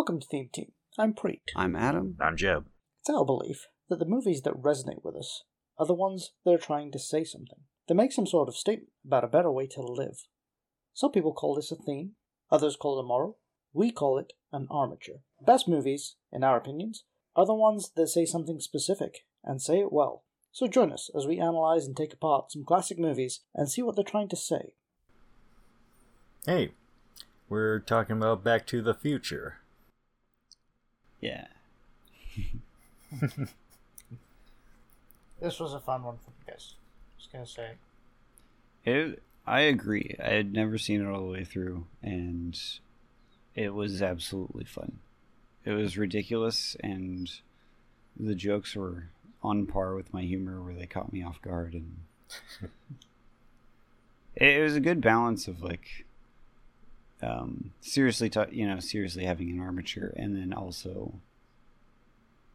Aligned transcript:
Welcome 0.00 0.20
to 0.20 0.26
Theme 0.26 0.48
Team. 0.50 0.72
I'm 0.98 1.12
Preet. 1.12 1.40
I'm 1.54 1.76
Adam. 1.76 2.16
I'm 2.18 2.34
Jeb. 2.34 2.64
It's 3.02 3.10
our 3.10 3.22
belief 3.22 3.66
that 3.90 3.98
the 3.98 4.06
movies 4.06 4.40
that 4.44 4.62
resonate 4.62 5.04
with 5.04 5.14
us 5.14 5.44
are 5.78 5.84
the 5.84 5.92
ones 5.92 6.32
that 6.42 6.52
are 6.52 6.58
trying 6.58 6.90
to 6.92 6.98
say 6.98 7.22
something, 7.22 7.58
to 7.86 7.92
make 7.92 8.10
some 8.10 8.26
sort 8.26 8.48
of 8.48 8.56
statement 8.56 8.92
about 9.04 9.24
a 9.24 9.28
better 9.28 9.52
way 9.52 9.66
to 9.66 9.82
live. 9.82 10.22
Some 10.94 11.12
people 11.12 11.34
call 11.34 11.54
this 11.54 11.70
a 11.70 11.76
theme, 11.76 12.12
others 12.50 12.76
call 12.80 12.98
it 12.98 13.02
a 13.02 13.06
moral. 13.06 13.40
We 13.74 13.90
call 13.90 14.16
it 14.16 14.32
an 14.54 14.68
armature. 14.70 15.16
Best 15.44 15.68
movies, 15.68 16.16
in 16.32 16.42
our 16.42 16.56
opinions, 16.56 17.04
are 17.36 17.44
the 17.44 17.52
ones 17.52 17.90
that 17.94 18.08
say 18.08 18.24
something 18.24 18.58
specific 18.58 19.26
and 19.44 19.60
say 19.60 19.80
it 19.80 19.92
well. 19.92 20.24
So 20.50 20.66
join 20.66 20.92
us 20.92 21.10
as 21.14 21.26
we 21.26 21.38
analyze 21.38 21.84
and 21.84 21.94
take 21.94 22.14
apart 22.14 22.52
some 22.52 22.64
classic 22.64 22.98
movies 22.98 23.40
and 23.54 23.70
see 23.70 23.82
what 23.82 23.96
they're 23.96 24.04
trying 24.04 24.30
to 24.30 24.36
say. 24.36 24.72
Hey, 26.46 26.70
we're 27.50 27.80
talking 27.80 28.16
about 28.16 28.42
Back 28.42 28.66
to 28.68 28.80
the 28.80 28.94
Future. 28.94 29.59
Yeah. 31.20 31.46
This 35.40 35.58
was 35.58 35.72
a 35.72 35.80
fun 35.80 36.02
one 36.02 36.18
for 36.18 36.30
you 36.30 36.52
guys. 36.52 36.74
Just 37.18 37.32
gonna 37.32 37.46
say. 37.46 37.72
It, 38.84 39.22
I 39.46 39.60
agree. 39.60 40.14
I 40.22 40.30
had 40.30 40.52
never 40.52 40.76
seen 40.76 41.00
it 41.00 41.08
all 41.08 41.20
the 41.20 41.32
way 41.32 41.44
through, 41.44 41.86
and 42.02 42.58
it 43.54 43.74
was 43.74 44.02
absolutely 44.02 44.64
fun. 44.64 44.98
It 45.64 45.72
was 45.72 45.96
ridiculous, 45.96 46.76
and 46.80 47.30
the 48.18 48.34
jokes 48.34 48.76
were 48.76 49.08
on 49.42 49.66
par 49.66 49.94
with 49.94 50.12
my 50.12 50.22
humor, 50.22 50.60
where 50.60 50.74
they 50.74 50.86
caught 50.86 51.12
me 51.12 51.22
off 51.22 51.40
guard, 51.40 51.72
and 51.72 51.96
it, 54.36 54.58
it 54.58 54.62
was 54.62 54.76
a 54.76 54.80
good 54.80 55.00
balance 55.00 55.48
of 55.48 55.62
like 55.62 56.04
um, 57.22 57.72
seriously, 57.80 58.30
ta- 58.30 58.46
you 58.50 58.66
know, 58.66 58.80
seriously 58.80 59.24
having 59.24 59.50
an 59.50 59.60
armature, 59.60 60.12
and 60.16 60.36
then 60.36 60.52
also 60.52 61.14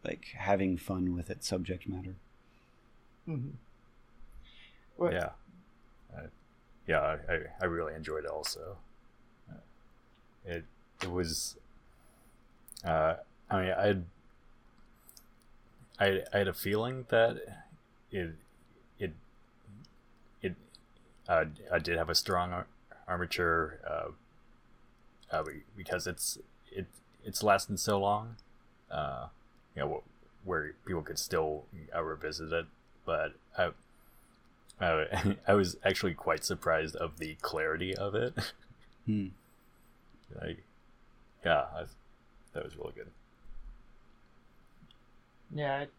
like 0.03 0.25
having 0.37 0.77
fun 0.77 1.15
with 1.15 1.29
its 1.29 1.47
subject 1.47 1.87
matter. 1.87 2.15
Mm-hmm. 3.27 3.49
Yeah. 5.11 5.29
Uh, 6.15 6.27
yeah, 6.87 6.99
I, 6.99 7.33
I, 7.33 7.39
I 7.61 7.65
really 7.65 7.95
enjoyed 7.95 8.25
it 8.25 8.29
also. 8.29 8.77
Uh, 9.49 9.55
it 10.45 10.65
it 11.01 11.11
was 11.11 11.55
uh, 12.83 13.15
I 13.49 13.61
mean 13.61 13.71
I 13.71 13.95
I 16.05 16.21
I 16.33 16.37
had 16.37 16.47
a 16.47 16.53
feeling 16.53 17.05
that 17.09 17.37
it 18.11 18.31
it 18.99 19.13
it 20.41 20.55
uh, 21.27 21.45
I 21.71 21.79
did 21.79 21.97
have 21.97 22.09
a 22.09 22.15
strong 22.15 22.51
ar- 22.51 22.67
armature 23.07 23.79
uh, 23.89 24.11
uh, 25.35 25.43
because 25.75 26.07
it's 26.07 26.37
it 26.71 26.85
it's 27.23 27.43
lasted 27.43 27.79
so 27.79 27.99
long. 27.99 28.35
Uh, 28.89 29.27
you 29.75 29.81
know 29.81 30.03
where 30.43 30.73
people 30.85 31.01
could 31.01 31.19
still 31.19 31.65
uh, 31.95 32.01
revisit 32.01 32.51
it, 32.51 32.65
but 33.05 33.33
I. 33.57 33.71
Uh, 34.81 35.05
I 35.47 35.53
was 35.53 35.77
actually 35.85 36.13
quite 36.13 36.43
surprised 36.43 36.97
of 36.97 37.17
the 37.17 37.35
clarity 37.41 37.95
of 37.95 38.13
it. 38.13 38.33
Hmm. 39.05 39.27
like, 40.41 40.63
yeah, 41.45 41.63
I, 41.73 41.83
that 42.53 42.65
was 42.65 42.75
really 42.75 42.91
good. 42.93 43.07
Yeah, 45.53 45.81
it, 45.81 45.91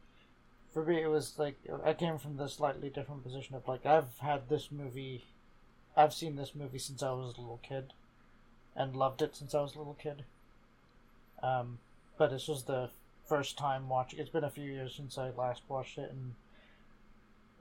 for 0.74 0.84
me 0.84 1.00
it 1.02 1.06
was 1.06 1.38
like 1.38 1.56
I 1.84 1.94
came 1.94 2.18
from 2.18 2.36
the 2.36 2.48
slightly 2.48 2.90
different 2.90 3.24
position 3.24 3.54
of 3.54 3.66
like 3.66 3.86
I've 3.86 4.18
had 4.18 4.50
this 4.50 4.70
movie, 4.70 5.24
I've 5.96 6.12
seen 6.12 6.36
this 6.36 6.54
movie 6.54 6.78
since 6.78 7.02
I 7.02 7.12
was 7.12 7.34
a 7.38 7.40
little 7.40 7.60
kid, 7.62 7.94
and 8.76 8.94
loved 8.94 9.22
it 9.22 9.34
since 9.34 9.54
I 9.54 9.62
was 9.62 9.74
a 9.74 9.78
little 9.78 9.96
kid. 10.00 10.24
Um, 11.42 11.78
but 12.18 12.30
this 12.30 12.48
was 12.48 12.64
the 12.64 12.90
first 13.26 13.58
time 13.58 13.88
watching. 13.88 14.18
It's 14.18 14.30
been 14.30 14.44
a 14.44 14.50
few 14.50 14.70
years 14.70 14.94
since 14.94 15.18
I 15.18 15.30
last 15.30 15.62
watched 15.68 15.98
it, 15.98 16.10
and 16.10 16.34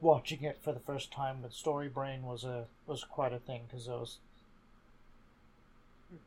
watching 0.01 0.43
it 0.43 0.59
for 0.61 0.71
the 0.71 0.79
first 0.79 1.11
time 1.11 1.41
with 1.41 1.53
Story 1.53 1.87
Brain 1.87 2.23
was 2.23 2.43
a 2.43 2.65
was 2.85 3.03
quite 3.03 3.33
a 3.33 3.39
thing 3.39 3.61
because 3.67 3.87
I 3.87 3.95
was 3.95 4.17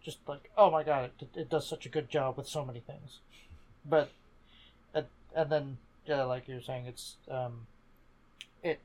just 0.02 0.18
like, 0.26 0.50
oh 0.56 0.70
my 0.70 0.82
god, 0.82 1.10
it, 1.20 1.28
it 1.34 1.50
does 1.50 1.66
such 1.66 1.86
a 1.86 1.90
good 1.90 2.10
job 2.10 2.36
with 2.36 2.48
so 2.48 2.64
many 2.64 2.80
things. 2.80 3.18
But 3.84 4.10
and, 4.94 5.06
and 5.34 5.50
then 5.50 5.78
yeah, 6.06 6.24
like 6.24 6.48
you're 6.48 6.62
saying, 6.62 6.86
it's 6.86 7.16
um, 7.30 7.66
it 8.62 8.80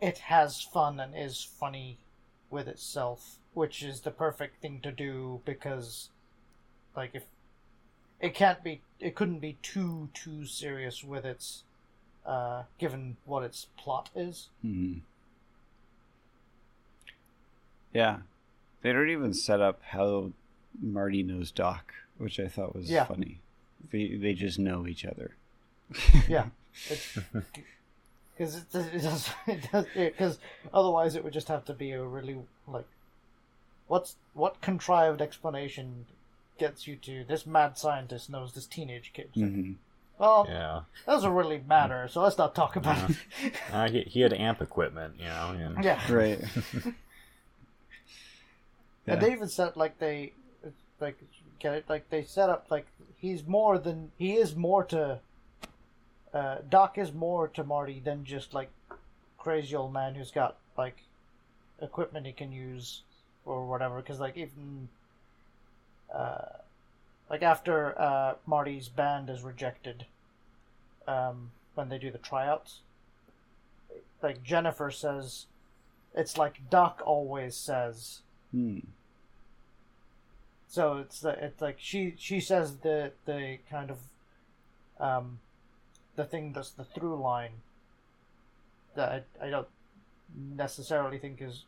it 0.00 0.18
has 0.18 0.60
fun 0.60 0.98
and 1.00 1.14
is 1.16 1.46
funny 1.58 1.98
with 2.54 2.68
itself, 2.68 3.36
which 3.52 3.82
is 3.82 4.00
the 4.00 4.10
perfect 4.10 4.62
thing 4.62 4.80
to 4.82 4.92
do 4.92 5.40
because, 5.44 6.08
like, 6.96 7.10
if 7.14 7.24
it 8.20 8.32
can't 8.34 8.62
be, 8.64 8.80
it 9.00 9.14
couldn't 9.14 9.40
be 9.40 9.58
too 9.60 10.08
too 10.14 10.46
serious 10.46 11.02
with 11.04 11.24
its, 11.26 11.64
uh, 12.24 12.62
given 12.78 13.16
what 13.26 13.42
its 13.42 13.66
plot 13.76 14.08
is. 14.14 14.48
hmm 14.62 14.98
Yeah, 17.92 18.18
they 18.82 18.92
don't 18.92 19.10
even 19.10 19.34
set 19.34 19.60
up 19.60 19.80
how 19.82 20.30
Marty 20.80 21.22
knows 21.22 21.50
Doc, 21.50 21.92
which 22.18 22.40
I 22.40 22.48
thought 22.48 22.74
was 22.74 22.90
Yeah. 22.90 23.04
funny. 23.04 23.40
They 23.90 24.14
they 24.16 24.32
just 24.34 24.58
know 24.58 24.86
each 24.86 25.04
other. 25.04 25.34
Yeah, 26.28 26.46
because 28.36 28.56
it, 28.56 28.64
it 28.74 29.02
does 29.02 29.30
it 29.46 29.68
does 29.70 29.86
because 29.94 30.38
otherwise 30.72 31.14
it 31.14 31.24
would 31.24 31.32
just 31.32 31.48
have 31.48 31.64
to 31.66 31.72
be 31.74 31.92
a 31.92 32.02
really 32.02 32.36
like, 32.66 32.86
what's 33.88 34.16
what 34.32 34.60
contrived 34.60 35.20
explanation 35.22 36.06
gets 36.58 36.86
you 36.86 36.96
to 36.96 37.24
this 37.24 37.46
mad 37.46 37.76
scientist 37.78 38.30
knows 38.30 38.52
this 38.52 38.66
teenage 38.66 39.12
kid. 39.12 39.28
It's 39.32 39.42
like, 39.42 39.50
hmm 39.52 39.72
Well, 40.18 40.46
Yeah, 40.48 40.80
that 41.06 41.12
doesn't 41.12 41.32
really 41.32 41.62
matter, 41.66 42.06
so 42.08 42.22
let's 42.22 42.38
not 42.38 42.54
talk 42.54 42.76
about 42.76 43.10
it. 43.10 43.16
uh, 43.72 43.88
he, 43.90 44.02
he 44.02 44.20
had 44.20 44.32
amp 44.32 44.60
equipment, 44.62 45.14
you 45.18 45.24
know. 45.26 45.56
And, 45.58 45.84
yeah. 45.84 46.00
Right. 46.12 46.40
And 49.06 49.20
they 49.20 49.32
even 49.32 49.48
said 49.48 49.76
like 49.76 49.98
they 49.98 50.32
like 51.00 51.18
get 51.58 51.74
it 51.74 51.84
like 51.88 52.08
they 52.10 52.22
set 52.22 52.48
up 52.48 52.66
like 52.70 52.86
he's 53.18 53.46
more 53.46 53.78
than 53.78 54.12
he 54.16 54.34
is 54.34 54.56
more 54.56 54.84
to 54.84 55.18
uh 56.34 56.56
Doc 56.68 56.98
is 56.98 57.12
more 57.12 57.48
to 57.48 57.64
Marty 57.64 58.00
than 58.00 58.24
just 58.24 58.52
like 58.52 58.70
crazy 59.38 59.74
old 59.76 59.92
man 59.92 60.14
who's 60.14 60.30
got 60.30 60.56
like 60.76 60.98
equipment 61.80 62.26
he 62.26 62.32
can 62.32 62.52
use 62.52 63.02
or 63.44 63.66
whatever 63.66 63.96
because 64.00 64.20
like 64.20 64.36
even 64.36 64.88
uh 66.14 66.58
like 67.30 67.42
after 67.42 67.98
uh 68.00 68.34
Marty's 68.46 68.88
band 68.88 69.30
is 69.30 69.42
rejected 69.42 70.06
um 71.06 71.50
when 71.74 71.88
they 71.88 71.98
do 71.98 72.10
the 72.10 72.18
tryouts 72.18 72.80
like 74.22 74.42
Jennifer 74.42 74.90
says 74.90 75.46
it's 76.14 76.36
like 76.38 76.68
Doc 76.70 77.02
always 77.04 77.54
says 77.56 78.20
Hmm. 78.52 78.78
so 80.68 80.98
it's 80.98 81.24
it's 81.24 81.60
like 81.60 81.76
she 81.78 82.14
she 82.16 82.40
says 82.40 82.78
the 82.78 83.10
the 83.26 83.58
kind 83.68 83.90
of 83.90 83.98
um 85.00 85.40
the 86.16 86.24
thing 86.24 86.52
that's 86.52 86.70
the 86.70 86.84
through 86.84 87.16
line 87.20 87.52
that 88.94 89.24
I, 89.40 89.46
I 89.46 89.50
don't 89.50 89.68
necessarily 90.36 91.18
think 91.18 91.40
is 91.42 91.64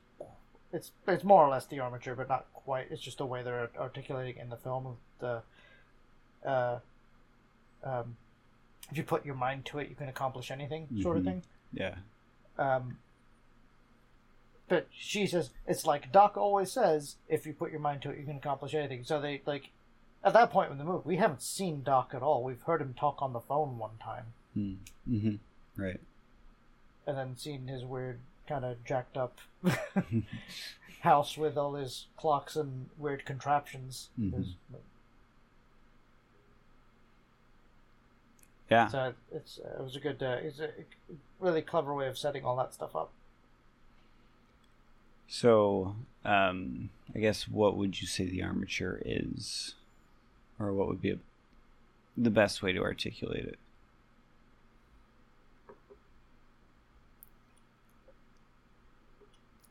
it's 0.72 0.90
it's 1.06 1.24
more 1.24 1.44
or 1.44 1.48
less 1.48 1.66
the 1.66 1.80
armature 1.80 2.14
but 2.14 2.28
not 2.28 2.46
quite 2.52 2.86
it's 2.90 3.02
just 3.02 3.18
the 3.18 3.26
way 3.26 3.42
they're 3.42 3.70
articulating 3.78 4.40
in 4.40 4.48
the 4.50 4.56
film 4.56 4.86
of 4.86 4.96
the 5.20 6.48
uh 6.48 6.78
um 7.84 8.16
if 8.90 8.96
you 8.96 9.02
put 9.02 9.24
your 9.26 9.34
mind 9.34 9.64
to 9.66 9.78
it 9.78 9.88
you 9.88 9.94
can 9.94 10.08
accomplish 10.08 10.50
anything 10.50 10.88
sort 11.02 11.16
of 11.16 11.22
Mhm. 11.22 11.26
thing 11.26 11.42
Yeah. 11.72 11.94
um, 12.58 12.98
but 14.68 14.88
she 14.90 15.26
says 15.26 15.50
it's 15.66 15.86
like 15.86 16.10
Doc 16.10 16.36
always 16.36 16.72
says: 16.72 17.16
if 17.28 17.46
you 17.46 17.52
put 17.52 17.70
your 17.70 17.78
mind 17.80 18.02
to 18.02 18.10
it, 18.10 18.18
you 18.18 18.24
can 18.24 18.36
accomplish 18.36 18.74
anything. 18.74 19.04
So 19.04 19.20
they 19.20 19.40
like 19.46 19.70
at 20.26 20.32
that 20.34 20.50
point 20.50 20.70
in 20.72 20.76
the 20.78 20.84
movie, 20.84 21.02
we 21.06 21.16
haven't 21.16 21.40
seen 21.40 21.82
Doc 21.82 22.10
at 22.12 22.20
all. 22.22 22.42
We've 22.42 22.60
heard 22.62 22.82
him 22.82 22.94
talk 22.98 23.22
on 23.22 23.32
the 23.32 23.40
phone 23.40 23.78
one 23.78 23.96
time, 24.02 24.24
Hmm. 24.54 24.74
hmm 25.06 25.34
Right. 25.76 26.00
and 27.06 27.16
then 27.16 27.36
seen 27.36 27.68
his 27.68 27.84
weird 27.84 28.18
kind 28.48 28.64
of 28.64 28.84
jacked 28.84 29.16
up 29.16 29.38
house 31.00 31.36
with 31.38 31.56
all 31.56 31.74
his 31.74 32.06
clocks 32.16 32.56
and 32.56 32.90
weird 32.98 33.24
contraptions. 33.24 34.08
Mhm. 34.18 34.32
His- 34.34 34.54
Yeah. 38.70 38.88
So 38.88 39.14
it's 39.32 39.58
it 39.58 39.80
was 39.80 39.94
a 39.94 40.00
good, 40.00 40.20
uh, 40.22 40.38
it's 40.42 40.58
a 40.58 40.70
really 41.38 41.62
clever 41.62 41.94
way 41.94 42.08
of 42.08 42.18
setting 42.18 42.44
all 42.44 42.56
that 42.56 42.74
stuff 42.74 42.96
up. 42.96 43.10
So, 45.28 45.94
um, 46.24 46.90
I 47.14 47.18
guess 47.20 47.46
what 47.48 47.76
would 47.76 48.00
you 48.00 48.06
say 48.08 48.26
the 48.26 48.42
armature 48.42 49.00
is, 49.04 49.74
or 50.58 50.72
what 50.72 50.88
would 50.88 51.00
be 51.00 51.10
a, 51.10 51.18
the 52.16 52.30
best 52.30 52.62
way 52.62 52.72
to 52.72 52.80
articulate 52.80 53.44
it? 53.44 53.58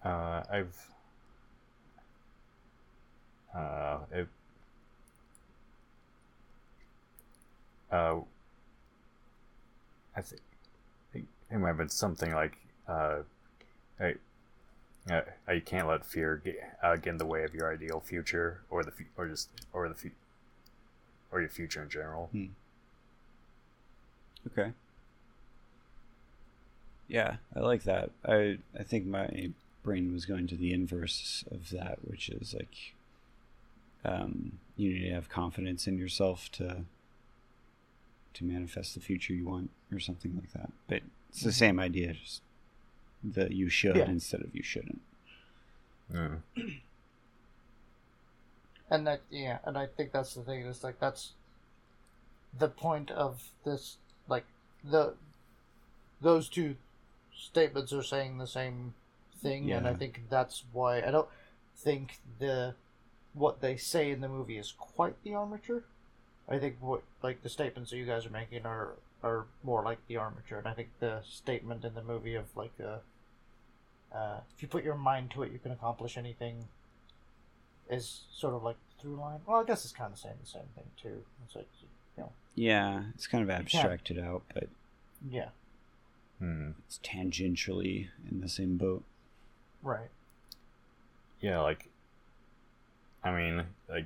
Uh, 0.03 0.43
I've 0.51 0.89
uh, 3.55 3.99
it, 4.11 4.27
uh, 7.91 8.17
I 10.15 10.21
think 10.21 10.41
it 11.49 11.57
might 11.57 11.69
have 11.69 11.77
been 11.77 11.89
something 11.89 12.33
like, 12.33 12.57
uh, 12.87 13.19
I, 13.99 14.15
uh, 15.09 15.21
you 15.53 15.61
can't 15.61 15.87
let 15.87 16.05
fear 16.05 16.41
get, 16.43 16.77
uh, 16.83 16.95
get 16.95 17.11
in 17.11 17.17
the 17.17 17.25
way 17.25 17.43
of 17.43 17.53
your 17.53 17.71
ideal 17.73 17.99
future, 17.99 18.61
or 18.69 18.83
the 18.83 18.91
fu- 18.91 19.05
or 19.17 19.27
just 19.27 19.49
or 19.71 19.87
the 19.87 19.95
fu- 19.95 20.11
or 21.35 21.41
your 21.41 21.49
future 21.49 21.83
in 21.83 21.89
general. 21.89 22.29
Hmm. 22.31 22.45
Okay. 24.47 24.71
Yeah, 27.07 27.35
I 27.55 27.59
like 27.59 27.83
that. 27.83 28.11
I 28.25 28.57
I 28.77 28.83
think 28.83 29.05
my 29.05 29.51
brain 29.83 30.11
was 30.13 30.25
going 30.25 30.47
to 30.47 30.55
the 30.55 30.71
inverse 30.73 31.43
of 31.51 31.69
that, 31.71 31.99
which 32.03 32.29
is 32.29 32.53
like 32.53 32.93
um, 34.03 34.53
you 34.77 34.93
need 34.93 35.09
to 35.09 35.13
have 35.13 35.29
confidence 35.29 35.87
in 35.87 35.97
yourself 35.97 36.49
to 36.53 36.83
to 38.33 38.43
manifest 38.43 38.93
the 38.95 38.99
future 39.01 39.33
you 39.33 39.45
want 39.45 39.69
or 39.91 39.99
something 39.99 40.35
like 40.35 40.51
that. 40.53 40.71
But 40.87 41.01
it's 41.29 41.41
the 41.41 41.51
same 41.51 41.79
idea, 41.79 42.13
just 42.13 42.41
that 43.23 43.51
you 43.51 43.69
should 43.69 43.95
Yeah. 43.97 44.09
instead 44.09 44.41
of 44.41 44.55
you 44.55 44.63
shouldn't. 44.63 45.01
Mm. 46.13 46.39
And 48.89 49.05
that 49.07 49.21
yeah 49.29 49.57
and 49.65 49.77
i 49.77 49.85
think 49.85 50.11
that's 50.11 50.33
the 50.33 50.41
thing 50.41 50.61
is 50.61 50.83
like 50.83 50.99
that's 50.99 51.31
the 52.57 52.67
point 52.67 53.11
of 53.11 53.49
this 53.65 53.97
like 54.27 54.45
the 54.83 55.13
those 56.21 56.47
two 56.47 56.75
statements 57.35 57.91
are 57.91 58.03
saying 58.03 58.37
the 58.37 58.47
same 58.47 58.93
thing 59.41 59.71
and 59.71 59.87
i 59.87 59.93
think 59.93 60.21
that's 60.29 60.63
why 60.71 60.97
i 61.01 61.11
don't 61.11 61.27
think 61.77 62.19
the 62.39 62.73
what 63.35 63.61
they 63.61 63.75
say 63.75 64.11
in 64.11 64.21
the 64.21 64.29
movie 64.29 64.57
is 64.57 64.73
quite 64.77 65.21
the 65.23 65.35
armature. 65.35 65.83
I 66.47 66.57
think 66.57 66.77
what 66.79 67.03
like 67.21 67.43
the 67.43 67.49
statements 67.49 67.91
that 67.91 67.97
you 67.97 68.05
guys 68.05 68.25
are 68.25 68.31
making 68.31 68.65
are 68.65 68.93
are 69.23 69.45
more 69.63 69.83
like 69.83 69.97
the 70.07 70.17
armature 70.17 70.59
and 70.59 70.67
i 70.67 70.73
think 70.73 70.89
the 70.99 71.19
statement 71.27 71.83
in 71.83 71.95
the 71.95 72.03
movie 72.03 72.35
of 72.35 72.45
like 72.55 72.73
uh, 72.79 72.97
uh, 74.15 74.37
if 74.55 74.61
you 74.61 74.67
put 74.67 74.83
your 74.83 74.95
mind 74.95 75.31
to 75.31 75.41
it 75.41 75.51
you 75.51 75.57
can 75.57 75.71
accomplish 75.71 76.15
anything 76.15 76.67
is 77.89 78.21
sort 78.33 78.53
of 78.53 78.63
like 78.63 78.77
through 78.99 79.15
line. 79.15 79.39
Well, 79.45 79.61
I 79.61 79.63
guess 79.63 79.83
it's 79.85 79.93
kind 79.93 80.11
of 80.11 80.19
saying 80.19 80.35
the 80.41 80.47
same 80.47 80.63
thing 80.75 80.85
too. 81.01 81.23
It's 81.45 81.55
like, 81.55 81.67
you 82.17 82.23
know, 82.23 82.31
Yeah, 82.55 83.03
it's 83.13 83.27
kind 83.27 83.43
of 83.43 83.49
abstracted 83.49 84.17
out, 84.19 84.43
but 84.53 84.67
yeah, 85.29 85.49
Hmm. 86.39 86.71
it's 86.87 86.99
tangentially 87.03 88.09
in 88.29 88.41
the 88.41 88.49
same 88.49 88.77
boat. 88.77 89.03
right. 89.83 90.09
Yeah, 91.41 91.59
like, 91.61 91.89
I 93.23 93.31
mean, 93.31 93.65
like, 93.87 94.05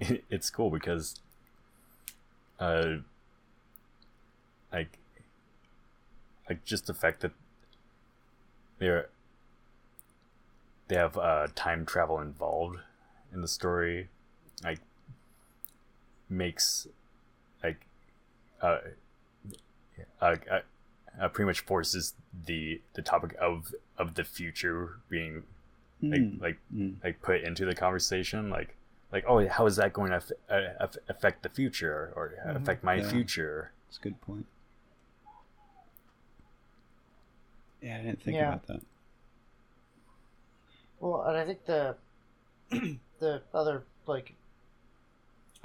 it's 0.30 0.50
cool 0.50 0.70
because, 0.70 1.20
uh, 2.58 2.96
like, 4.72 4.98
like 6.48 6.64
just 6.64 6.86
the 6.86 6.94
fact 6.94 7.20
that 7.20 7.32
they're 8.78 9.08
they 10.88 10.96
have 10.96 11.16
uh 11.16 11.48
time 11.54 11.86
travel 11.86 12.20
involved 12.20 12.78
in 13.32 13.40
the 13.40 13.48
story, 13.48 14.08
like, 14.62 14.80
makes 16.28 16.86
like, 17.62 17.86
uh, 18.62 18.78
uh, 20.20 20.36
uh, 20.50 20.60
uh 21.20 21.28
pretty 21.28 21.46
much 21.46 21.60
forces 21.60 22.14
the 22.46 22.80
the 22.94 23.02
topic 23.02 23.34
of 23.40 23.74
of 23.98 24.14
the 24.14 24.24
future 24.24 24.98
being 25.08 25.44
like 26.10 26.20
Mm, 26.20 26.40
like 26.40 26.58
mm. 26.74 26.94
like 27.02 27.22
put 27.22 27.42
into 27.42 27.64
the 27.64 27.74
conversation 27.74 28.50
like 28.50 28.76
like 29.12 29.24
oh 29.28 29.46
how 29.48 29.66
is 29.66 29.76
that 29.76 29.92
going 29.92 30.10
to 30.10 30.16
aff- 30.16 30.32
uh, 30.50 30.86
affect 31.08 31.42
the 31.42 31.48
future 31.48 32.12
or 32.16 32.34
Mhm. 32.46 32.56
affect 32.56 32.84
my 32.84 32.98
Yeah. 32.98 33.08
future 33.08 33.72
That's 33.86 33.98
a 33.98 34.02
good 34.02 34.20
point. 34.20 34.46
Yeah, 37.80 37.98
I 37.98 38.02
didn't 38.02 38.22
think 38.22 38.36
Yeah. 38.36 38.48
about 38.48 38.66
that. 38.66 38.80
Well, 41.00 41.22
and 41.22 41.36
I 41.36 41.44
think 41.44 41.66
the 41.66 41.96
the 43.20 43.42
other 43.52 43.84
like 44.06 44.34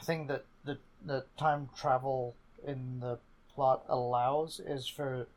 thing 0.04 0.28
that 0.28 0.46
the 0.66 0.78
the 1.06 1.26
time 1.38 1.70
travel 1.78 2.36
in 2.66 3.00
the 3.00 3.20
plot 3.54 3.84
allows 3.88 4.60
is 4.60 4.88
for 4.88 5.28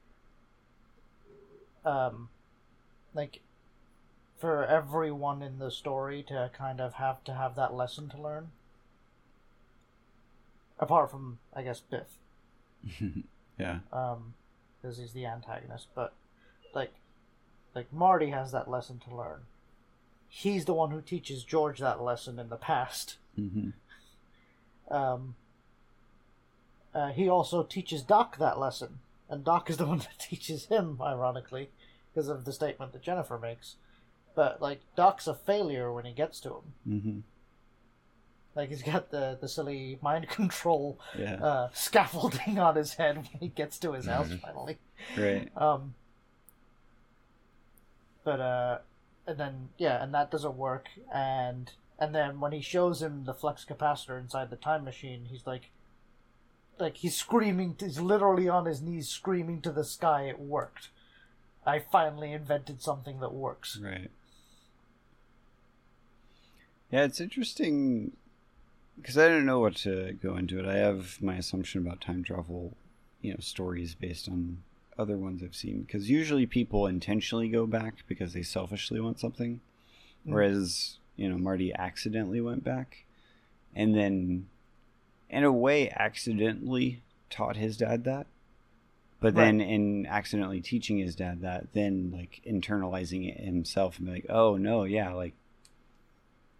um 1.84 2.28
like 3.14 3.40
for 4.42 4.64
everyone 4.64 5.40
in 5.40 5.60
the 5.60 5.70
story 5.70 6.24
to 6.26 6.50
kind 6.52 6.80
of 6.80 6.94
have 6.94 7.22
to 7.22 7.32
have 7.32 7.54
that 7.54 7.72
lesson 7.72 8.08
to 8.08 8.20
learn. 8.20 8.48
Apart 10.80 11.12
from, 11.12 11.38
I 11.54 11.62
guess, 11.62 11.78
Biff. 11.78 12.18
yeah. 13.56 13.78
um, 13.92 14.34
because 14.80 14.98
he's 14.98 15.12
the 15.12 15.26
antagonist. 15.26 15.86
But 15.94 16.12
like, 16.74 16.92
like 17.72 17.92
Marty 17.92 18.30
has 18.30 18.50
that 18.50 18.68
lesson 18.68 19.00
to 19.08 19.14
learn. 19.14 19.42
He's 20.34 20.64
the 20.64 20.72
one 20.72 20.90
who 20.92 21.02
teaches 21.02 21.44
George 21.44 21.78
that 21.80 22.00
lesson 22.02 22.38
in 22.38 22.48
the 22.48 22.56
past. 22.56 23.18
hmm 23.36 23.68
Um, 24.90 25.34
uh, 26.94 27.08
he 27.10 27.28
also 27.28 27.62
teaches 27.62 28.02
Doc 28.02 28.38
that 28.38 28.58
lesson, 28.58 29.00
and 29.28 29.44
Doc 29.44 29.68
is 29.68 29.76
the 29.76 29.84
one 29.92 29.98
that 29.98 30.18
teaches 30.18 30.66
him, 30.66 30.98
ironically, 31.02 31.68
because 32.14 32.28
of 32.28 32.46
the 32.46 32.52
statement 32.52 32.92
that 32.94 33.02
Jennifer 33.02 33.38
makes. 33.38 33.76
But 34.34 34.62
like, 34.62 34.80
Doc's 34.96 35.26
a 35.26 35.34
failure 35.34 35.92
when 35.92 36.06
he 36.06 36.12
gets 36.12 36.40
to 36.40 36.48
him. 36.48 36.72
hmm 37.02 37.18
Like 38.54 38.70
he's 38.70 38.82
got 38.82 39.10
the 39.10 39.36
the 39.38 39.48
silly 39.48 39.98
mind 40.00 40.28
control 40.40 40.98
Yeah. 41.18 41.34
uh, 41.44 41.68
scaffolding 41.74 42.58
on 42.58 42.76
his 42.76 42.94
head 42.94 43.16
when 43.16 43.26
he 43.38 43.48
gets 43.48 43.78
to 43.80 43.92
his 43.92 44.06
house 44.06 44.28
Mhm. 44.28 44.40
finally. 44.40 44.78
right. 45.18 45.48
Um, 45.58 45.94
but 48.24 48.40
uh, 48.40 48.78
and 49.26 49.38
then 49.38 49.68
yeah, 49.78 50.02
and 50.02 50.12
that 50.14 50.30
doesn't 50.30 50.56
work. 50.56 50.88
And 51.12 51.70
and 51.98 52.14
then 52.14 52.40
when 52.40 52.52
he 52.52 52.60
shows 52.60 53.02
him 53.02 53.24
the 53.24 53.34
flux 53.34 53.64
capacitor 53.64 54.20
inside 54.20 54.50
the 54.50 54.56
time 54.56 54.84
machine, 54.84 55.26
he's 55.30 55.46
like, 55.46 55.70
like 56.78 56.96
he's 56.98 57.16
screaming. 57.16 57.76
He's 57.78 58.00
literally 58.00 58.48
on 58.48 58.66
his 58.66 58.82
knees 58.82 59.08
screaming 59.08 59.60
to 59.62 59.70
the 59.70 59.84
sky. 59.84 60.22
It 60.22 60.40
worked. 60.40 60.88
I 61.64 61.78
finally 61.78 62.32
invented 62.32 62.82
something 62.82 63.20
that 63.20 63.32
works. 63.32 63.78
Right. 63.80 64.10
Yeah, 66.90 67.04
it's 67.04 67.20
interesting 67.20 68.12
because 68.96 69.16
I 69.16 69.28
don't 69.28 69.46
know 69.46 69.60
what 69.60 69.76
to 69.76 70.12
go 70.20 70.36
into 70.36 70.58
it. 70.58 70.66
I 70.66 70.76
have 70.76 71.22
my 71.22 71.36
assumption 71.36 71.80
about 71.80 72.00
time 72.00 72.24
travel, 72.24 72.76
you 73.20 73.30
know, 73.30 73.38
stories 73.40 73.94
based 73.94 74.28
on 74.28 74.58
other 74.98 75.16
ones 75.16 75.42
I've 75.42 75.54
seen. 75.56 75.82
Because 75.82 76.10
usually 76.10 76.46
people 76.46 76.86
intentionally 76.86 77.48
go 77.48 77.66
back 77.66 78.04
because 78.06 78.32
they 78.32 78.42
selfishly 78.42 79.00
want 79.00 79.18
something, 79.20 79.60
Mm. 80.26 80.32
whereas 80.32 80.98
you 81.16 81.28
know 81.28 81.36
Marty 81.38 81.72
accidentally 81.74 82.40
went 82.40 82.62
back, 82.62 83.04
and 83.74 83.94
then, 83.94 84.46
in 85.28 85.44
a 85.44 85.52
way, 85.52 85.90
accidentally 85.90 87.00
taught 87.30 87.56
his 87.56 87.76
dad 87.76 88.04
that. 88.04 88.26
But 89.20 89.34
then, 89.36 89.60
in 89.60 90.06
accidentally 90.06 90.60
teaching 90.60 90.98
his 90.98 91.14
dad 91.14 91.42
that, 91.42 91.72
then 91.74 92.10
like 92.12 92.40
internalizing 92.44 93.28
it 93.28 93.38
himself 93.38 93.98
and 93.98 94.06
be 94.06 94.12
like, 94.14 94.26
oh 94.28 94.56
no, 94.56 94.82
yeah, 94.84 95.12
like 95.12 95.34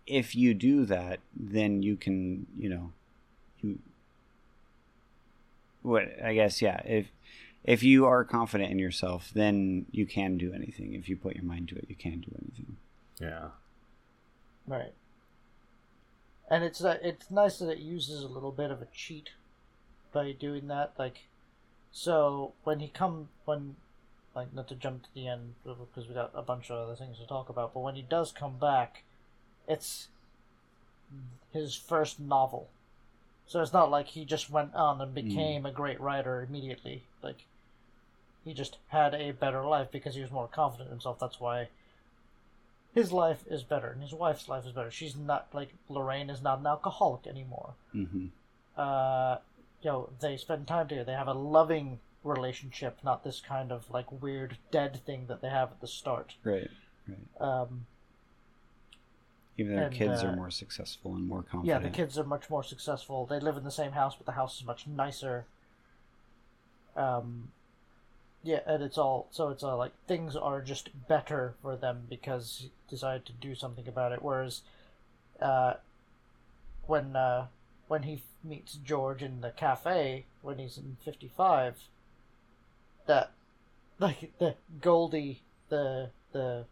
if 0.07 0.35
you 0.35 0.55
do 0.55 0.85
that, 0.87 1.21
then 1.35 1.83
you 1.83 1.97
can, 1.97 2.47
you 2.59 2.69
know, 2.69 2.93
you. 3.63 3.79
What 5.83 6.23
I 6.23 6.35
guess, 6.35 6.63
yeah. 6.63 6.81
If 6.85 7.07
if 7.65 7.83
you 7.83 8.07
are 8.07 8.25
confident 8.25 8.71
in 8.71 8.79
yourself, 8.79 9.31
then 9.35 9.87
you 9.91 10.07
can 10.07 10.37
do 10.37 10.53
anything. 10.53 10.95
If 10.95 11.09
you 11.09 11.17
put 11.17 11.37
your 11.37 11.45
mind 11.45 11.69
to 11.69 11.77
it, 11.77 11.87
you 11.89 11.97
can 11.97 12.21
do 12.21 12.33
anything. 12.41 12.77
yeah 13.21 13.49
Right. 14.67 14.93
And 16.51 16.65
it's 16.65 16.83
uh, 16.85 16.99
it's 17.03 17.31
nice 17.31 17.59
that 17.59 17.71
it 17.71 17.79
uses 17.79 18.23
a 18.23 18.29
little 18.29 18.53
bit 18.53 18.71
of 18.71 18.83
a 18.83 18.87
cheat 18.95 19.31
by 20.13 20.33
doing 20.33 20.69
that. 20.69 20.93
Like, 20.99 21.23
so 21.91 22.53
when 22.65 22.81
he 22.81 22.89
come 22.89 23.29
when, 23.45 23.77
like, 24.35 24.53
not 24.55 24.69
to 24.69 24.75
jump 24.75 25.05
to 25.05 25.09
the 25.15 25.29
end 25.29 25.55
because 25.65 26.09
we 26.09 26.15
got 26.15 26.31
a 26.35 26.43
bunch 26.43 26.71
of 26.71 26.79
other 26.79 26.97
things 26.97 27.19
to 27.19 27.27
talk 27.27 27.49
about, 27.49 27.75
but 27.75 27.81
when 27.81 27.95
he 27.95 28.03
does 28.03 28.33
come 28.33 28.59
back, 28.59 29.03
it's 29.67 30.09
his 31.53 31.75
first 31.75 32.21
novel. 32.21 32.69
So 33.47 33.61
it's 33.61 33.73
not 33.73 33.91
like 33.91 34.09
he 34.09 34.25
just 34.25 34.51
went 34.51 34.75
on 34.75 35.01
and 35.01 35.15
became 35.15 35.67
a 35.67 35.73
great 35.73 36.01
writer 36.01 36.43
immediately. 36.43 37.05
Like, 37.23 37.45
he 38.45 38.55
just 38.55 38.79
had 38.89 39.15
a 39.15 39.33
better 39.33 39.65
life 39.65 39.89
because 39.91 40.15
he 40.15 40.21
was 40.21 40.31
more 40.31 40.49
confident 40.49 40.89
in 40.89 40.95
himself. 40.95 41.19
That's 41.19 41.41
why 41.41 41.69
his 42.95 43.13
life 43.13 43.45
is 43.49 43.63
better 43.63 43.89
and 43.89 44.03
his 44.03 44.13
wife's 44.13 44.49
life 44.49 44.67
is 44.67 44.73
better. 44.73 44.91
She's 44.91 45.17
not 45.17 45.49
like 45.53 45.75
Lorraine 45.89 46.31
is 46.31 46.43
not 46.43 46.59
an 46.59 46.67
alcoholic 46.67 47.27
anymore. 47.27 47.75
Mm-hmm. 47.95 48.27
Uh, 48.77 49.37
you 49.83 49.91
know, 49.91 50.09
they 50.21 50.37
spend 50.37 50.67
time 50.67 50.89
together. 50.89 51.05
They 51.05 51.17
have 51.17 51.29
a 51.29 51.35
loving 51.35 52.01
relationship, 52.25 52.99
not 53.03 53.25
this 53.25 53.41
kind 53.41 53.73
of 53.73 53.91
like 53.91 54.23
weird 54.23 54.59
dead 54.71 55.01
thing 55.05 55.27
that 55.29 55.43
they 55.43 55.49
have 55.49 55.71
at 55.71 55.81
the 55.81 55.87
start. 55.87 56.35
Right. 56.45 56.71
Right. 57.09 57.41
Um, 57.41 57.87
Even 59.59 59.77
their 59.77 59.87
And, 59.87 59.95
kids 59.95 60.23
uh, 60.23 60.29
are 60.29 60.37
more 60.37 60.51
successful 60.51 61.15
and 61.15 61.27
more 61.27 61.43
confident. 61.43 61.67
Yeah, 61.67 61.79
the 61.79 61.95
kids 61.95 62.19
are 62.19 62.25
much 62.25 62.49
more 62.51 62.63
successful. 62.63 63.27
They 63.27 63.41
live 63.41 63.57
in 63.57 63.65
the 63.65 63.71
same 63.71 63.93
house, 63.93 64.15
but 64.17 64.27
the 64.27 64.33
house 64.33 64.61
is 64.61 64.67
much 64.67 64.87
nicer. 64.87 65.47
Um, 66.95 67.49
yeah, 68.43 68.61
and 68.67 68.83
it's 68.83 68.99
all 68.99 69.29
so 69.31 69.51
it's 69.51 69.63
all 69.63 69.79
like 69.79 69.93
things 70.07 70.35
are 70.35 70.61
just 70.61 70.91
better 71.09 71.55
for 71.63 71.77
them 71.77 72.07
because 72.09 72.59
he 72.63 72.71
decided 72.89 73.25
to 73.27 73.33
do 73.33 73.55
something 73.55 73.87
about 73.87 74.13
it. 74.13 74.23
Whereas, 74.23 74.63
uh, 75.41 75.75
when 76.87 77.15
uh, 77.15 77.47
when 77.89 78.03
he 78.03 78.23
meets 78.43 78.75
George 78.75 79.23
in 79.23 79.41
the 79.41 79.51
cafe 79.51 80.25
when 80.43 80.59
he's 80.59 80.77
in 80.77 80.97
fifty 81.05 81.31
five, 81.37 81.77
that 83.07 83.31
like 84.01 84.33
the 84.39 84.57
Goldie, 84.81 85.43
the 85.69 86.11
the 86.33 86.65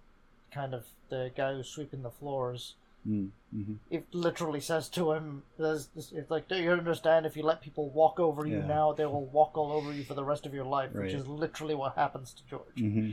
kind 0.52 0.74
of 0.74 0.86
the 1.08 1.30
guy 1.36 1.54
who's 1.54 1.68
sweeping 1.68 2.02
the 2.02 2.10
floors 2.10 2.74
Mm, 3.08 3.30
hmm 3.52 3.74
it 3.90 4.06
literally 4.12 4.60
says 4.60 4.88
to 4.90 5.12
him, 5.12 5.42
there's 5.58 5.86
this, 5.96 6.12
it's 6.12 6.30
like, 6.30 6.48
do 6.48 6.56
you 6.56 6.70
understand? 6.70 7.24
If 7.26 7.36
you 7.36 7.42
let 7.42 7.62
people 7.62 7.88
walk 7.88 8.20
over 8.20 8.46
you 8.46 8.58
Yeah. 8.58 8.66
now, 8.66 8.92
they 8.92 9.06
will 9.06 9.24
walk 9.26 9.56
all 9.56 9.72
over 9.72 9.92
you 9.92 10.04
for 10.04 10.14
the 10.14 10.22
rest 10.24 10.44
of 10.46 10.52
your 10.54 10.66
life, 10.66 10.92
which 10.92 11.14
is 11.14 11.26
literally 11.26 11.74
what 11.74 11.94
happens 11.96 12.34
to 12.34 12.42
George. 12.46 12.78
hmm 12.78 13.12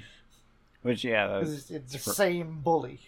Which 0.82 1.03
yeah, 1.03 1.27
that 1.27 1.39
'Cause 1.39 1.50
was, 1.50 1.58
It's, 1.60 1.72
it's 1.72 1.94
the 1.94 2.00
for- 2.00 2.13
same 2.13 2.60
bully. 2.62 3.00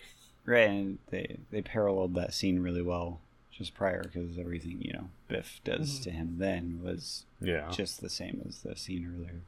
right, 0.45 0.69
and 0.69 0.97
they 1.09 1.37
they 1.51 1.61
paralleled 1.61 2.15
that 2.15 2.33
scene 2.33 2.59
really 2.61 2.81
well 2.81 3.19
just 3.51 3.73
prior 3.73 4.01
because 4.03 4.37
everything 4.39 4.81
you 4.81 4.93
know 4.93 5.09
Biff 5.27 5.59
does 5.65 5.99
Mhm. 5.99 6.03
to 6.03 6.11
him 6.11 6.35
then 6.39 6.81
was 6.81 7.25
Yeah. 7.41 7.69
just 7.71 7.99
the 8.01 8.09
same 8.09 8.41
as 8.47 8.61
the 8.61 8.75
scene 8.77 9.05
earlier. 9.05 9.41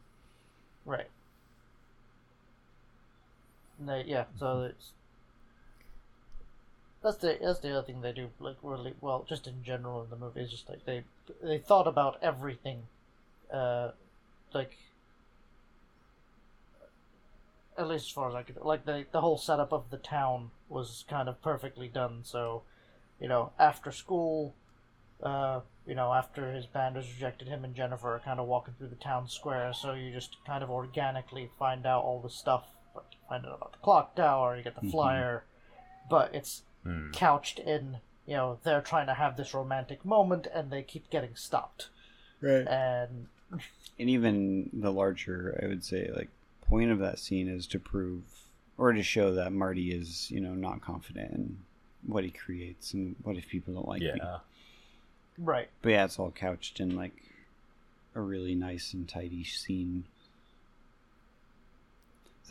Right. 0.86 1.10
And 3.80 3.90
they, 3.90 4.04
yeah, 4.04 4.26
so 4.38 4.64
it's 4.64 4.92
that's 7.04 7.18
the 7.18 7.38
that's 7.42 7.60
the 7.60 7.72
other 7.72 7.86
thing 7.86 8.02
they 8.02 8.12
do 8.12 8.30
like 8.40 8.58
really 8.62 8.94
well, 9.02 9.26
just 9.28 9.48
in 9.48 9.64
general 9.64 10.04
in 10.04 10.10
the 10.10 10.16
movie 10.16 10.42
is 10.42 10.52
just 10.52 10.70
like 10.70 10.86
they 10.86 11.04
they 11.42 11.58
thought 11.58 11.88
about 11.88 12.20
everything, 12.22 12.84
uh, 13.52 13.92
like 14.54 14.78
at 17.78 17.88
least 17.88 18.06
as 18.08 18.12
far 18.12 18.30
as 18.30 18.36
I 18.36 18.44
could 18.44 18.58
like 18.62 18.86
the 18.86 19.06
the 19.12 19.22
whole 19.22 19.38
setup 19.38 19.72
of 19.74 19.90
the 19.90 19.98
town 19.98 20.52
was 20.70 21.06
kind 21.10 21.28
of 21.28 21.42
perfectly 21.42 21.88
done. 21.88 22.22
So, 22.24 22.64
you 23.20 23.28
know, 23.28 23.52
after 23.58 23.92
school, 23.92 24.54
uh, 25.24 25.62
you 25.88 25.96
know, 25.96 26.14
after 26.14 26.54
his 26.54 26.68
band 26.68 26.96
has 26.98 27.12
rejected 27.12 27.48
him 27.48 27.64
and 27.66 27.76
Jennifer 27.76 28.16
are 28.16 28.20
kind 28.20 28.40
of 28.40 28.48
walking 28.48 28.76
through 28.78 28.90
the 28.90 28.96
town 28.96 29.28
square, 29.28 29.74
so 29.74 29.94
you 29.94 30.12
just 30.12 30.38
kind 30.46 30.64
of 30.64 30.70
organically 30.70 31.50
find 31.58 31.86
out 31.88 32.04
all 32.04 32.22
the 32.22 32.30
stuff. 32.30 32.66
Like 32.96 33.06
you 33.12 33.18
find 33.28 33.46
out 33.46 33.56
about 33.56 33.72
the 33.72 33.78
clock 33.80 34.16
tower, 34.16 34.56
you 34.56 34.64
get 34.64 34.76
the 34.76 34.82
Mhm. 34.82 34.92
flyer, 34.92 35.44
but 36.10 36.36
it's 36.36 36.64
Hmm. 36.84 37.12
couched 37.12 37.60
in, 37.60 37.98
you 38.26 38.36
know, 38.36 38.60
they're 38.64 38.82
trying 38.82 39.08
to 39.08 39.14
have 39.14 39.38
this 39.38 39.54
romantic 39.54 40.04
moment 40.04 40.48
and 40.54 40.72
they 40.72 40.82
keep 40.82 41.10
getting 41.10 41.36
stopped. 41.36 41.90
Right. 42.42 42.68
And 42.68 43.28
and 44.00 44.10
even 44.10 44.70
the 44.72 44.92
larger 44.92 45.60
i 45.62 45.68
would 45.68 45.84
say 45.84 46.10
like 46.16 46.30
point 46.62 46.90
of 46.90 47.00
that 47.00 47.20
scene 47.20 47.50
is 47.50 47.68
to 47.68 47.78
prove 47.78 48.24
or 48.78 48.94
to 48.94 49.04
show 49.04 49.34
that 49.34 49.52
marty 49.52 49.92
is 49.92 50.32
you 50.32 50.40
know 50.40 50.54
not 50.54 50.80
confident 50.80 51.32
in 51.34 51.58
what 52.08 52.24
he 52.24 52.32
creates 52.32 52.94
and 52.94 53.14
what 53.24 53.36
if 53.36 53.46
people 53.50 53.74
don't 53.74 53.90
like 53.90 54.02
me 54.02 54.14
yeah. 54.16 54.38
right, 55.38 55.68
but 55.82 55.90
yeah 55.90 56.06
it's 56.06 56.18
all 56.18 56.32
couched 56.32 56.80
in 56.80 56.96
like 56.96 57.14
a 58.16 58.22
really 58.22 58.56
nice 58.56 58.94
and 58.94 59.10
tidy 59.10 59.44
scene 59.44 60.06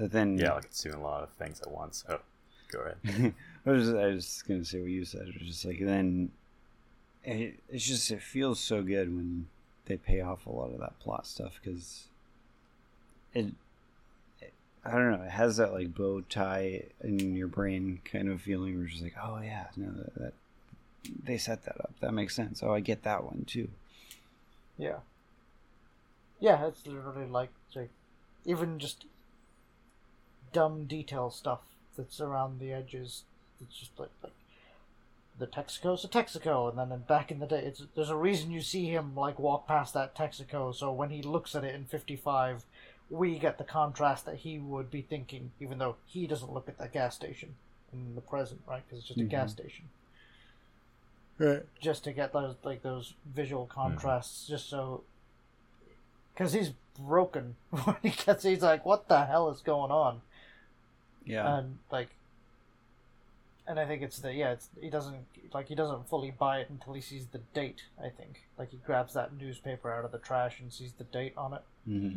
so 0.01 0.07
then 0.07 0.39
Yeah, 0.39 0.55
like 0.55 0.65
it's 0.65 0.83
doing 0.83 0.95
a 0.95 1.03
lot 1.03 1.23
of 1.23 1.29
things 1.33 1.61
at 1.61 1.71
once. 1.71 2.05
Oh, 2.09 2.21
go 2.73 2.81
ahead. 2.81 3.35
I 3.67 3.71
was 3.71 3.91
I 3.91 4.07
was 4.07 4.43
gonna 4.47 4.65
say 4.65 4.81
what 4.81 4.91
you 4.91 5.05
said. 5.05 5.29
It 5.29 5.39
was 5.39 5.49
just 5.49 5.65
like 5.65 5.81
then 5.81 6.31
it, 7.25 7.59
it's 7.69 7.87
just 7.87 8.11
it 8.11 8.23
feels 8.23 8.59
so 8.61 8.83
good 8.83 9.15
when 9.15 9.49
they 9.87 9.97
pay 9.97 10.21
off 10.21 10.47
a 10.47 10.51
lot 10.51 10.73
of 10.73 10.79
that 10.81 10.99
plot 11.01 11.27
stuff 11.27 11.61
because 11.63 12.05
it, 13.35 13.47
it 14.41 14.53
I 14.85 14.93
don't 14.93 15.11
know 15.11 15.25
it 15.25 15.31
has 15.31 15.59
that 15.59 15.73
like 15.73 15.95
bow 15.95 16.23
tie 16.23 16.85
in 17.03 17.35
your 17.37 17.49
brain 17.49 18.01
kind 18.05 18.29
of 18.29 18.41
feeling 18.41 18.77
where 18.77 18.85
it's 18.85 18.95
just 18.95 19.05
like 19.05 19.17
oh 19.23 19.41
yeah 19.43 19.67
no 19.77 19.91
that, 19.91 20.15
that 20.15 20.33
they 21.25 21.37
set 21.37 21.65
that 21.65 21.81
up 21.81 21.93
that 22.01 22.15
makes 22.15 22.35
sense 22.35 22.63
oh 22.63 22.73
I 22.73 22.81
get 22.81 23.03
that 23.03 23.25
one 23.25 23.45
too 23.47 23.69
yeah. 24.81 25.01
Yeah, 26.41 26.67
it's 26.67 26.87
literally 26.87 27.27
like, 27.27 27.51
like 27.77 27.91
even 28.47 28.79
just 28.79 29.05
dumb 30.55 30.87
detail 30.87 31.31
stuff 31.31 31.61
that's 31.99 32.19
around 32.19 32.59
the 32.59 32.73
edges. 32.73 33.25
It's 33.63 33.77
just 33.79 33.99
like 33.99 34.11
like 34.23 34.33
the 35.39 35.47
Texaco's 35.47 36.05
a 36.05 36.09
Texaco, 36.09 36.69
and 36.69 36.79
then 36.79 36.93
in- 36.93 37.05
back 37.05 37.31
in 37.31 37.39
the 37.39 37.47
day, 37.47 37.63
it's 37.65 37.83
there's 37.95 38.11
a 38.11 38.17
reason 38.17 38.51
you 38.51 38.61
see 38.61 38.87
him 38.87 39.15
like 39.15 39.39
walk 39.39 39.67
past 39.67 39.95
that 39.95 40.15
Texaco. 40.15 40.75
So 40.75 40.93
when 40.93 41.11
he 41.11 41.23
looks 41.23 41.55
at 41.55 41.65
it 41.65 41.75
in 41.75 41.85
'55, 41.85 42.65
we 43.09 43.39
get 43.39 43.59
the 43.59 43.65
contrast 43.65 44.27
that 44.27 44.37
he 44.37 44.59
would 44.59 44.91
be 44.91 45.03
thinking, 45.03 45.53
even 45.61 45.79
though 45.79 45.97
he 46.07 46.27
doesn't 46.27 46.53
look 46.53 46.69
at 46.69 46.79
that 46.79 46.93
gas 46.93 47.15
station 47.15 47.55
in 47.93 48.15
the 48.15 48.21
present, 48.21 48.61
right? 48.69 48.83
Because 48.87 49.01
it's 49.01 49.09
just 49.09 49.21
a 49.21 49.23
mm-hmm. 49.23 49.31
gas 49.31 49.53
station. 49.53 49.87
right 51.39 51.63
Just 51.81 52.05
to 52.05 52.13
get 52.13 52.33
those 52.33 52.55
like 52.63 52.83
those 52.83 53.15
visual 53.35 53.65
mm-hmm. 53.65 53.81
contrasts, 53.81 54.47
just 54.47 54.69
so 54.69 55.03
because 56.35 56.53
he's 56.53 56.73
broken 56.99 57.57
when 57.71 57.97
he 58.03 58.11
gets. 58.11 58.45
He's 58.45 58.63
like, 58.63 58.85
"What 58.85 59.09
the 59.09 59.25
hell 59.25 59.51
is 59.51 59.61
going 59.61 59.91
on?" 59.91 60.23
yeah 61.25 61.59
and 61.59 61.79
like 61.91 62.09
and 63.71 63.79
i 63.81 63.87
think 63.87 64.03
it's 64.03 64.19
the 64.19 64.33
yeah 64.35 64.51
it's 64.53 64.69
he 64.81 64.91
doesn't 64.91 65.17
like 65.55 65.69
he 65.69 65.75
doesn't 65.75 66.09
fully 66.09 66.31
buy 66.33 66.59
it 66.59 66.69
until 66.71 66.93
he 66.93 67.01
sees 67.01 67.27
the 67.29 67.39
date 67.55 67.83
i 68.05 68.09
think 68.09 68.43
like 68.59 68.71
he 68.71 68.77
grabs 68.85 69.15
that 69.15 69.33
newspaper 69.39 69.93
out 69.93 70.05
of 70.05 70.13
the 70.13 70.19
trash 70.19 70.59
and 70.61 70.73
sees 70.73 70.93
the 70.95 71.05
date 71.05 71.33
on 71.37 71.55
it 71.55 71.63
hmm 71.87 72.17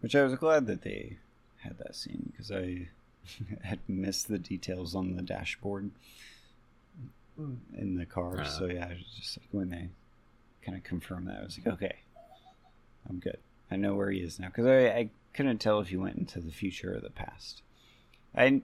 Which 0.00 0.14
I 0.14 0.22
was 0.24 0.34
glad 0.34 0.66
that 0.66 0.82
they 0.82 1.16
had 1.62 1.78
that 1.78 1.96
scene 1.96 2.30
because 2.32 2.50
I 2.52 2.88
had 3.62 3.78
missed 3.88 4.28
the 4.28 4.38
details 4.38 4.94
on 4.94 5.16
the 5.16 5.22
dashboard 5.22 5.90
Mm. 7.38 7.58
in 7.76 7.96
the 7.96 8.06
car. 8.06 8.40
Uh. 8.40 8.44
So 8.44 8.64
yeah, 8.64 8.88
it 8.88 8.96
was 8.96 9.12
just 9.14 9.36
like 9.38 9.48
when 9.50 9.68
they 9.68 9.88
kind 10.64 10.76
of 10.78 10.84
confirmed 10.84 11.28
that, 11.28 11.40
I 11.40 11.44
was 11.44 11.58
like, 11.58 11.74
okay, 11.74 11.96
I'm 13.08 13.18
good. 13.18 13.36
I 13.70 13.76
know 13.76 13.94
where 13.94 14.10
he 14.10 14.20
is 14.20 14.38
now 14.40 14.46
because 14.48 14.64
I, 14.66 14.86
I 14.88 15.10
couldn't 15.34 15.58
tell 15.58 15.80
if 15.80 15.88
he 15.88 15.98
went 15.98 16.16
into 16.16 16.40
the 16.40 16.50
future 16.50 16.94
or 16.96 17.00
the 17.00 17.10
past. 17.10 17.60
I 18.34 18.62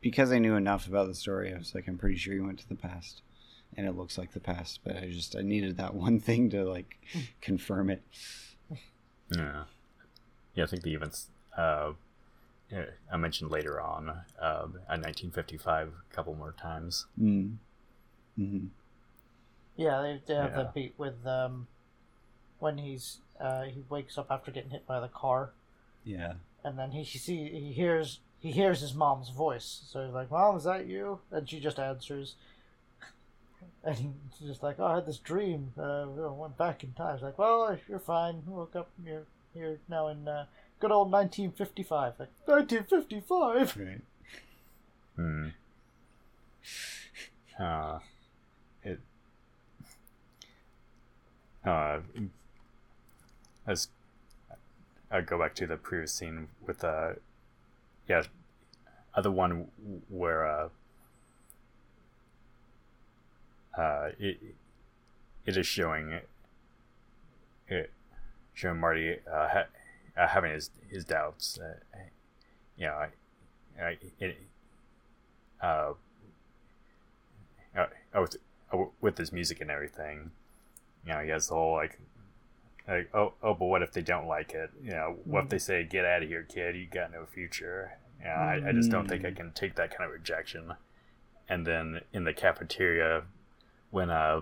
because 0.00 0.32
I 0.32 0.38
knew 0.38 0.54
enough 0.56 0.86
about 0.86 1.08
the 1.08 1.14
story, 1.14 1.52
I 1.54 1.58
was 1.58 1.74
like, 1.74 1.88
I'm 1.88 1.98
pretty 1.98 2.16
sure 2.16 2.34
he 2.34 2.40
went 2.40 2.58
to 2.60 2.68
the 2.68 2.74
past, 2.74 3.22
and 3.76 3.86
it 3.86 3.96
looks 3.96 4.16
like 4.18 4.32
the 4.32 4.40
past. 4.40 4.80
But 4.84 4.96
I 4.96 5.10
just 5.10 5.36
I 5.36 5.42
needed 5.42 5.76
that 5.78 5.94
one 6.06 6.20
thing 6.20 6.50
to 6.50 6.64
like 6.64 6.98
confirm 7.40 7.90
it. 7.90 8.02
Yeah. 9.34 9.64
Yeah, 10.54 10.64
I 10.64 10.66
think 10.66 10.82
the 10.82 10.94
events 10.94 11.28
uh, 11.56 11.92
I 13.10 13.16
mentioned 13.16 13.50
later 13.50 13.80
on 13.80 14.08
uh, 14.08 14.22
a 14.42 14.96
1955 14.98 15.88
a 15.88 16.14
couple 16.14 16.34
more 16.34 16.52
times. 16.60 17.06
Mm. 17.20 17.56
hmm 18.36 18.66
yeah 19.76 20.02
they, 20.02 20.20
they 20.26 20.34
have 20.34 20.50
Yeah. 20.50 20.56
the 20.64 20.70
beat 20.74 20.94
with 20.98 21.24
um 21.24 21.68
when 22.58 22.78
he's 22.78 23.18
uh 23.40 23.62
he 23.62 23.84
wakes 23.88 24.18
up 24.18 24.26
after 24.28 24.50
getting 24.50 24.70
hit 24.70 24.86
by 24.88 24.98
the 24.98 25.06
car 25.08 25.50
Yeah. 26.04 26.32
and 26.64 26.76
then 26.76 26.90
he 26.90 27.04
see 27.04 27.48
he 27.48 27.72
hears 27.72 28.18
he 28.40 28.50
hears 28.50 28.80
his 28.80 28.94
mom's 28.94 29.30
voice 29.30 29.82
so 29.88 30.04
he's 30.04 30.14
like 30.14 30.30
mom 30.30 30.56
is 30.56 30.64
that 30.64 30.86
you 30.86 31.18
and 31.30 31.48
she 31.48 31.60
just 31.60 31.78
answers 31.78 32.34
and 33.84 33.96
he's 33.96 34.48
just 34.48 34.62
like 34.62 34.76
oh 34.78 34.86
i 34.86 34.94
had 34.96 35.06
this 35.06 35.18
dream 35.18 35.72
uh 35.78 36.02
I 36.02 36.30
went 36.30 36.56
back 36.56 36.84
in 36.84 36.92
time 36.92 37.14
it's 37.14 37.22
like 37.22 37.38
well 37.38 37.78
you're 37.88 37.98
fine 37.98 38.42
woke 38.46 38.76
up 38.76 38.88
you're 39.04 39.24
here 39.54 39.78
now 39.88 40.08
in 40.08 40.28
uh, 40.28 40.46
good 40.80 40.92
old 40.92 41.10
1955 41.10 42.14
like 42.18 42.28
1955 42.46 43.76
Right. 43.76 44.00
Hmm. 45.16 45.48
Uh, 47.58 47.98
it. 48.84 49.00
Uh, 51.64 51.98
as 53.66 53.88
I 55.10 55.20
go 55.22 55.38
back 55.38 55.54
to 55.56 55.66
the 55.66 55.76
previous 55.76 56.12
scene 56.12 56.48
with 56.64 56.84
uh, 56.84 57.14
yeah, 58.08 58.22
other 59.14 59.30
one 59.30 59.66
where 60.08 60.46
uh, 60.46 60.68
uh, 63.76 64.10
it 64.18 64.38
it 65.44 65.56
is 65.56 65.66
showing 65.66 66.20
it 67.68 67.90
showing 68.54 68.80
Marty 68.80 69.16
uh, 69.30 69.48
ha- 69.48 69.66
uh 70.16 70.26
having 70.26 70.52
his 70.52 70.70
his 70.88 71.04
doubts. 71.04 71.58
Uh, 71.58 71.98
you 72.78 72.86
know, 72.86 72.92
I, 72.94 73.08
I, 73.82 73.98
it, 74.20 74.38
uh, 75.60 75.92
uh, 77.76 77.86
with, 78.14 78.36
uh, 78.72 78.84
with 79.00 79.18
his 79.18 79.32
music 79.32 79.60
and 79.60 79.70
everything, 79.70 80.30
you 81.04 81.12
know, 81.12 81.20
he 81.20 81.30
has 81.30 81.48
the 81.48 81.54
whole 81.54 81.74
like, 81.74 81.98
like 82.88 83.10
oh, 83.14 83.34
oh, 83.42 83.54
but 83.54 83.66
what 83.66 83.82
if 83.82 83.92
they 83.92 84.02
don't 84.02 84.26
like 84.26 84.52
it? 84.52 84.70
You 84.82 84.90
know, 84.92 85.16
what 85.24 85.44
if 85.44 85.50
they 85.50 85.58
say, 85.58 85.84
"Get 85.84 86.04
out 86.04 86.22
of 86.22 86.28
here, 86.28 86.42
kid. 86.42 86.76
You 86.76 86.86
got 86.86 87.12
no 87.12 87.26
future." 87.26 87.98
You 88.20 88.26
know, 88.26 88.30
I, 88.32 88.68
I 88.68 88.72
just 88.72 88.90
don't 88.90 89.06
think 89.08 89.24
I 89.24 89.30
can 89.30 89.52
take 89.52 89.76
that 89.76 89.96
kind 89.96 90.08
of 90.08 90.12
rejection. 90.12 90.72
and 91.48 91.66
then 91.66 92.00
in 92.12 92.24
the 92.24 92.32
cafeteria 92.32 93.22
when 93.90 94.10
uh 94.10 94.40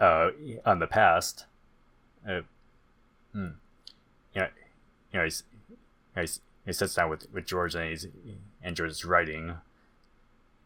uh 0.00 0.30
on 0.64 0.78
the 0.78 0.86
past 0.86 1.46
uh, 2.28 2.42
hmm, 3.32 3.48
you 4.34 4.40
know, 4.42 4.48
you 5.12 5.18
know 5.18 5.24
he's, 5.24 5.44
he's 6.14 6.40
he 6.66 6.72
sits 6.72 6.94
down 6.94 7.08
with, 7.10 7.26
with 7.32 7.46
George 7.46 7.74
and 7.74 7.88
he's 7.88 8.06
and 8.62 8.76
George 8.76 8.90
is 8.90 9.04
writing 9.04 9.54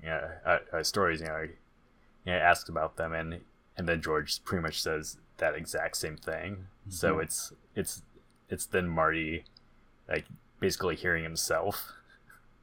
yeah 0.02 0.32
uh, 0.44 0.58
uh, 0.72 0.82
stories 0.82 1.20
you 1.20 1.26
know 1.26 1.42
he, 1.44 2.30
he 2.30 2.30
asks 2.30 2.68
about 2.68 2.96
them 2.96 3.12
and 3.12 3.40
and 3.76 3.88
then 3.88 4.02
George 4.02 4.42
pretty 4.44 4.62
much 4.62 4.82
says 4.82 5.18
that 5.42 5.54
exact 5.54 5.96
same 5.96 6.16
thing 6.16 6.52
mm-hmm. 6.52 6.90
so 6.90 7.18
it's 7.18 7.52
it's 7.74 8.02
it's 8.48 8.66
then 8.66 8.88
Marty 8.88 9.44
like 10.08 10.26
basically 10.60 10.96
hearing 10.96 11.24
himself 11.24 11.92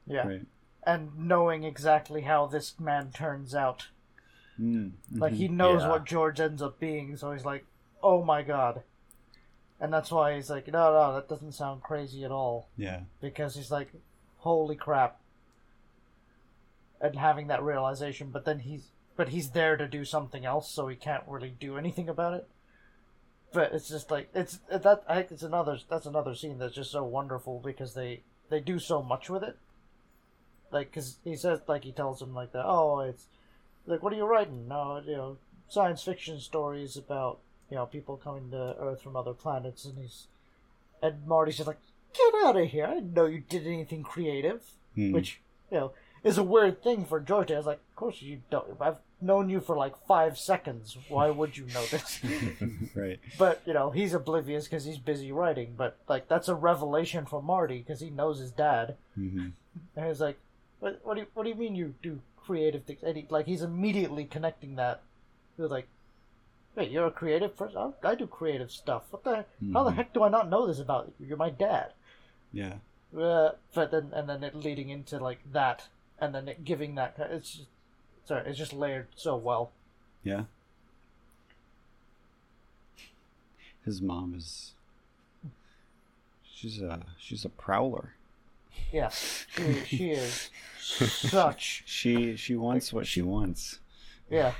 yeah 0.06 0.26
right. 0.26 0.46
and 0.84 1.10
knowing 1.16 1.64
exactly 1.64 2.22
how 2.22 2.46
this 2.46 2.80
man 2.80 3.10
turns 3.12 3.54
out 3.54 3.88
mm-hmm. 4.60 5.18
like 5.18 5.34
he 5.34 5.48
knows 5.48 5.82
yeah. 5.82 5.90
what 5.90 6.04
George 6.04 6.40
ends 6.40 6.62
up 6.62 6.80
being 6.80 7.16
so 7.16 7.32
he's 7.32 7.44
like 7.44 7.64
oh 8.02 8.24
my 8.24 8.42
god 8.42 8.82
and 9.80 9.92
that's 9.92 10.12
why 10.12 10.34
he's 10.34 10.50
like, 10.50 10.66
no, 10.68 10.92
no, 10.92 11.14
that 11.14 11.28
doesn't 11.28 11.52
sound 11.52 11.82
crazy 11.82 12.22
at 12.22 12.30
all. 12.30 12.68
Yeah. 12.76 13.00
Because 13.20 13.56
he's 13.56 13.70
like, 13.70 13.90
holy 14.36 14.76
crap. 14.76 15.18
And 17.00 17.16
having 17.16 17.46
that 17.46 17.62
realization, 17.62 18.28
but 18.30 18.44
then 18.44 18.58
he's, 18.58 18.88
but 19.16 19.30
he's 19.30 19.50
there 19.50 19.78
to 19.78 19.88
do 19.88 20.04
something 20.04 20.44
else, 20.44 20.70
so 20.70 20.86
he 20.88 20.96
can't 20.96 21.24
really 21.26 21.54
do 21.58 21.78
anything 21.78 22.10
about 22.10 22.34
it. 22.34 22.46
But 23.52 23.72
it's 23.72 23.88
just 23.88 24.10
like 24.10 24.28
it's 24.34 24.60
that 24.70 25.02
I 25.08 25.16
think 25.16 25.32
it's 25.32 25.42
another 25.42 25.78
that's 25.88 26.06
another 26.06 26.34
scene 26.34 26.58
that's 26.58 26.74
just 26.74 26.92
so 26.92 27.02
wonderful 27.02 27.60
because 27.64 27.94
they 27.94 28.22
they 28.48 28.60
do 28.60 28.78
so 28.78 29.02
much 29.02 29.28
with 29.28 29.42
it. 29.42 29.56
Like, 30.70 30.92
cause 30.92 31.16
he 31.24 31.34
says 31.34 31.60
like 31.66 31.82
he 31.82 31.92
tells 31.92 32.22
him 32.22 32.32
like 32.32 32.52
that. 32.52 32.64
Oh, 32.64 33.00
it's 33.00 33.26
like 33.86 34.02
what 34.02 34.12
are 34.12 34.16
you 34.16 34.24
writing? 34.24 34.68
No, 34.68 35.02
you 35.04 35.16
know, 35.16 35.38
science 35.68 36.04
fiction 36.04 36.38
stories 36.38 36.96
about 36.96 37.40
you 37.70 37.76
know, 37.76 37.86
people 37.86 38.16
coming 38.16 38.50
to 38.50 38.76
Earth 38.78 39.00
from 39.00 39.16
other 39.16 39.32
planets, 39.32 39.84
and 39.84 39.96
he's 39.96 40.26
and 41.02 41.26
Marty's 41.26 41.56
just 41.56 41.68
like, 41.68 41.78
"Get 42.12 42.34
out 42.44 42.56
of 42.56 42.68
here! 42.68 42.84
I 42.84 42.94
didn't 42.94 43.14
know 43.14 43.26
you 43.26 43.40
did 43.48 43.66
anything 43.66 44.02
creative," 44.02 44.62
hmm. 44.94 45.12
which 45.12 45.40
you 45.70 45.78
know 45.78 45.92
is 46.24 46.36
a 46.36 46.42
weird 46.42 46.82
thing 46.82 47.04
for 47.04 47.20
George. 47.20 47.52
I 47.52 47.56
was 47.56 47.66
like, 47.66 47.80
"Of 47.90 47.96
course 47.96 48.20
you 48.20 48.42
don't. 48.50 48.66
I've 48.80 48.98
known 49.22 49.50
you 49.50 49.60
for 49.60 49.76
like 49.76 49.94
five 50.06 50.38
seconds. 50.38 50.96
Why 51.08 51.30
would 51.30 51.56
you 51.56 51.66
know 51.66 51.84
this?" 51.86 52.20
right. 52.94 53.18
But 53.38 53.62
you 53.66 53.72
know, 53.72 53.90
he's 53.90 54.14
oblivious 54.14 54.64
because 54.64 54.84
he's 54.84 54.98
busy 54.98 55.32
writing. 55.32 55.74
But 55.76 55.98
like, 56.08 56.28
that's 56.28 56.48
a 56.48 56.54
revelation 56.54 57.26
for 57.26 57.42
Marty 57.42 57.78
because 57.78 58.00
he 58.00 58.10
knows 58.10 58.38
his 58.38 58.50
dad, 58.50 58.96
mm-hmm. 59.18 59.48
and 59.96 60.06
he's 60.06 60.20
like, 60.20 60.38
"What? 60.80 61.00
What 61.02 61.14
do 61.14 61.20
you, 61.20 61.26
What 61.34 61.44
do 61.44 61.50
you 61.50 61.56
mean 61.56 61.74
you 61.74 61.94
do 62.02 62.20
creative 62.36 62.84
things?" 62.84 63.02
And 63.02 63.16
he, 63.16 63.26
like, 63.30 63.46
he's 63.46 63.62
immediately 63.62 64.24
connecting 64.24 64.76
that 64.76 65.02
with 65.56 65.70
like 65.70 65.88
Wait, 66.76 66.90
you're 66.90 67.06
a 67.06 67.10
creative 67.10 67.56
person? 67.56 67.94
I 68.02 68.14
do 68.14 68.26
creative 68.26 68.70
stuff. 68.70 69.04
What 69.10 69.24
the? 69.24 69.30
Mm-hmm. 69.30 69.72
How 69.72 69.84
the 69.84 69.90
mm-hmm. 69.90 69.96
heck 69.98 70.14
do 70.14 70.22
I 70.22 70.28
not 70.28 70.48
know 70.48 70.66
this 70.66 70.78
about 70.78 71.12
you? 71.18 71.26
You're 71.26 71.36
my 71.36 71.50
dad. 71.50 71.92
Yeah. 72.52 72.74
Uh, 73.16 73.50
but 73.74 73.90
then, 73.90 74.10
and 74.14 74.28
then 74.28 74.44
it 74.44 74.54
leading 74.54 74.88
into 74.88 75.18
like 75.18 75.40
that, 75.52 75.88
and 76.20 76.34
then 76.34 76.48
it 76.48 76.64
giving 76.64 76.94
that. 76.94 77.16
It's 77.18 77.50
just, 77.50 77.68
sorry, 78.30 78.48
it's 78.48 78.58
just 78.58 78.72
layered 78.72 79.08
so 79.16 79.36
well. 79.36 79.72
Yeah. 80.22 80.44
His 83.84 84.00
mom 84.00 84.34
is. 84.36 84.72
She's 86.44 86.80
a 86.80 87.00
she's 87.18 87.44
a 87.44 87.48
prowler. 87.48 88.14
Yeah, 88.92 89.08
she, 89.08 89.82
she 89.84 90.10
is 90.12 90.50
such. 90.78 91.82
She 91.86 92.36
she 92.36 92.54
wants 92.54 92.92
what 92.92 93.06
she 93.06 93.20
wants. 93.20 93.80
Yeah. 94.30 94.52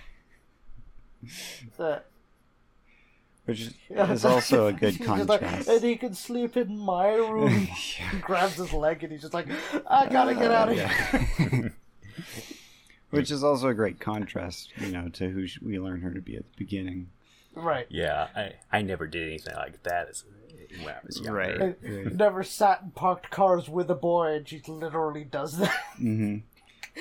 The, 1.76 2.02
which 3.44 3.70
is 3.90 4.24
also 4.24 4.66
a 4.66 4.72
good 4.72 4.98
contrast. 5.00 5.28
Like, 5.28 5.68
and 5.68 5.82
he 5.82 5.94
can 5.94 6.14
sleep 6.14 6.56
in 6.56 6.76
my 6.76 7.14
room. 7.14 7.52
yeah. 7.98 8.10
He 8.10 8.18
grabs 8.18 8.56
his 8.56 8.72
leg 8.72 9.04
and 9.04 9.12
he's 9.12 9.22
just 9.22 9.34
like, 9.34 9.46
I 9.86 10.08
gotta 10.08 10.34
get 10.34 10.50
uh, 10.50 10.54
out 10.54 10.68
of 10.70 10.74
here. 10.74 11.74
Which 13.10 13.30
is 13.30 13.44
also 13.44 13.68
a 13.68 13.74
great 13.74 14.00
contrast, 14.00 14.72
you 14.78 14.92
know, 14.92 15.08
to 15.08 15.28
who 15.28 15.46
we 15.62 15.78
learn 15.78 16.00
her 16.00 16.12
to 16.12 16.20
be 16.20 16.36
at 16.36 16.44
the 16.44 16.56
beginning. 16.56 17.10
Right. 17.54 17.86
Yeah, 17.90 18.28
I, 18.34 18.52
I 18.72 18.82
never 18.82 19.06
did 19.06 19.26
anything 19.26 19.54
like 19.56 19.82
that 19.82 20.08
as, 20.08 20.24
when 20.82 20.94
I 20.94 20.98
was 21.04 21.20
younger. 21.20 21.32
Right. 21.32 21.60
right. 21.60 22.14
Never 22.14 22.42
sat 22.44 22.82
in 22.82 22.90
parked 22.92 23.30
cars 23.30 23.68
with 23.68 23.90
a 23.90 23.94
boy, 23.94 24.34
and 24.34 24.48
she 24.48 24.62
literally 24.66 25.24
does 25.24 25.58
that. 25.58 25.76
Mm-hmm. 26.00 26.38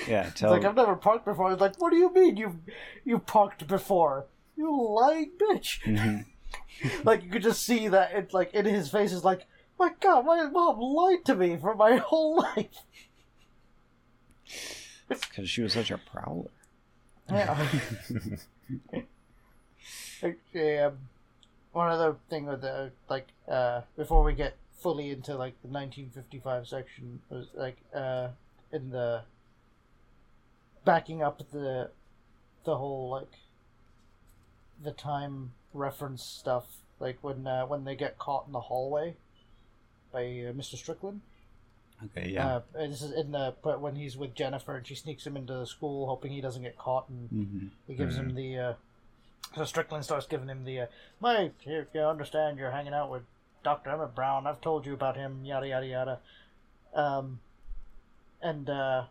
Yeah, 0.08 0.30
tell... 0.30 0.50
like 0.50 0.64
I've 0.64 0.76
never 0.76 0.96
parked 0.96 1.24
before. 1.24 1.48
I 1.48 1.52
was 1.52 1.60
like, 1.60 1.80
"What 1.80 1.90
do 1.90 1.96
you 1.96 2.12
mean 2.12 2.36
you 2.36 2.60
you 3.04 3.18
parked 3.18 3.66
before? 3.66 4.26
You 4.56 4.94
lying 4.94 5.32
bitch!" 5.38 5.82
Mm-hmm. 5.82 7.02
like 7.04 7.22
you 7.22 7.30
could 7.30 7.42
just 7.42 7.64
see 7.64 7.88
that 7.88 8.12
it's 8.12 8.34
like 8.34 8.54
in 8.54 8.66
his 8.66 8.90
face 8.90 9.12
is 9.12 9.24
like, 9.24 9.46
"My 9.78 9.90
God, 10.00 10.26
my 10.26 10.48
mom 10.48 10.80
lied 10.80 11.24
to 11.26 11.34
me 11.34 11.56
for 11.56 11.74
my 11.74 11.96
whole 11.96 12.36
life." 12.56 12.84
Because 15.28 15.50
she 15.50 15.62
was 15.62 15.72
such 15.72 15.90
a 15.90 15.98
prowler. 15.98 16.50
Yeah. 17.30 17.66
um, 20.86 20.98
one 21.72 21.90
other 21.90 22.16
thing 22.28 22.46
with 22.46 22.60
the 22.60 22.92
like 23.08 23.28
uh, 23.48 23.82
before 23.96 24.22
we 24.22 24.34
get 24.34 24.54
fully 24.80 25.10
into 25.10 25.36
like 25.36 25.60
the 25.62 25.68
1955 25.68 26.66
section 26.66 27.20
was 27.28 27.48
like 27.54 27.76
uh, 27.94 28.28
in 28.72 28.90
the 28.90 29.22
backing 30.84 31.22
up 31.22 31.38
the 31.50 31.90
the 32.64 32.76
whole 32.76 33.10
like 33.10 33.32
the 34.82 34.92
time 34.92 35.52
reference 35.72 36.22
stuff, 36.22 36.64
like 36.98 37.18
when 37.22 37.46
uh, 37.46 37.66
when 37.66 37.84
they 37.84 37.94
get 37.94 38.18
caught 38.18 38.46
in 38.46 38.52
the 38.52 38.60
hallway 38.60 39.16
by 40.12 40.20
uh, 40.20 40.52
Mr. 40.52 40.76
Strickland. 40.76 41.20
Okay, 42.06 42.30
yeah. 42.30 42.56
Uh, 42.56 42.60
this 42.74 43.02
is 43.02 43.12
in 43.12 43.32
the 43.32 43.54
but 43.62 43.80
when 43.80 43.94
he's 43.94 44.16
with 44.16 44.34
Jennifer 44.34 44.76
and 44.76 44.86
she 44.86 44.94
sneaks 44.94 45.26
him 45.26 45.36
into 45.36 45.52
the 45.52 45.66
school, 45.66 46.06
hoping 46.06 46.32
he 46.32 46.40
doesn't 46.40 46.62
get 46.62 46.78
caught, 46.78 47.08
and 47.08 47.30
mm-hmm. 47.30 47.66
he 47.86 47.94
gives 47.94 48.16
mm-hmm. 48.16 48.30
him 48.30 48.34
the. 48.34 48.58
Uh, 48.58 48.72
so 49.56 49.64
Strickland 49.64 50.04
starts 50.04 50.26
giving 50.26 50.48
him 50.48 50.64
the, 50.64 50.80
uh, 50.80 50.86
"My, 51.20 51.50
you, 51.64 51.86
you 51.92 52.00
understand 52.00 52.58
you're 52.58 52.70
hanging 52.70 52.94
out 52.94 53.10
with 53.10 53.22
Doctor 53.62 53.90
Emmett 53.90 54.14
Brown. 54.14 54.46
I've 54.46 54.60
told 54.60 54.86
you 54.86 54.94
about 54.94 55.16
him. 55.16 55.44
Yada 55.44 55.68
yada 55.68 55.86
yada." 55.86 56.18
Um, 56.94 57.40
and 58.42 58.68
uh, 58.70 59.04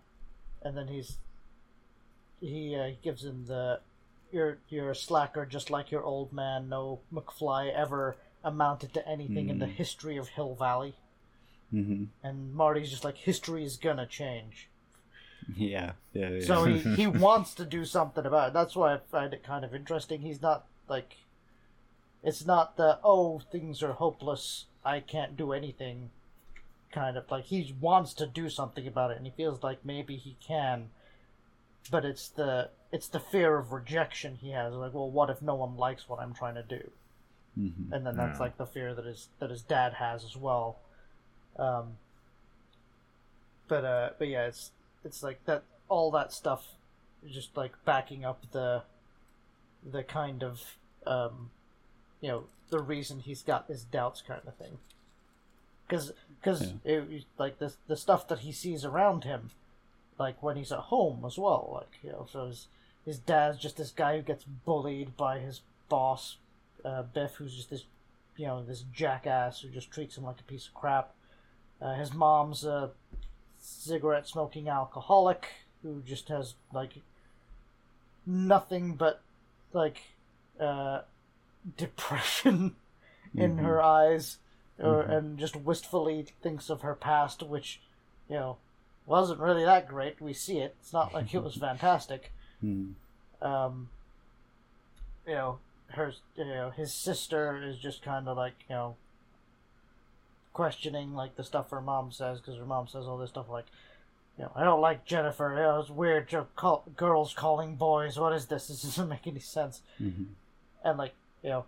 and 0.64 0.78
then 0.78 0.88
he's 0.88 1.18
he, 2.42 2.76
uh, 2.76 2.92
gives 3.04 3.24
him 3.24 3.46
the 3.48 3.80
you're 4.32 4.58
you're 4.70 4.92
a 4.92 4.96
slacker 4.96 5.46
just 5.46 5.70
like 5.70 5.92
your 5.92 6.04
old 6.04 6.34
man. 6.34 6.70
No 6.70 7.00
McFly 7.14 7.74
ever 7.74 8.18
amounted 8.44 8.94
to 8.94 9.08
anything 9.08 9.48
mm. 9.48 9.52
in 9.52 9.60
the 9.60 9.66
hmm. 9.66 9.74
history 9.74 10.18
of 10.18 10.30
Hill 10.30 10.56
Valley. 10.56 10.96
Mm-hmm. 11.74 12.06
And 12.24 12.54
Marty's 12.54 12.90
just 12.90 13.04
like 13.04 13.18
history 13.18 13.64
is 13.64 13.78
gonna 13.78 14.06
change. 14.06 14.70
Yeah, 15.56 15.94
yeah. 16.14 16.30
yeah. 16.30 16.46
So 16.46 16.66
he 16.66 16.80
he 16.96 17.08
wants 17.28 17.54
to 17.56 17.66
do 17.66 17.86
something 17.86 18.26
about 18.26 18.50
it. 18.50 18.54
That's 18.54 18.76
why 18.76 18.94
I 18.94 19.00
find 19.12 19.34
it 19.34 19.44
kind 19.44 19.64
of 19.64 19.74
interesting. 19.74 20.22
He's 20.22 20.42
not 20.42 20.66
like 20.88 21.18
it's 22.24 22.46
not 22.46 22.78
the 22.78 23.00
oh 23.04 23.42
things 23.52 23.82
are 23.84 23.94
hopeless. 23.94 24.66
I 24.84 25.00
can't 25.00 25.38
do 25.38 25.54
anything. 25.54 26.12
Kind 26.92 27.18
of 27.18 27.30
like 27.30 27.46
he 27.46 27.76
wants 27.80 28.14
to 28.16 28.26
do 28.26 28.50
something 28.50 28.88
about 28.88 29.12
it, 29.12 29.18
and 29.18 29.26
he 29.26 29.32
feels 29.36 29.62
like 29.62 29.86
maybe 29.86 30.16
he 30.16 30.38
can 30.46 30.90
but 31.92 32.06
it's 32.06 32.28
the 32.30 32.70
it's 32.92 33.08
the 33.08 33.20
fear 33.20 33.58
of 33.58 33.72
rejection 33.72 34.36
he 34.36 34.52
has. 34.52 34.74
Like, 34.74 34.94
well, 34.94 35.10
what 35.10 35.30
if 35.30 35.42
no 35.42 35.56
one 35.56 35.78
likes 35.78 36.10
what 36.10 36.20
I'm 36.20 36.34
trying 36.34 36.56
to 36.56 36.64
do? 36.64 36.92
Mm-hmm. 37.60 37.94
And 37.94 38.06
then 38.06 38.16
that's 38.16 38.38
yeah. 38.38 38.44
like 38.44 38.58
the 38.58 38.66
fear 38.66 38.94
that 38.96 39.06
his 39.06 39.30
that 39.40 39.50
his 39.50 39.62
dad 39.62 39.94
has 39.94 40.24
as 40.24 40.36
well. 40.36 40.80
Um, 41.60 41.98
but 43.68 43.86
uh, 43.86 44.10
but 44.18 44.28
yeah, 44.28 44.48
it's 44.48 44.72
it's 45.04 45.24
like 45.24 45.46
that. 45.46 45.64
All 45.88 46.12
that 46.12 46.32
stuff, 46.32 46.68
just 47.28 47.58
like 47.58 47.74
backing 47.84 48.24
up 48.24 48.44
the 48.52 48.84
the 49.84 50.04
kind 50.04 50.44
of 50.44 50.62
um, 51.08 51.50
you 52.22 52.30
know 52.30 52.44
the 52.70 52.80
reason 52.80 53.20
he's 53.20 53.42
got 53.42 53.68
his 53.68 53.84
doubts 53.84 54.22
kind 54.22 54.42
of 54.46 54.56
thing. 54.56 54.78
Because 55.88 56.14
because 56.40 56.74
yeah. 56.86 57.02
like 57.38 57.60
the 57.60 57.74
the 57.88 57.98
stuff 57.98 58.28
that 58.28 58.40
he 58.40 58.52
sees 58.52 58.86
around 58.86 59.24
him 59.24 59.50
like 60.20 60.44
when 60.44 60.58
he's 60.58 60.72
at 60.72 60.80
home 60.80 61.24
as 61.26 61.38
well. 61.38 61.72
Like 61.74 62.04
you 62.04 62.12
know, 62.12 62.28
so 62.32 62.48
his 62.48 62.68
his 63.06 63.18
dad's 63.18 63.58
just 63.58 63.78
this 63.78 63.92
guy 63.92 64.18
who 64.18 64.22
gets 64.22 64.44
bullied 64.44 65.18
by 65.18 65.40
his 65.40 65.62
boss, 65.88 66.36
uh, 66.86 67.04
Biff, 67.04 67.36
who's 67.36 67.56
just 67.56 67.70
this 67.70 67.86
you 68.36 68.46
know 68.46 68.64
this 68.64 68.84
jackass 68.94 69.62
who 69.62 69.70
just 69.70 69.90
treats 69.90 70.18
him 70.18 70.26
like 70.26 70.40
a 70.40 70.44
piece 70.44 70.68
of 70.68 70.74
crap. 70.74 71.14
Uh, 71.82 71.96
his 71.96 72.14
mom's 72.14 72.64
a 72.66 72.92
cigarette 73.60 74.28
smoking 74.28 74.68
alcoholic 74.68 75.48
who 75.82 76.02
just 76.06 76.28
has 76.28 76.56
like 76.74 76.92
nothing 78.26 78.94
but 78.94 79.22
like 79.74 80.02
uh, 80.60 81.02
depression 81.78 82.76
in 83.36 83.56
mm-hmm. 83.56 83.66
her 83.66 83.82
eyes, 83.82 84.38
or, 84.78 85.04
mm-hmm. 85.04 85.12
and 85.12 85.40
just 85.40 85.56
wistfully 85.56 86.26
thinks 86.42 86.70
of 86.70 86.82
her 86.82 86.96
past, 86.96 87.44
which 87.44 87.80
you 88.30 88.36
know 88.36 88.58
wasn't 89.06 89.40
really 89.40 89.66
that 89.66 89.88
great. 89.88 90.22
We 90.22 90.34
see 90.34 90.60
it. 90.60 90.76
It's 90.82 90.94
not 90.94 91.14
like 91.14 91.34
it 91.34 91.44
was 91.44 91.56
fantastic. 91.58 92.32
Hmm. 92.62 92.92
Um, 93.42 93.90
you 95.26 95.34
know, 95.34 95.60
her, 95.90 96.14
you 96.36 96.46
know, 96.46 96.72
his 96.76 96.94
sister 96.94 97.62
is 97.64 97.78
just 97.78 98.04
kind 98.04 98.28
of 98.28 98.36
like 98.36 98.56
you 98.70 98.76
know 98.76 98.96
questioning 100.54 101.14
like 101.14 101.36
the 101.36 101.44
stuff 101.44 101.70
her 101.72 101.82
mom 101.82 102.12
says 102.12 102.40
because 102.40 102.58
her 102.58 102.66
mom 102.66 102.88
says 102.88 103.06
all 103.06 103.18
this 103.18 103.30
stuff 103.30 103.50
like, 103.50 103.66
you 104.38 104.46
know, 104.46 104.52
I 104.56 104.64
don't 104.64 104.82
like 104.82 105.06
Jennifer. 105.06 105.54
You 105.56 105.62
know, 105.62 105.80
it's 105.80 105.90
weird. 105.90 106.34
Call, 106.56 106.86
girls 106.96 107.34
calling 107.34 107.76
boys. 107.76 108.18
What 108.18 108.34
is 108.34 108.46
this? 108.48 108.68
This 108.70 108.82
doesn't 108.82 109.10
make 109.10 109.28
any 109.28 109.40
sense. 109.40 109.82
hmm 109.98 110.24
And 110.84 110.98
like 110.98 111.14
you 111.44 111.50
know, 111.50 111.66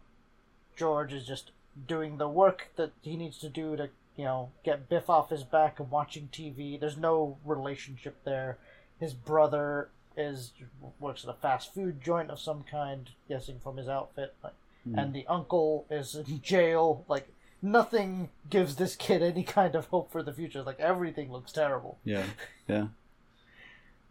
George 0.76 1.14
is 1.14 1.26
just 1.26 1.52
doing 1.88 2.18
the 2.18 2.28
work 2.28 2.70
that 2.76 2.92
he 3.02 3.16
needs 3.16 3.38
to 3.40 3.50
do 3.50 3.76
to 3.78 3.90
you 4.18 4.26
know 4.26 4.50
get 4.64 4.90
Biff 4.90 5.10
off 5.10 5.30
his 5.30 5.44
back 5.44 5.80
and 5.80 5.90
watching 5.90 6.30
TV. 6.32 6.80
There's 6.80 6.98
no 6.98 7.38
relationship 7.46 8.24
there. 8.24 8.58
His 9.00 9.14
brother 9.14 9.90
is 10.18 10.52
works 11.00 11.24
at 11.24 11.30
a 11.30 11.34
fast 11.34 11.74
food 11.74 12.02
joint 12.04 12.30
of 12.30 12.40
some 12.40 12.64
kind, 12.64 13.10
guessing 13.30 13.60
from 13.64 13.78
his 13.78 13.88
outfit. 13.88 14.34
Like, 14.44 14.54
and 15.00 15.14
the 15.14 15.26
uncle 15.28 15.86
is 15.90 16.16
in 16.16 16.42
jail. 16.44 17.06
Like 17.08 17.28
nothing 17.62 18.30
gives 18.50 18.76
this 18.76 18.96
kid 18.96 19.22
any 19.22 19.44
kind 19.44 19.76
of 19.76 19.86
hope 19.88 20.12
for 20.12 20.24
the 20.24 20.34
future. 20.34 20.64
Like 20.64 20.80
everything 20.80 21.32
looks 21.32 21.52
terrible. 21.52 21.98
Yeah, 22.04 22.24
yeah. 22.68 22.88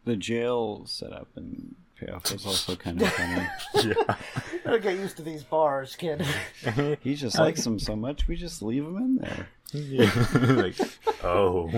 The 0.04 0.16
jail 0.16 0.82
setup 0.86 1.28
and 1.36 1.74
payoff 1.96 2.32
was 2.32 2.46
also 2.46 2.74
kind 2.76 3.02
of 3.02 3.08
funny. 3.08 3.46
yeah. 3.74 4.16
Gotta 4.64 4.78
get 4.78 4.96
used 4.96 5.16
to 5.18 5.22
these 5.22 5.42
bars, 5.42 5.96
kid. 5.96 6.24
He 7.02 7.14
just 7.14 7.38
likes 7.38 7.64
them 7.64 7.78
so 7.78 7.96
much, 7.96 8.26
we 8.28 8.36
just 8.36 8.62
leave 8.62 8.84
him 8.84 8.96
in 8.96 9.16
there. 9.16 9.48
yeah. 9.72 10.10
like, 10.40 10.76
oh. 11.22 11.70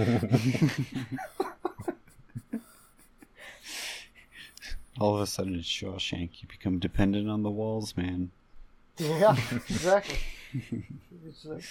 All 5.00 5.16
of 5.16 5.22
a 5.22 5.26
sudden, 5.26 5.56
it's 5.56 5.66
Shawshank. 5.66 6.42
You 6.42 6.48
become 6.48 6.78
dependent 6.78 7.28
on 7.28 7.42
the 7.42 7.50
walls, 7.50 7.96
man. 7.96 8.30
Yeah, 8.98 9.36
exactly. 9.68 10.18
It's 10.54 11.44
like- 11.44 11.64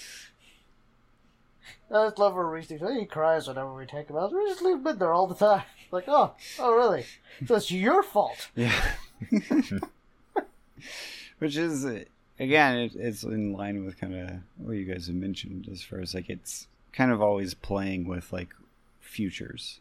I 1.90 2.06
just 2.06 2.18
love 2.18 2.34
where 2.34 2.44
Reese 2.46 2.66
thinks, 2.66 2.84
he 2.90 3.04
cries 3.04 3.46
whenever 3.46 3.72
we 3.74 3.86
take 3.86 4.08
him 4.08 4.16
out. 4.16 4.32
We 4.32 4.44
just 4.48 4.62
leave 4.62 4.76
him 4.78 4.86
in 4.86 4.98
there 4.98 5.12
all 5.12 5.26
the 5.26 5.34
time. 5.34 5.62
Like, 5.92 6.04
oh, 6.08 6.32
oh, 6.58 6.74
really? 6.74 7.04
So 7.46 7.54
it's 7.56 7.70
your 7.70 8.02
fault. 8.02 8.48
Yeah. 8.56 8.72
Which 11.38 11.56
is, 11.56 11.84
uh, 11.84 12.04
again, 12.40 12.78
it, 12.78 12.94
it's 12.96 13.22
in 13.24 13.52
line 13.52 13.84
with 13.84 13.98
kind 14.00 14.14
of 14.14 14.30
what 14.56 14.72
you 14.72 14.84
guys 14.84 15.06
have 15.08 15.16
mentioned 15.16 15.68
as 15.70 15.82
far 15.82 16.00
as 16.00 16.14
like 16.14 16.30
it's 16.30 16.66
kind 16.92 17.10
of 17.12 17.20
always 17.20 17.52
playing 17.54 18.06
with 18.06 18.32
like 18.32 18.54
futures 19.00 19.80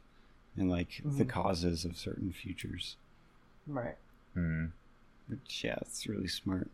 and 0.57 0.69
like 0.69 1.01
the 1.05 1.23
Mhm. 1.23 1.29
causes 1.29 1.85
of 1.85 1.97
certain 1.97 2.33
futures. 2.33 2.97
Right. 3.67 3.95
Hmm. 4.33 4.65
Which, 5.27 5.63
yeah, 5.63 5.75
it's 5.81 6.07
really 6.07 6.27
smart. 6.27 6.69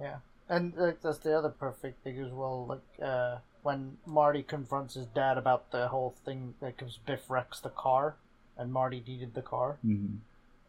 Yeah. 0.00 0.16
And 0.48 0.74
like, 0.76 1.02
that's 1.02 1.18
the 1.18 1.36
other 1.36 1.48
perfect 1.48 2.04
thing 2.04 2.18
as 2.20 2.30
well. 2.32 2.66
Like, 2.66 3.04
uh, 3.08 3.38
when 3.62 3.96
Marty 4.06 4.42
confronts 4.42 4.94
his 4.94 5.06
dad 5.06 5.38
about 5.38 5.72
the 5.72 5.88
whole 5.88 6.14
thing, 6.24 6.54
like, 6.60 6.76
because 6.78 6.98
Biff 7.04 7.28
wrecks 7.28 7.58
the 7.60 7.68
car 7.70 8.14
and 8.56 8.72
Marty 8.72 9.02
needed 9.06 9.34
the 9.34 9.42
car. 9.42 9.78
Mm-hmm. 9.84 10.16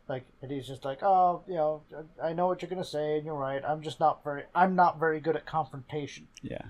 Like, 0.07 0.25
and 0.41 0.49
he's 0.51 0.65
just 0.67 0.83
like, 0.85 1.03
oh, 1.03 1.43
you 1.47 1.55
know, 1.55 1.81
I 2.23 2.33
know 2.33 2.47
what 2.47 2.61
you're 2.61 2.69
gonna 2.69 2.83
say, 2.85 3.17
and 3.17 3.25
you're 3.25 3.35
right. 3.35 3.61
I'm 3.63 3.81
just 3.81 3.99
not 3.99 4.23
very, 4.23 4.43
I'm 4.55 4.73
not 4.75 4.99
very 4.99 5.19
good 5.19 5.35
at 5.35 5.45
confrontation, 5.45 6.27
Yeah. 6.41 6.61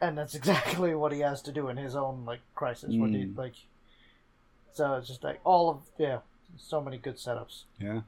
and 0.00 0.18
that's 0.18 0.34
exactly 0.40 0.94
what 0.94 1.12
he 1.12 1.20
has 1.20 1.40
to 1.42 1.52
do 1.52 1.68
in 1.68 1.76
his 1.76 1.96
own 1.96 2.24
like 2.26 2.40
crisis. 2.54 2.94
When 2.94 3.12
he 3.14 3.24
Mm. 3.24 3.36
like, 3.38 3.54
so 4.74 4.94
it's 4.96 5.08
just 5.08 5.24
like 5.24 5.40
all 5.44 5.70
of 5.70 5.78
yeah, 5.98 6.18
so 6.58 6.80
many 6.80 6.98
good 6.98 7.16
setups. 7.16 7.62
Yeah. 7.80 8.02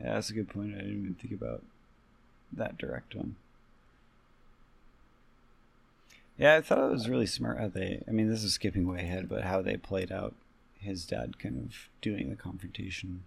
Yeah, 0.00 0.14
that's 0.14 0.30
a 0.30 0.34
good 0.34 0.48
point. 0.48 0.74
I 0.74 0.78
didn't 0.78 1.00
even 1.02 1.14
think 1.20 1.34
about 1.34 1.62
that 2.52 2.78
direct 2.78 3.14
one. 3.14 3.36
Yeah, 6.36 6.54
I 6.54 6.60
thought 6.60 6.88
it 6.88 6.92
was 6.92 7.08
really 7.08 7.26
smart 7.26 7.58
how 7.58 7.68
they. 7.68 8.02
I 8.06 8.12
mean, 8.12 8.30
this 8.30 8.44
is 8.44 8.54
skipping 8.54 8.88
way 8.88 9.00
ahead, 9.00 9.28
but 9.28 9.42
how 9.42 9.60
they 9.60 9.76
played 9.76 10.12
out 10.12 10.34
his 10.80 11.04
dad 11.04 11.38
kind 11.38 11.58
of 11.58 11.88
doing 12.00 12.30
the 12.30 12.36
confrontation. 12.36 13.24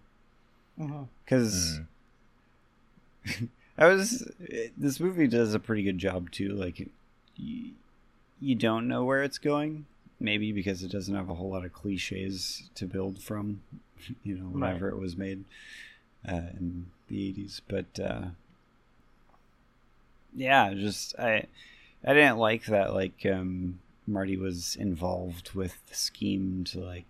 Mm-hmm. 0.80 1.02
Because 1.24 1.80
I 3.78 3.86
was. 3.86 4.30
This 4.76 4.98
movie 4.98 5.28
does 5.28 5.52
a 5.52 5.58
pretty 5.58 5.82
good 5.82 5.98
job 5.98 6.30
too. 6.30 6.50
Like, 6.54 6.88
you, 7.36 7.72
you 8.40 8.54
don't 8.54 8.88
know 8.88 9.04
where 9.04 9.22
it's 9.22 9.38
going. 9.38 9.84
Maybe 10.18 10.52
because 10.52 10.82
it 10.82 10.90
doesn't 10.90 11.14
have 11.14 11.28
a 11.28 11.34
whole 11.34 11.50
lot 11.50 11.64
of 11.64 11.72
cliches 11.72 12.70
to 12.76 12.86
build 12.86 13.22
from. 13.22 13.62
You 14.24 14.34
know, 14.34 14.46
whenever 14.46 14.88
it 14.88 14.98
was 14.98 15.16
made 15.16 15.44
uh, 16.28 16.50
in 16.58 16.86
the 17.08 17.32
80s 17.32 17.60
but 17.68 18.00
uh, 18.00 18.30
yeah 20.34 20.72
just 20.74 21.18
i 21.18 21.44
i 22.04 22.14
didn't 22.14 22.38
like 22.38 22.64
that 22.66 22.92
like 22.94 23.24
um, 23.26 23.78
marty 24.06 24.36
was 24.36 24.76
involved 24.76 25.52
with 25.52 25.76
the 25.88 25.94
scheme 25.94 26.64
to 26.64 26.80
like 26.80 27.06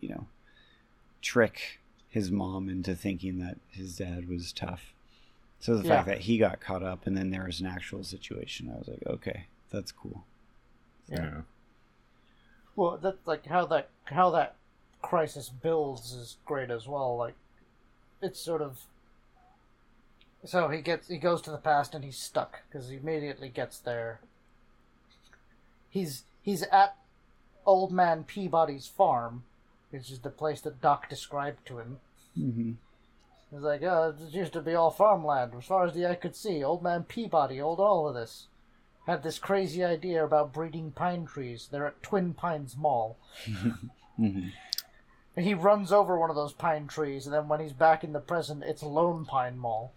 you 0.00 0.08
know 0.08 0.26
trick 1.22 1.80
his 2.08 2.30
mom 2.30 2.68
into 2.68 2.94
thinking 2.94 3.38
that 3.38 3.56
his 3.70 3.96
dad 3.96 4.28
was 4.28 4.52
tough 4.52 4.92
so 5.60 5.76
the 5.76 5.84
fact 5.84 6.06
that 6.06 6.20
he 6.20 6.38
got 6.38 6.60
caught 6.60 6.82
up 6.82 7.06
and 7.06 7.16
then 7.16 7.30
there 7.30 7.44
was 7.44 7.60
an 7.60 7.66
actual 7.66 8.02
situation 8.02 8.70
i 8.74 8.78
was 8.78 8.88
like 8.88 9.02
okay 9.06 9.44
that's 9.70 9.92
cool 9.92 10.24
Yeah. 11.08 11.42
Well, 12.76 12.98
that's 13.02 13.26
like 13.26 13.46
how 13.46 13.66
that 13.66 13.88
how 14.04 14.30
that 14.30 14.54
crisis 15.02 15.48
builds 15.48 16.12
is 16.12 16.36
great 16.46 16.70
as 16.70 16.86
well. 16.86 17.16
Like, 17.16 17.34
it's 18.22 18.40
sort 18.40 18.62
of. 18.62 18.78
So 20.44 20.68
he 20.68 20.80
gets 20.80 21.08
he 21.08 21.18
goes 21.18 21.42
to 21.42 21.50
the 21.50 21.58
past 21.58 21.94
and 21.94 22.04
he's 22.04 22.18
stuck 22.18 22.62
because 22.68 22.88
he 22.88 22.96
immediately 22.96 23.48
gets 23.48 23.78
there. 23.78 24.20
He's 25.88 26.24
he's 26.42 26.62
at 26.64 26.96
old 27.66 27.92
man 27.92 28.24
Peabody's 28.24 28.86
farm, 28.86 29.44
which 29.90 30.10
is 30.10 30.20
the 30.20 30.30
place 30.30 30.60
that 30.62 30.80
Doc 30.80 31.08
described 31.08 31.66
to 31.66 31.78
him. 31.78 31.98
mm-hmm. 32.38 32.72
He's 33.50 33.62
like, 33.62 33.82
oh, 33.82 34.14
it 34.16 34.32
used 34.32 34.52
to 34.52 34.60
be 34.60 34.76
all 34.76 34.92
farmland, 34.92 35.52
as 35.58 35.64
far 35.64 35.84
as 35.84 35.92
the 35.92 36.06
eye 36.06 36.14
could 36.14 36.36
see. 36.36 36.62
Old 36.62 36.82
man 36.82 37.02
Peabody 37.02 37.60
old 37.60 37.80
all 37.80 38.08
of 38.08 38.14
this. 38.14 38.46
Had 39.06 39.22
this 39.24 39.40
crazy 39.40 39.82
idea 39.82 40.24
about 40.24 40.52
breeding 40.52 40.92
pine 40.92 41.26
trees. 41.26 41.68
They're 41.70 41.86
at 41.86 42.02
Twin 42.02 42.32
Pines 42.34 42.76
Mall. 42.76 43.18
Mm-hmm. 44.20 44.48
And 45.36 45.46
he 45.46 45.54
runs 45.54 45.92
over 45.92 46.18
one 46.18 46.28
of 46.28 46.36
those 46.36 46.52
pine 46.52 46.86
trees, 46.88 47.24
and 47.26 47.34
then 47.34 47.48
when 47.48 47.60
he's 47.60 47.72
back 47.72 48.02
in 48.02 48.12
the 48.12 48.20
present, 48.20 48.64
it's 48.64 48.82
Lone 48.82 49.24
Pine 49.24 49.56
Mall. 49.56 49.92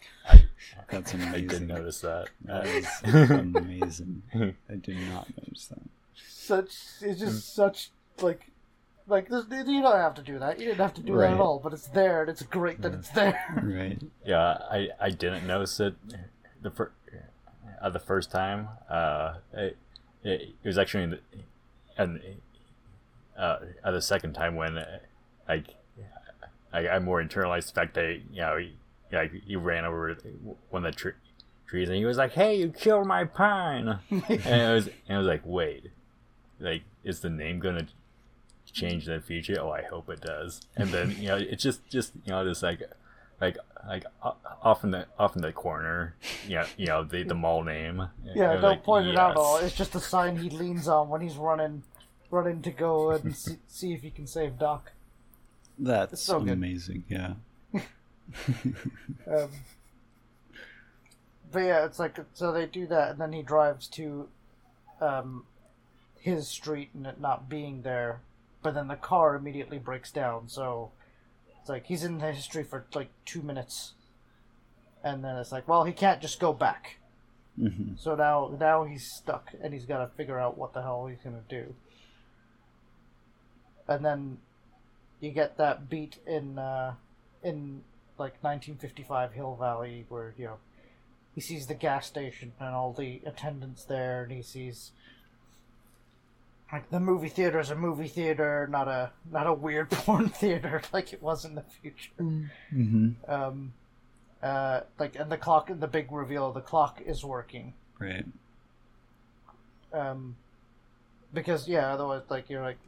that's 0.89 1.13
amazing. 1.13 1.34
I 1.34 1.38
amazing 1.38 1.48
did 1.48 1.67
notice 1.67 2.02
that. 2.02 2.30
that 2.46 2.65
is 2.65 2.88
amazing 3.30 4.22
i 4.34 4.76
did 4.76 4.98
not 5.10 5.28
notice 5.38 5.67
that 5.67 5.82
Such 6.15 6.76
it's 7.02 7.19
just 7.19 7.56
such 7.56 7.89
like 8.22 8.52
like 9.08 9.28
this, 9.28 9.46
you 9.50 9.82
don't 9.82 9.98
have 9.98 10.15
to 10.15 10.22
do 10.22 10.39
that. 10.39 10.60
You 10.60 10.67
didn't 10.67 10.80
have 10.80 10.93
to 10.93 11.02
do 11.02 11.17
that 11.17 11.34
at 11.34 11.39
all, 11.39 11.60
but 11.60 11.74
it's 11.74 11.88
there, 11.88 12.22
and 12.22 12.30
it's 12.30 12.41
great 12.41 12.82
that 12.82 12.93
it's 12.93 13.10
there. 13.10 13.43
right 13.63 14.02
Yeah, 14.26 14.58
I, 14.72 14.89
I 15.00 15.10
didn't 15.10 15.46
notice 15.46 15.80
it 15.80 15.96
the 16.62 16.72
fir- 16.72 16.91
uh, 17.82 17.89
the 17.89 18.00
first 18.00 18.32
time. 18.32 18.69
Uh, 18.89 19.36
it, 19.54 19.78
it, 20.24 20.56
was 20.63 20.78
actually 20.78 21.04
in 21.04 21.10
the, 21.12 21.19
and 21.98 22.22
uh, 23.38 23.58
uh, 23.84 23.91
the 23.91 24.02
second 24.02 24.34
time 24.34 24.56
when 24.56 24.78
uh, 25.48 25.58
I, 26.72 26.88
I 26.88 27.00
more 27.00 27.24
internalized 27.24 27.68
the 27.68 27.74
fact 27.74 27.94
that 27.96 28.22
you 28.32 28.42
know 28.42 28.58
he, 28.58 28.76
yeah 29.12 29.28
he 29.46 29.56
ran 29.56 29.86
over 29.86 30.16
one 30.70 30.86
of 30.86 30.94
the 30.94 30.98
tre- 30.98 31.14
trees 31.68 31.90
and 31.90 31.98
he 31.98 32.06
was 32.06 32.18
like, 32.18 32.34
"Hey, 32.34 32.56
you 32.56 32.70
killed 32.70 33.08
my 33.08 33.26
pine," 33.26 34.00
and 34.10 34.22
it 34.22 34.74
was 34.74 34.88
and 35.08 35.16
I 35.16 35.18
was 35.18 35.28
like, 35.28 35.42
"Wait, 35.46 35.92
like 36.60 36.84
is 37.04 37.20
the 37.20 37.30
name 37.30 37.60
gonna?" 37.60 37.88
change 38.72 39.08
in 39.08 39.14
the 39.14 39.22
future 39.22 39.56
oh 39.62 39.70
i 39.70 39.84
hope 39.84 40.10
it 40.10 40.20
does 40.20 40.62
and 40.76 40.90
then 40.90 41.16
you 41.20 41.28
know 41.28 41.36
it's 41.36 41.62
just 41.62 41.88
just 41.92 42.12
you 42.26 42.32
know 42.32 42.44
just 42.44 42.64
like 42.64 42.82
like 43.40 43.58
like 43.88 44.06
off 44.64 44.84
in 44.84 44.92
the 44.92 45.06
off 45.20 45.36
in 45.36 45.42
the 45.42 45.52
corner 45.52 46.16
yeah 46.48 46.66
you 46.78 46.88
know 46.88 47.04
the 47.04 47.24
the 47.24 47.36
mall 47.36 47.64
name 47.64 48.08
Yeah, 48.24 48.54
don't 48.54 48.64
like, 48.64 48.84
point 48.84 49.08
it 49.08 49.18
out 49.18 49.32
at 49.32 49.38
all. 49.38 49.58
It's 49.58 49.76
just 49.76 49.96
a 49.96 50.00
sign 50.00 50.38
he 50.38 50.50
leans 50.50 50.88
on 50.88 51.10
when 51.10 51.22
he's 51.22 51.36
running, 51.36 51.84
running 52.32 52.62
to 52.62 52.72
go 52.72 53.12
and 53.12 53.36
see, 53.44 53.58
see 53.68 53.94
if 53.94 54.02
he 54.02 54.10
can 54.10 54.28
save 54.28 54.58
Doc. 54.58 54.94
That's 55.78 56.22
so 56.22 56.40
amazing. 56.40 57.04
Yeah. 57.10 57.34
Um, 59.28 59.50
but 61.52 61.60
yeah, 61.60 61.86
it's 61.86 62.00
like 62.00 62.18
so 62.34 62.52
they 62.52 62.66
do 62.66 62.88
that, 62.88 63.12
and 63.12 63.20
then 63.20 63.34
he 63.34 63.42
drives 63.44 63.88
to 63.90 64.28
um, 65.02 65.46
his 66.20 66.48
street 66.48 66.90
and 66.94 67.06
it 67.06 67.20
not 67.20 67.50
being 67.50 67.82
there. 67.84 68.22
But 68.62 68.74
then 68.76 68.88
the 68.88 68.96
car 68.96 69.36
immediately 69.36 69.78
breaks 69.78 70.12
down, 70.12 70.48
so 70.48 70.92
it's 71.60 71.70
like 71.70 71.86
he's 71.88 72.04
in 72.04 72.18
the 72.20 72.32
history 72.32 72.64
for 72.64 72.86
like 72.94 73.10
two 73.26 73.42
minutes, 73.42 73.94
and 75.04 75.24
then 75.24 75.36
it's 75.38 75.52
like, 75.52 75.68
well, 75.68 75.84
he 75.84 75.92
can't 75.94 76.22
just 76.22 76.40
go 76.40 76.54
back. 76.54 76.98
hmm 77.60 77.94
So 77.98 78.16
now, 78.16 78.56
now 78.60 78.84
he's 78.86 79.06
stuck, 79.06 79.52
and 79.62 79.74
he's 79.74 79.86
got 79.86 80.00
to 80.00 80.08
figure 80.16 80.40
out 80.40 80.58
what 80.58 80.74
the 80.74 80.82
hell 80.82 81.08
he's 81.08 81.20
gonna 81.24 81.44
do. 81.50 81.76
and 83.88 84.04
then 84.06 84.38
you 85.24 85.32
get 85.32 85.58
that 85.58 85.90
beat 85.90 86.18
in 86.28 86.60
uh, 86.60 86.96
in 87.44 87.82
like 88.18 88.34
1955 88.44 89.34
Hill 89.34 89.56
Valley 89.60 90.06
where 90.10 90.34
you 90.38 90.46
know 90.46 90.58
he 91.34 91.42
sees 91.42 91.66
the 91.68 91.74
gas 91.74 92.06
station 92.06 92.52
and 92.60 92.76
all 92.76 92.94
the 92.94 93.22
attendants 93.26 93.86
there, 93.86 94.24
and 94.24 94.32
he 94.32 94.42
sees 94.42 94.92
like 96.72 96.90
the 96.90 97.00
movie 97.00 97.30
theater 97.30 97.60
is 97.60 97.70
a 97.70 97.76
movie 97.76 98.08
theater, 98.08 98.68
not 98.70 98.88
a 98.88 99.12
not 99.32 99.48
a 99.48 99.54
weird 99.54 99.90
porn 99.92 100.30
theater 100.30 100.82
like 100.92 101.14
it 101.14 101.24
was 101.24 101.46
in 101.46 101.56
the 101.56 101.64
future. 101.82 102.12
Mm-hmm. 102.20 103.10
Um, 103.32 103.74
uh, 104.42 104.82
like 105.00 105.16
and 105.16 105.32
the 105.32 105.38
clock, 105.38 105.70
the 105.72 105.88
big 105.88 106.12
reveal, 106.12 106.52
the 106.52 106.62
clock 106.62 107.02
is 107.06 107.24
working. 107.24 107.74
Right. 107.98 108.26
Um, 109.94 110.36
because 111.34 111.68
yeah, 111.68 111.94
otherwise 111.94 112.24
like 112.30 112.50
you're 112.50 112.64
like, 112.64 112.80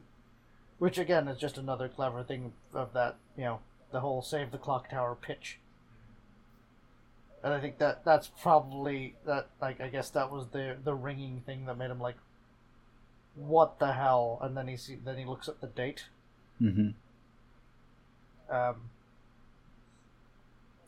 which 0.78 0.98
again 0.98 1.28
is 1.28 1.38
just 1.38 1.58
another 1.58 1.88
clever 1.88 2.22
thing 2.22 2.52
of 2.74 2.92
that 2.92 3.16
you 3.36 3.44
know 3.44 3.60
the 3.92 4.00
whole 4.00 4.22
save 4.22 4.50
the 4.50 4.58
clock 4.58 4.90
tower 4.90 5.14
pitch. 5.14 5.58
And 7.42 7.54
I 7.54 7.60
think 7.60 7.78
that 7.78 8.04
that's 8.04 8.30
probably 8.42 9.14
that 9.24 9.48
like 9.60 9.80
I 9.80 9.88
guess 9.88 10.10
that 10.10 10.30
was 10.30 10.48
the 10.48 10.76
the 10.82 10.94
ringing 10.94 11.42
thing 11.46 11.66
that 11.66 11.78
made 11.78 11.90
him 11.90 12.00
like, 12.00 12.16
what 13.34 13.78
the 13.78 13.92
hell? 13.92 14.38
And 14.42 14.56
then 14.56 14.68
he 14.68 14.76
see 14.76 14.98
then 15.02 15.16
he 15.16 15.24
looks 15.24 15.48
at 15.48 15.60
the 15.60 15.66
date. 15.66 16.06
Mm-hmm. 16.60 16.90
Um, 18.54 18.90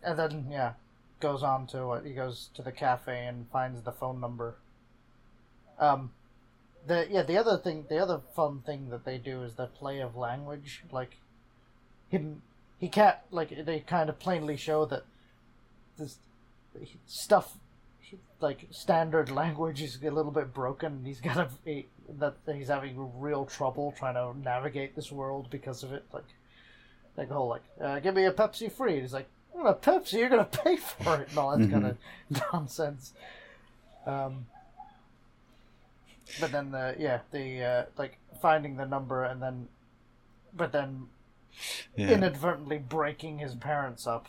and 0.02 0.18
then 0.18 0.46
yeah, 0.50 0.72
goes 1.20 1.42
on 1.42 1.66
to 1.68 1.86
what 1.86 2.04
he 2.04 2.12
goes 2.12 2.50
to 2.54 2.62
the 2.62 2.72
cafe 2.72 3.26
and 3.26 3.46
finds 3.50 3.82
the 3.82 3.92
phone 3.92 4.20
number. 4.20 4.56
Um, 5.78 6.12
the 6.88 7.06
yeah 7.10 7.22
the 7.22 7.36
other 7.36 7.56
thing 7.56 7.86
the 7.88 7.98
other 7.98 8.20
fun 8.34 8.60
thing 8.64 8.90
that 8.90 9.04
they 9.04 9.18
do 9.18 9.42
is 9.42 9.54
the 9.54 9.66
play 9.66 10.00
of 10.00 10.16
language 10.16 10.82
like 10.90 11.16
him 12.08 12.42
he 12.78 12.88
can't 12.88 13.16
like 13.30 13.64
they 13.64 13.80
kind 13.80 14.08
of 14.08 14.18
plainly 14.18 14.56
show 14.56 14.84
that 14.84 15.04
this 15.96 16.18
stuff 17.06 17.56
like 18.40 18.66
standard 18.70 19.30
language 19.30 19.82
is 19.82 19.98
a 20.02 20.10
little 20.10 20.32
bit 20.32 20.54
broken 20.54 21.02
he's 21.04 21.20
got 21.20 21.36
a, 21.36 21.48
a 21.66 21.86
that 22.18 22.34
he's 22.54 22.68
having 22.68 23.10
real 23.20 23.44
trouble 23.44 23.94
trying 23.96 24.14
to 24.14 24.38
navigate 24.40 24.96
this 24.96 25.12
world 25.12 25.48
because 25.50 25.82
of 25.82 25.92
it 25.92 26.04
like 26.12 26.24
like 27.18 27.28
the 27.28 27.34
whole 27.34 27.48
like 27.48 27.64
uh, 27.82 27.98
give 27.98 28.14
me 28.14 28.24
a 28.24 28.32
pepsi 28.32 28.70
free. 28.70 28.94
And 28.94 29.02
he's 29.02 29.12
like 29.12 29.28
"Well, 29.52 29.66
a 29.66 29.74
pepsi 29.74 30.14
you're 30.14 30.28
gonna 30.28 30.44
pay 30.44 30.76
for 30.76 31.16
it. 31.16 31.28
And 31.30 31.38
all 31.38 31.58
that 31.58 31.70
kind 31.70 31.86
of 31.86 31.98
nonsense. 32.52 33.12
Um 34.06 34.46
but 36.40 36.52
then 36.52 36.70
the 36.70 36.94
yeah 36.98 37.20
the 37.30 37.62
uh, 37.62 37.84
like 37.96 38.18
finding 38.42 38.76
the 38.76 38.86
number 38.86 39.24
and 39.24 39.42
then 39.42 39.68
but 40.54 40.72
then 40.72 41.06
Yeah. 41.96 42.10
inadvertently 42.10 42.78
breaking 42.78 43.38
his 43.38 43.54
parents 43.54 44.06
up 44.06 44.28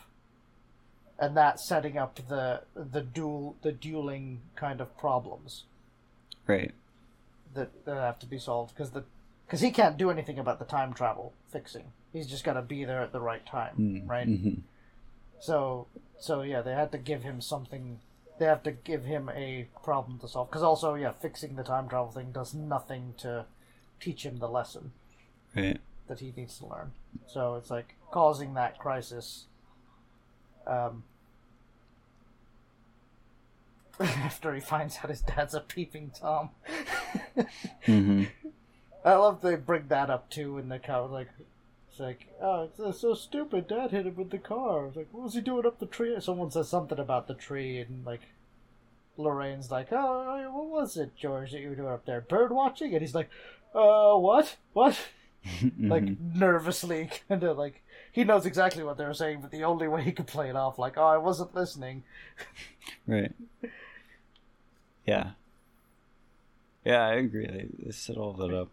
and 1.19 1.35
that 1.38 1.59
setting 1.59 1.97
up 1.97 2.15
the 2.27 2.62
the 2.75 3.01
duel 3.01 3.55
the 3.62 3.71
dueling 3.71 4.41
kind 4.55 4.81
of 4.81 4.97
problems 4.97 5.65
right. 6.47 6.71
that, 7.53 7.85
that 7.85 7.95
have 7.95 8.19
to 8.19 8.25
be 8.25 8.39
solved 8.39 8.73
because 8.73 8.91
the 8.91 9.03
because 9.45 9.62
he 9.62 9.69
can't 9.71 9.97
do 9.97 10.09
anything 10.09 10.39
about 10.39 10.59
the 10.59 10.65
time 10.65 10.93
travel 10.93 11.33
fixing 11.51 11.91
he's 12.13 12.25
just 12.27 12.43
got 12.43 12.53
to 12.53 12.62
be 12.62 12.83
there 12.85 13.01
at 13.01 13.12
the 13.12 13.19
right 13.21 13.45
time 13.45 13.75
Mm, 13.77 14.09
right 14.09 14.27
mhm. 14.27 14.62
so 15.39 15.88
so 16.19 16.41
yeah 16.41 16.62
they 16.62 16.73
had 16.73 16.91
to 16.93 16.97
give 16.97 17.23
him 17.23 17.41
something 17.41 17.99
they 18.39 18.45
have 18.45 18.63
to 18.63 18.71
give 18.71 19.06
him 19.06 19.30
a 19.36 19.67
problem 19.84 20.17
to 20.19 20.28
solve 20.28 20.49
because 20.49 20.63
also 20.63 20.95
yeah 20.95 21.12
fixing 21.12 21.56
the 21.56 21.63
time 21.63 21.88
travel 21.88 22.12
thing 22.12 22.32
does 22.32 22.54
nothing 22.54 23.13
to 23.19 23.45
teach 23.99 24.25
him 24.25 24.39
the 24.39 24.47
lesson 24.49 24.91
Right. 25.56 25.80
that 26.08 26.19
he 26.19 26.34
needs 26.36 26.58
to 26.60 26.65
learn. 26.67 26.91
So 27.28 27.56
it's 27.56 27.69
like 27.69 27.95
causing 28.12 28.54
that 28.56 28.78
crisis. 28.80 29.45
Um, 30.65 31.04
after 33.99 34.54
he 34.54 34.62
finds 34.62 34.97
out 35.04 35.10
his 35.10 35.21
dad's 35.21 35.54
a 35.54 35.60
peeping 35.60 36.12
tom, 36.17 36.49
Mm-hmm. 37.88 38.23
I 39.06 39.13
love 39.15 39.41
they 39.41 39.56
bring 39.56 39.88
that 39.88 40.10
up 40.10 40.30
too 40.30 40.58
in 40.58 40.69
the 40.69 40.78
car. 40.80 41.08
Like, 41.08 41.30
it's 41.99 42.05
like, 42.05 42.27
oh, 42.41 42.69
it's 42.79 43.01
so 43.01 43.13
stupid. 43.13 43.67
Dad 43.67 43.91
hit 43.91 44.05
him 44.05 44.15
with 44.15 44.29
the 44.29 44.38
car. 44.38 44.88
It's 44.88 44.95
like, 44.95 45.07
what 45.12 45.23
was 45.23 45.33
he 45.33 45.41
doing 45.41 45.65
up 45.65 45.79
the 45.79 45.85
tree? 45.85 46.15
Someone 46.19 46.51
says 46.51 46.69
something 46.69 46.99
about 46.99 47.27
the 47.27 47.33
tree, 47.33 47.79
and 47.79 48.05
like, 48.05 48.21
Lorraine's 49.17 49.69
like, 49.69 49.89
oh, 49.91 50.49
what 50.51 50.67
was 50.67 50.97
it, 50.97 51.15
George, 51.15 51.51
that 51.51 51.59
you 51.59 51.69
were 51.69 51.75
doing 51.75 51.89
up 51.89 52.05
there? 52.05 52.21
Bird 52.21 52.51
watching? 52.51 52.93
And 52.93 53.01
he's 53.01 53.15
like, 53.15 53.29
uh, 53.75 54.15
what? 54.15 54.55
What? 54.73 54.97
like 55.79 56.03
nervously 56.19 57.09
kind 57.29 57.41
of 57.45 57.57
like 57.57 57.81
he 58.12 58.25
knows 58.25 58.45
exactly 58.45 58.83
what 58.83 58.97
they 58.97 59.05
were 59.05 59.13
saying 59.13 59.39
but 59.39 59.51
the 59.51 59.63
only 59.63 59.88
way 59.88 60.03
he 60.03 60.12
could 60.12 60.27
play 60.27 60.49
it 60.49 60.55
off 60.57 60.77
like 60.77 60.97
oh 60.97 61.07
i 61.07 61.15
wasn't 61.15 61.55
listening 61.55 62.03
Right. 63.07 63.31
Yeah. 65.05 65.31
Yeah, 66.85 67.05
I 67.05 67.13
agree. 67.13 67.47
They, 67.47 67.67
they 67.79 67.91
set 67.91 68.17
all 68.17 68.33
that 68.33 68.53
up 68.53 68.69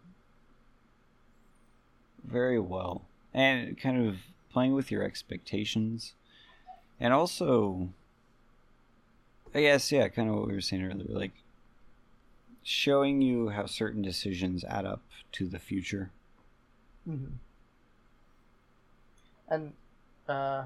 very 2.23 2.59
well. 2.59 3.06
And 3.37 3.79
kind 3.79 4.05
of 4.09 4.17
playing 4.51 4.73
with 4.73 4.91
your 4.91 5.03
expectations. 5.03 6.15
And 6.99 7.13
also, 7.13 7.89
I 9.53 9.61
guess, 9.61 9.91
yeah, 9.91 10.07
kind 10.09 10.29
of 10.29 10.35
what 10.35 10.47
we 10.47 10.53
were 10.53 10.61
saying 10.61 10.83
earlier, 10.83 11.07
like 11.09 11.33
showing 12.63 13.21
you 13.21 13.49
how 13.49 13.65
certain 13.65 14.01
decisions 14.03 14.63
add 14.65 14.85
up 14.85 15.01
to 15.33 15.47
the 15.47 15.59
future. 15.59 16.11
mm-hmm. 17.07 17.35
and 19.49 19.73
uh 20.27 20.65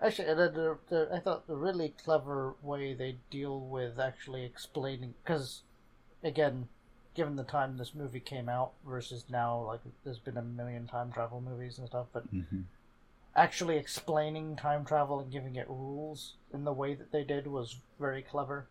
actually 0.00 0.28
i 0.30 1.18
thought 1.20 1.46
the 1.46 1.56
really 1.56 1.94
clever 2.04 2.54
way 2.62 2.94
they 2.94 3.16
deal 3.30 3.60
with 3.60 3.98
actually 3.98 4.44
explaining 4.44 5.14
because 5.22 5.62
again 6.22 6.68
given 7.16 7.34
the 7.36 7.42
time 7.44 7.76
this 7.76 7.94
movie 7.94 8.20
came 8.20 8.48
out 8.48 8.72
versus 8.86 9.24
now 9.28 9.60
like 9.66 9.80
there's 10.04 10.18
been 10.20 10.36
a 10.36 10.42
million 10.42 10.86
time 10.86 11.10
travel 11.10 11.40
movies 11.40 11.78
and 11.78 11.88
stuff 11.88 12.06
but 12.12 12.32
Mm-hmm. 12.32 12.60
actually 13.34 13.76
explaining 13.76 14.54
time 14.56 14.84
travel 14.84 15.18
and 15.20 15.32
giving 15.32 15.56
it 15.56 15.68
rules 15.68 16.34
in 16.54 16.64
the 16.64 16.72
way 16.72 16.94
that 16.94 17.10
they 17.12 17.24
did 17.24 17.46
was 17.46 17.76
very 17.98 18.22
clever. 18.22 18.66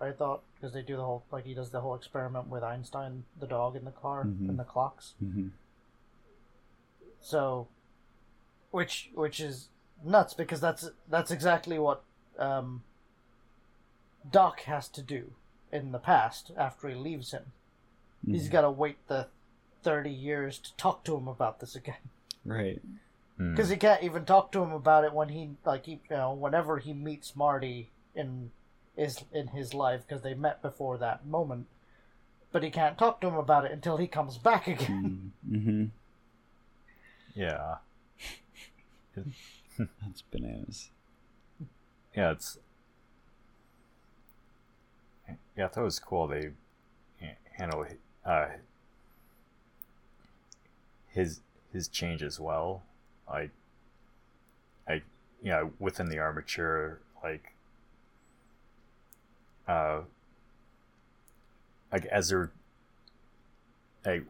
I 0.00 0.10
thought 0.10 0.42
because 0.54 0.72
they 0.72 0.82
do 0.82 0.96
the 0.96 1.04
whole 1.04 1.24
like 1.30 1.44
he 1.44 1.54
does 1.54 1.70
the 1.70 1.80
whole 1.80 1.94
experiment 1.94 2.48
with 2.48 2.62
Einstein, 2.62 3.24
the 3.38 3.46
dog 3.46 3.76
in 3.76 3.84
the 3.84 3.90
car 3.92 4.24
Mhm. 4.24 4.48
and 4.48 4.58
the 4.58 4.64
clocks. 4.64 5.14
Mm-hmm. 5.22 5.48
So, 7.20 7.68
which 8.70 9.10
which 9.14 9.40
is 9.40 9.68
nuts 10.04 10.34
because 10.34 10.60
that's 10.60 10.90
that's 11.08 11.30
exactly 11.30 11.78
what 11.78 12.02
um, 12.38 12.82
Doc 14.30 14.60
has 14.62 14.88
to 14.88 15.02
do 15.02 15.32
in 15.72 15.92
the 15.92 15.98
past 15.98 16.50
after 16.56 16.88
he 16.88 16.94
leaves 16.94 17.30
him. 17.30 17.52
He's 18.26 18.48
got 18.48 18.62
to 18.62 18.70
wait 18.70 18.96
the 19.08 19.26
thirty 19.82 20.10
years 20.10 20.58
to 20.58 20.74
talk 20.76 21.04
to 21.04 21.16
him 21.16 21.28
about 21.28 21.60
this 21.60 21.74
again. 21.76 21.96
Right. 22.44 22.80
Mm. 23.40 23.56
because 23.56 23.68
he 23.68 23.76
can't 23.76 24.04
even 24.04 24.24
talk 24.24 24.52
to 24.52 24.62
him 24.62 24.70
about 24.70 25.02
it 25.02 25.12
when 25.12 25.28
he 25.30 25.50
like 25.64 25.86
he 25.86 25.92
you 26.08 26.16
know 26.16 26.32
whenever 26.32 26.78
he 26.78 26.92
meets 26.92 27.34
Marty 27.34 27.88
in 28.14 28.52
is 28.96 29.24
in 29.32 29.48
his 29.48 29.74
life 29.74 30.02
because 30.06 30.22
they 30.22 30.34
met 30.34 30.62
before 30.62 30.96
that 30.98 31.26
moment, 31.26 31.66
but 32.52 32.62
he 32.62 32.70
can't 32.70 32.96
talk 32.96 33.20
to 33.20 33.26
him 33.26 33.34
about 33.34 33.64
it 33.64 33.72
until 33.72 33.96
he 33.96 34.06
comes 34.06 34.38
back 34.38 34.68
again. 34.68 35.32
Mm-hmm. 35.50 35.84
yeah, 37.34 37.76
That's 39.78 40.22
bananas. 40.30 40.90
yeah, 42.16 42.30
it's 42.30 42.58
yeah. 45.56 45.64
I 45.64 45.68
thought 45.68 45.80
it 45.80 45.84
was 45.84 45.98
cool. 45.98 46.28
They 46.28 46.50
handle 47.58 47.84
uh, 48.24 48.46
his 51.08 51.40
his 51.72 51.88
change 51.88 52.22
as 52.22 52.38
well. 52.40 52.82
Like, 53.28 53.50
I 54.88 54.94
you 55.42 55.50
know 55.50 55.72
within 55.78 56.08
the 56.08 56.18
armature, 56.18 57.00
like, 57.22 57.52
uh, 59.68 60.00
like 61.92 62.04
as 62.06 62.28
they're 62.28 62.50
like 64.04 64.24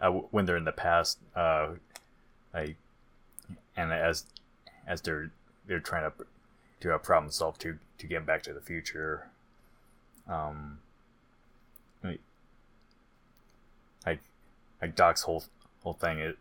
uh, 0.00 0.10
when 0.10 0.44
they're 0.44 0.56
in 0.56 0.64
the 0.64 0.72
past, 0.72 1.18
uh, 1.34 1.68
like, 2.52 2.76
and 3.76 3.92
as 3.92 4.24
as 4.86 5.00
they're 5.00 5.30
they're 5.66 5.80
trying 5.80 6.10
to 6.10 6.26
do 6.80 6.90
a 6.90 6.98
problem 6.98 7.30
solve 7.32 7.58
to 7.58 7.78
to 7.98 8.06
get 8.06 8.26
back 8.26 8.42
to 8.42 8.52
the 8.52 8.60
future. 8.60 9.28
Um, 10.28 10.78
I 12.02 12.08
mean, 12.08 12.18
like 14.06 14.20
like 14.80 14.94
Doc's 14.96 15.22
whole 15.22 15.44
whole 15.82 15.92
thing 15.94 16.18
is 16.20 16.34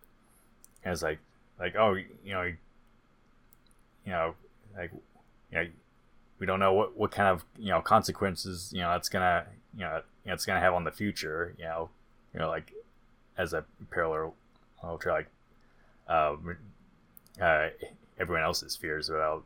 is 0.85 1.03
like 1.03 1.19
like 1.59 1.75
oh 1.75 1.93
you 1.93 2.33
know 2.33 2.43
you 2.43 4.11
know 4.11 4.35
like 4.77 4.91
you 5.51 5.57
know, 5.57 5.67
we 6.39 6.45
don't 6.45 6.59
know 6.59 6.73
what 6.73 6.97
what 6.97 7.11
kind 7.11 7.29
of 7.29 7.45
you 7.57 7.69
know 7.69 7.81
consequences 7.81 8.71
you 8.73 8.81
know 8.81 8.93
it's 8.95 9.09
gonna 9.09 9.45
you 9.75 9.81
know, 9.81 10.01
you 10.23 10.29
know 10.29 10.33
it's 10.33 10.45
gonna 10.45 10.59
have 10.59 10.73
on 10.73 10.83
the 10.83 10.91
future 10.91 11.53
you 11.57 11.63
know 11.63 11.89
you 12.33 12.39
know 12.39 12.49
like 12.49 12.73
as 13.37 13.53
a 13.53 13.63
parallel 13.89 14.35
to 14.99 15.09
like 15.09 15.27
uh, 16.07 16.35
uh, 17.41 17.69
everyone 18.19 18.43
else's 18.43 18.75
fears 18.75 19.09
about 19.09 19.43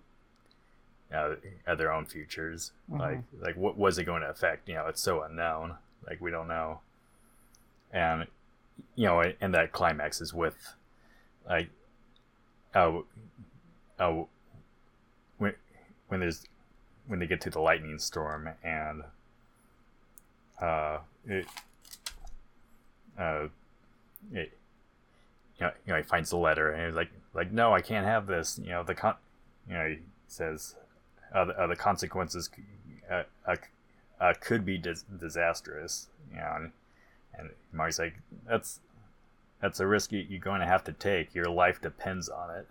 uh, 1.13 1.35
their 1.75 1.91
own 1.91 2.05
futures. 2.05 2.71
Mhm. 2.91 2.99
Like 2.99 3.23
like 3.39 3.55
what 3.55 3.77
was 3.77 3.97
it 3.97 4.03
going 4.03 4.21
to 4.21 4.29
affect? 4.29 4.67
You 4.67 4.75
know, 4.75 4.87
it's 4.87 5.01
so 5.01 5.21
unknown. 5.21 5.75
Like 6.07 6.19
we 6.19 6.31
don't 6.31 6.47
know. 6.47 6.79
And 7.91 8.27
you 8.95 9.05
know, 9.05 9.23
and 9.41 9.53
that 9.53 9.71
climax 9.71 10.21
is 10.21 10.33
with 10.33 10.75
like 11.47 11.69
oh 12.75 13.05
oh 13.99 14.27
when 15.37 15.53
when 16.07 16.19
there's 16.19 16.43
when 17.07 17.19
they 17.19 17.27
get 17.27 17.41
to 17.41 17.49
the 17.49 17.59
lightning 17.59 17.97
storm 17.97 18.49
and 18.63 19.03
uh 20.61 20.97
it 21.25 21.45
uh 23.17 23.47
it 24.33 24.51
you 25.59 25.65
know, 25.65 25.71
you 25.85 25.93
know 25.93 25.97
he 25.97 26.03
finds 26.03 26.29
the 26.29 26.37
letter 26.37 26.71
and 26.71 26.87
he's 26.87 26.95
like 26.95 27.09
like 27.33 27.51
no 27.51 27.73
I 27.73 27.81
can't 27.81 28.05
have 28.05 28.27
this 28.27 28.59
you 28.61 28.69
know 28.69 28.83
the 28.83 28.95
con 28.95 29.15
you 29.67 29.73
know 29.73 29.87
he 29.87 29.99
says 30.27 30.75
uh, 31.33 31.45
the, 31.45 31.59
uh, 31.59 31.67
the 31.67 31.75
consequences 31.75 32.49
uh, 33.09 33.23
uh, 33.45 33.55
uh, 34.19 34.33
could 34.39 34.65
be 34.65 34.77
dis- 34.77 35.05
disastrous 35.19 36.07
you 36.31 36.37
know 36.37 36.53
and, 36.55 36.71
and 37.37 37.49
Marty's 37.71 37.99
like 37.99 38.15
that's 38.47 38.79
that's 39.61 39.79
a 39.79 39.87
risk 39.87 40.11
you- 40.11 40.25
you're 40.29 40.39
going 40.39 40.59
to 40.61 40.65
have 40.67 40.83
to 40.85 40.93
take 40.93 41.33
your 41.35 41.49
life 41.49 41.81
depends 41.81 42.29
on 42.29 42.49
it 42.55 42.67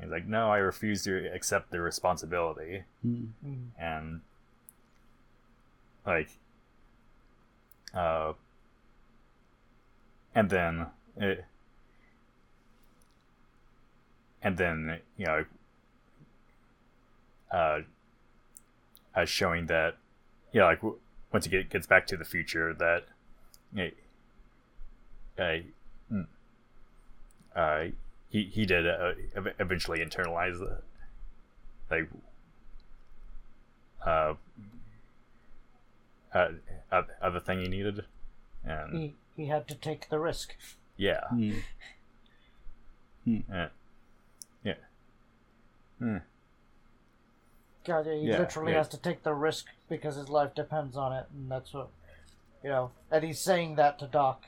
he's 0.00 0.10
like 0.10 0.26
no 0.26 0.50
I 0.50 0.58
refuse 0.58 1.04
to 1.04 1.26
accept 1.34 1.70
the 1.70 1.80
responsibility 1.80 2.84
Mm. 3.06 3.28
Mm. 3.46 3.66
and 3.78 4.20
like 6.06 6.28
uh 7.94 8.32
and 10.34 10.50
then 10.50 10.86
it 11.16 11.44
and 14.42 14.56
then 14.58 14.98
you 15.16 15.26
know 15.26 15.44
uh, 17.52 17.80
uh 19.14 19.24
showing 19.24 19.66
that 19.66 19.96
you 20.52 20.60
know 20.60 20.66
like 20.66 20.80
w- 20.80 20.98
once 21.32 21.44
he 21.44 21.50
get, 21.50 21.70
gets 21.70 21.86
back 21.86 22.06
to 22.08 22.16
the 22.16 22.24
future 22.24 22.74
that 22.74 23.04
you 23.72 23.84
know, 23.84 23.90
uh, 25.38 25.56
mm, 26.12 26.26
uh 27.54 27.84
he 28.30 28.44
he 28.44 28.66
did 28.66 28.86
uh, 28.86 29.12
eventually 29.58 30.00
internalize 30.00 30.58
the 30.58 30.78
like 31.90 32.08
uh, 34.04 34.34
uh, 36.34 36.48
uh, 36.90 37.02
other 37.22 37.40
thing 37.40 37.60
he 37.60 37.68
needed, 37.68 38.04
and 38.64 38.92
He 38.98 39.14
he 39.36 39.46
had 39.46 39.68
to 39.68 39.74
take 39.74 40.08
the 40.08 40.18
risk. 40.18 40.54
yeah, 40.96 41.20
Mm. 41.32 41.62
yeah, 43.26 43.68
yeah, 44.64 44.74
Hmm. 45.98 46.18
God, 47.86 48.06
he 48.06 48.12
Yeah, 48.28 48.38
literally 48.38 48.72
yeah. 48.72 48.78
has 48.78 48.88
to 48.88 48.98
take 48.98 49.22
the 49.22 49.34
risk 49.34 49.66
because 49.88 50.16
his 50.16 50.28
life 50.28 50.54
depends 50.54 50.96
on 50.96 51.12
it, 51.12 51.26
and 51.32 51.50
that's 51.50 51.72
what 51.72 51.88
you 52.62 52.70
know. 52.70 52.90
And 53.10 53.24
he's 53.24 53.40
saying 53.40 53.76
that 53.76 53.98
to 54.00 54.06
Doc, 54.06 54.44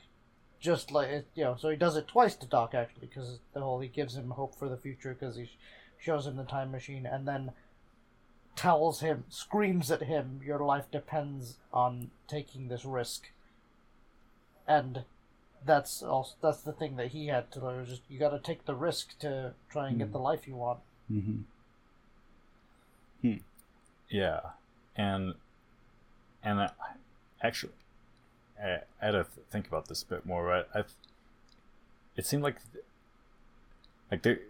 just 0.61 0.90
like 0.90 1.09
it, 1.09 1.27
you 1.35 1.45
know. 1.45 1.57
So 1.59 1.69
he 1.69 1.77
does 1.77 1.97
it 1.97 2.09
twice 2.09 2.35
to 2.37 2.47
Doc 2.47 2.75
actually, 2.75 3.07
because 3.07 3.38
the 3.53 3.61
whole 3.61 3.81
he 3.81 3.88
gives 3.88 4.16
him 4.16 4.31
hope 4.31 4.55
for 4.55 4.69
the 4.69 4.77
future 4.77 5.14
because 5.19 5.37
he 5.37 5.47
sh- 5.47 5.59
shows 5.99 6.27
him 6.27 6.37
the 6.37 6.45
time 6.45 6.71
machine, 6.71 7.07
and 7.07 7.27
then 7.27 7.53
tells 8.55 9.01
him, 9.01 9.25
screams 9.29 9.90
at 9.90 10.03
him, 10.03 10.40
"Your 10.45 10.61
life 10.61 10.90
depends 10.90 11.57
on 11.73 12.11
taking 12.27 12.69
this 12.69 12.85
risk." 12.85 13.31
And 14.66 15.05
that's 15.64 16.03
also 16.03 16.35
that's 16.40 16.62
the 16.62 16.73
thing 16.73 16.97
that 16.97 17.09
he 17.09 17.27
had 17.27 17.51
to 17.53 17.61
learn. 17.61 17.85
Just 17.85 18.03
you 18.09 18.19
got 18.19 18.31
to 18.31 18.38
take 18.38 18.64
the 18.64 18.75
risk 18.75 19.19
to 19.21 19.55
try 19.69 19.88
and 19.88 19.99
get 19.99 20.09
Mm. 20.09 20.12
the 20.12 20.19
life 20.19 20.47
you 20.49 20.57
want. 20.57 20.81
Mm 21.11 21.25
hmm 21.25 21.40
yeah, 24.09 24.40
and 24.95 25.35
and 26.42 26.61
I, 26.61 26.71
actually, 27.42 27.73
I, 28.62 28.81
had 29.01 29.12
to 29.12 29.25
th- 29.25 29.47
think 29.51 29.69
about 29.69 29.88
this 29.88 30.03
a 30.03 30.07
bit 30.07 30.27
more. 30.27 30.47
But 30.73 30.79
I, 30.79 30.85
it 32.16 32.27
seemed 32.27 32.42
like 32.42 32.57
like 34.11 34.23
there 34.23 34.40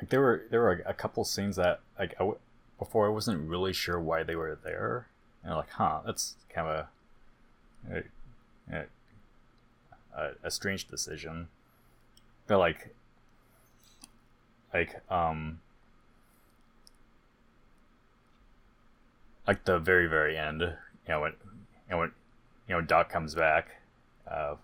like 0.00 0.10
there 0.10 0.20
were 0.20 0.44
there 0.50 0.60
were 0.60 0.82
a 0.86 0.94
couple 0.94 1.24
scenes 1.24 1.56
that 1.56 1.80
like 1.98 2.14
I 2.20 2.30
before 2.78 3.06
I 3.06 3.10
wasn't 3.10 3.48
really 3.48 3.72
sure 3.72 4.00
why 4.00 4.22
they 4.22 4.36
were 4.36 4.56
there, 4.62 5.08
and 5.42 5.54
like, 5.54 5.70
huh, 5.70 6.00
that's 6.06 6.36
kind 6.48 6.68
of 6.68 6.86
a, 7.90 8.02
a, 8.72 8.84
a, 10.16 10.30
a 10.44 10.50
strange 10.50 10.86
decision. 10.86 11.48
But 12.46 12.58
like, 12.58 12.94
like 14.72 15.00
um, 15.10 15.60
like 19.46 19.64
the 19.64 19.78
very 19.78 20.06
very 20.06 20.36
end, 20.36 20.60
you 20.60 20.68
know 21.08 21.20
when 21.20 21.32
you 21.32 21.90
know 21.90 21.98
when 21.98 22.12
you 22.68 22.74
know 22.74 22.80
Doc 22.80 23.08
comes 23.08 23.34
back, 23.34 23.76
uh, 24.30 24.56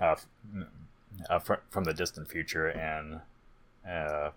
uh, 0.00 0.12
f- 0.12 0.26
uh 1.28 1.38
fr- 1.38 1.54
from 1.70 1.84
the 1.84 1.94
distant 1.94 2.28
future 2.28 2.68
and 2.68 3.20
uh 3.88 4.30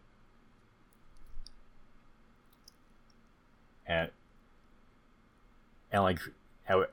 and 3.87 4.09
and 5.91 6.03
like 6.03 6.19
how 6.65 6.85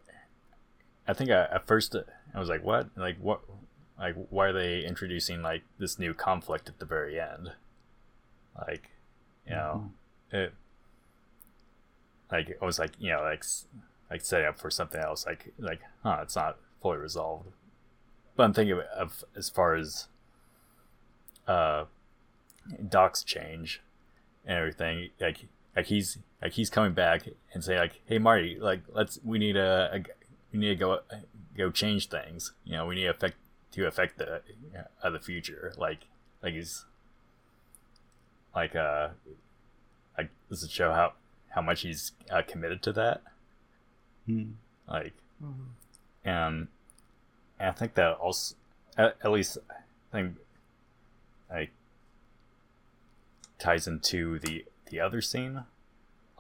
I 1.07 1.13
think 1.13 1.31
I, 1.31 1.45
at 1.45 1.67
first 1.67 1.95
I 2.35 2.39
was 2.39 2.49
like 2.49 2.65
what? 2.65 2.89
Like 2.97 3.19
what 3.19 3.41
like 3.99 4.15
why 4.31 4.47
are 4.47 4.53
they 4.53 4.85
introducing 4.85 5.43
like 5.43 5.63
this 5.79 5.99
new 5.99 6.15
conflict 6.15 6.69
at 6.69 6.79
the 6.79 6.87
very 6.87 7.21
end? 7.21 7.53
Like 8.59 8.91
you 9.47 9.55
know 9.55 9.91
it 10.33 10.55
like 12.33 12.59
I 12.61 12.65
was 12.65 12.79
like 12.79 12.93
you 12.99 13.13
know 13.13 13.23
like 13.23 13.45
like 14.11 14.25
setting 14.25 14.47
up 14.47 14.59
for 14.59 14.71
something 14.71 15.01
else 15.01 15.27
like 15.27 15.53
like 15.59 15.81
huh 16.03 16.21
it's 16.23 16.37
not 16.37 16.59
fully 16.81 16.99
resolved. 16.99 17.49
But 18.37 18.45
I'm 18.45 18.53
thinking 18.53 18.79
of, 18.79 18.81
of 18.97 19.25
as 19.37 19.49
far 19.49 19.75
as 19.75 20.09
uh 21.47 21.85
Doc's 22.89 23.23
change 23.23 23.81
and 24.45 24.59
everything 24.59 25.11
like 25.21 25.47
like 25.75 25.87
he's 25.87 26.19
like 26.43 26.53
he's 26.53 26.71
coming 26.71 26.93
back 26.93 27.23
and 27.53 27.65
say 27.65 27.79
like 27.79 28.01
hey 28.07 28.19
Marty 28.19 28.59
like 28.61 28.81
let's 28.93 29.19
we 29.25 29.39
need 29.39 29.57
a, 29.57 29.91
a 29.93 30.05
we 30.53 30.59
need 30.59 30.69
to 30.69 30.77
go 30.77 31.01
go 31.57 31.71
change 31.71 32.09
things. 32.09 32.53
You 32.65 32.73
know 32.73 32.87
we 32.87 32.97
need 32.97 33.05
to 33.05 33.11
affect 33.11 33.37
to 33.73 33.87
affect 33.87 34.19
the 34.19 34.43
uh, 35.03 35.11
the 35.11 35.21
future. 35.21 35.73
Like 35.77 36.01
like 36.43 36.55
he's 36.55 36.85
like 38.55 38.75
uh 38.75 39.09
like 40.17 40.31
does 40.49 40.63
it 40.63 40.71
show 40.71 40.93
how 40.93 41.13
how 41.51 41.63
much 41.63 41.83
he's 41.83 42.13
uh, 42.31 42.43
committed 42.47 42.83
to 42.83 42.93
that 42.93 43.23
Mm. 44.29 44.55
like 44.89 45.15
Mhm. 45.43 45.53
and, 46.25 46.69
and 47.61 47.69
I 47.69 47.73
think 47.73 47.95
that 47.95 48.15
also 48.17 48.55
at, 48.97 49.17
at 49.23 49.31
least 49.31 49.59
I 49.71 49.75
think 50.13 50.37
like 51.51 51.71
ties 53.59 53.87
into 53.87 54.39
the 54.39 54.65
the 54.91 55.01
other 55.01 55.21
scene 55.21 55.65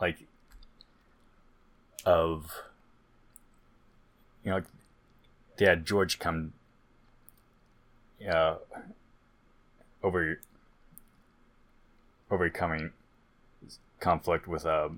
like 0.00 0.26
of 2.04 2.52
you 4.44 4.50
know 4.50 4.56
like, 4.56 4.64
they 5.56 5.66
had 5.66 5.86
George 5.86 6.18
come 6.18 6.52
uh 8.30 8.56
over 10.02 10.40
overcoming 12.30 12.90
conflict 14.00 14.46
with 14.46 14.64
a 14.64 14.90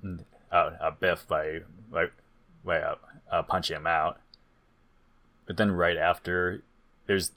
uh, 0.50 0.70
a 0.80 0.90
Biff 0.92 1.26
by 1.28 1.60
by 1.90 2.06
by 2.64 2.80
uh, 2.80 2.96
uh, 3.30 3.42
punching 3.42 3.76
him 3.76 3.86
out. 3.86 4.20
But 5.46 5.56
then 5.56 5.72
right 5.72 5.96
after 5.96 6.62
there's 7.06 7.32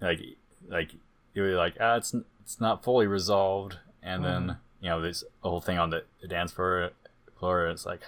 like 0.00 0.20
like 0.68 0.92
you're 1.34 1.56
like 1.56 1.76
ah 1.80 1.96
it's 1.96 2.14
it's 2.40 2.60
not 2.60 2.84
fully 2.84 3.06
resolved. 3.06 3.78
And 4.02 4.24
then 4.24 4.56
you 4.80 4.88
know 4.88 5.00
there's 5.00 5.24
a 5.44 5.48
whole 5.48 5.60
thing 5.60 5.78
on 5.78 5.90
the, 5.90 6.04
the 6.20 6.28
dance 6.28 6.52
floor 6.52 6.90
floor 7.38 7.66
it's 7.68 7.86
like 7.86 8.02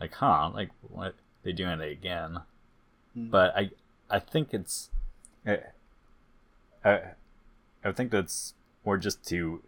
like 0.00 0.14
huh 0.14 0.50
like 0.54 0.70
what 0.82 1.14
they 1.42 1.52
doing 1.52 1.80
it 1.80 1.92
again? 1.92 2.38
Mm. 3.16 3.30
but 3.30 3.54
i 3.56 3.70
i 4.08 4.18
think 4.18 4.54
it's 4.54 4.88
i 5.46 5.58
i, 6.84 7.00
I 7.84 7.92
think 7.92 8.10
that's 8.10 8.54
more 8.84 8.96
just 8.96 9.26
to 9.28 9.62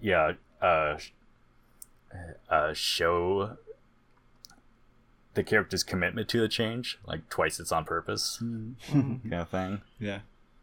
yeah 0.00 0.32
uh 0.60 0.98
uh 2.50 2.74
show 2.74 3.56
the 5.36 5.44
character's 5.44 5.84
commitment 5.84 6.28
to 6.28 6.40
the 6.40 6.48
change 6.48 6.98
like 7.06 7.28
twice 7.28 7.60
it's 7.60 7.70
on 7.70 7.84
purpose 7.84 8.40
Mm. 8.42 8.74
Mhm. 8.88 9.22
kind 9.22 9.34
of 9.34 9.48
thing 9.48 9.80
yeah. 10.00 10.20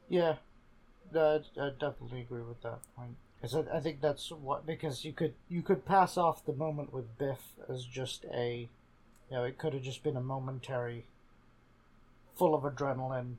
Yeah, 0.09 0.36
I, 1.15 1.39
I 1.59 1.69
definitely 1.80 2.21
agree 2.21 2.41
with 2.43 2.61
that 2.63 2.80
point. 2.95 3.15
Because 3.41 3.55
I, 3.55 3.78
I 3.78 3.80
think 3.80 4.01
that's 4.01 4.30
what 4.32 4.65
because 4.65 5.05
you 5.05 5.13
could 5.13 5.34
you 5.49 5.61
could 5.61 5.86
pass 5.86 6.17
off 6.17 6.45
the 6.45 6.53
moment 6.53 6.91
with 6.93 7.17
Biff 7.17 7.39
as 7.69 7.86
just 7.86 8.26
a, 8.34 8.69
you 9.30 9.38
know, 9.38 9.43
it 9.43 9.57
could 9.57 9.74
have 9.74 9.82
just 9.84 10.03
been 10.03 10.17
a 10.17 10.21
momentary 10.21 11.05
full 12.36 12.53
of 12.55 12.63
adrenaline, 12.63 13.36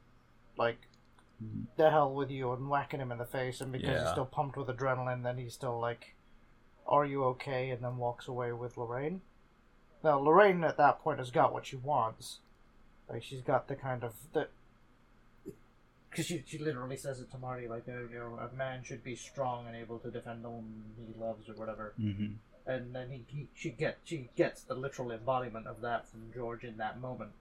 like 0.56 0.78
Mhm. 1.42 1.66
the 1.76 1.90
hell 1.90 2.12
with 2.12 2.30
you, 2.30 2.52
and 2.52 2.68
whacking 2.68 3.00
him 3.00 3.10
in 3.12 3.18
the 3.18 3.24
face, 3.26 3.60
and 3.60 3.70
because 3.72 4.00
he's 4.02 4.10
still 4.10 4.24
pumped 4.26 4.56
with 4.56 4.68
adrenaline, 4.68 5.22
then 5.24 5.36
he's 5.38 5.52
still 5.54 5.78
like, 5.80 6.14
"Are 6.86 7.04
you 7.04 7.24
okay?" 7.24 7.70
and 7.70 7.82
then 7.84 7.96
walks 7.98 8.28
away 8.28 8.52
with 8.52 8.76
Lorraine. 8.76 9.20
Now 10.04 10.18
Lorraine 10.18 10.62
at 10.62 10.76
that 10.76 11.00
point 11.00 11.18
has 11.18 11.30
got 11.30 11.52
what 11.52 11.66
she 11.66 11.76
wants. 11.76 12.38
Like 13.08 13.22
she's 13.24 13.40
got 13.40 13.66
the 13.68 13.74
kind 13.74 14.04
of 14.04 14.12
the. 14.32 14.48
Because 16.10 16.26
she, 16.26 16.44
she 16.46 16.58
literally 16.58 16.96
says 16.96 17.18
it 17.20 17.30
to 17.32 17.38
Marty, 17.38 17.66
like, 17.66 17.88
you 17.88 18.08
know, 18.12 18.38
a 18.38 18.54
man 18.54 18.84
should 18.84 19.02
be 19.02 19.16
strong 19.16 19.66
and 19.66 19.74
able 19.74 19.98
to 19.98 20.12
defend 20.12 20.44
the 20.44 20.48
woman 20.50 20.84
he 20.96 21.12
loves 21.20 21.48
or 21.48 21.54
whatever 21.54 21.92
Mhm. 22.00 22.36
and 22.66 22.94
then 22.94 23.10
he, 23.10 23.24
he 23.26 23.48
she 23.52 23.70
get 23.70 23.98
she 24.04 24.28
gets 24.36 24.62
the 24.62 24.74
literal 24.74 25.10
embodiment 25.10 25.66
of 25.66 25.80
that 25.80 26.06
from 26.08 26.30
George 26.32 26.62
in 26.62 26.76
that 26.76 27.00
moment. 27.00 27.32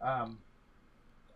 Um, 0.00 0.38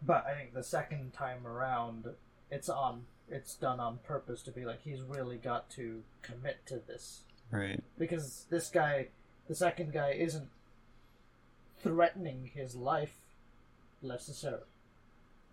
but 0.02 0.26
I 0.26 0.34
think 0.34 0.54
the 0.54 0.64
second 0.64 1.12
time 1.12 1.46
around, 1.46 2.07
it's 2.50 2.68
on 2.68 3.04
it's 3.28 3.54
done 3.54 3.78
on 3.78 3.98
purpose 3.98 4.42
to 4.42 4.50
be 4.50 4.64
like 4.64 4.82
he's 4.82 5.02
really 5.02 5.36
got 5.36 5.68
to 5.70 6.02
commit 6.22 6.64
to 6.66 6.80
this 6.86 7.20
Right. 7.52 7.80
because 7.96 8.46
this 8.50 8.70
guy, 8.70 9.09
the 9.49 9.55
second 9.55 9.92
guy, 9.92 10.11
isn't 10.12 10.49
threatening 11.82 12.51
his 12.55 12.74
life 12.74 13.14
necessarily, 14.03 14.62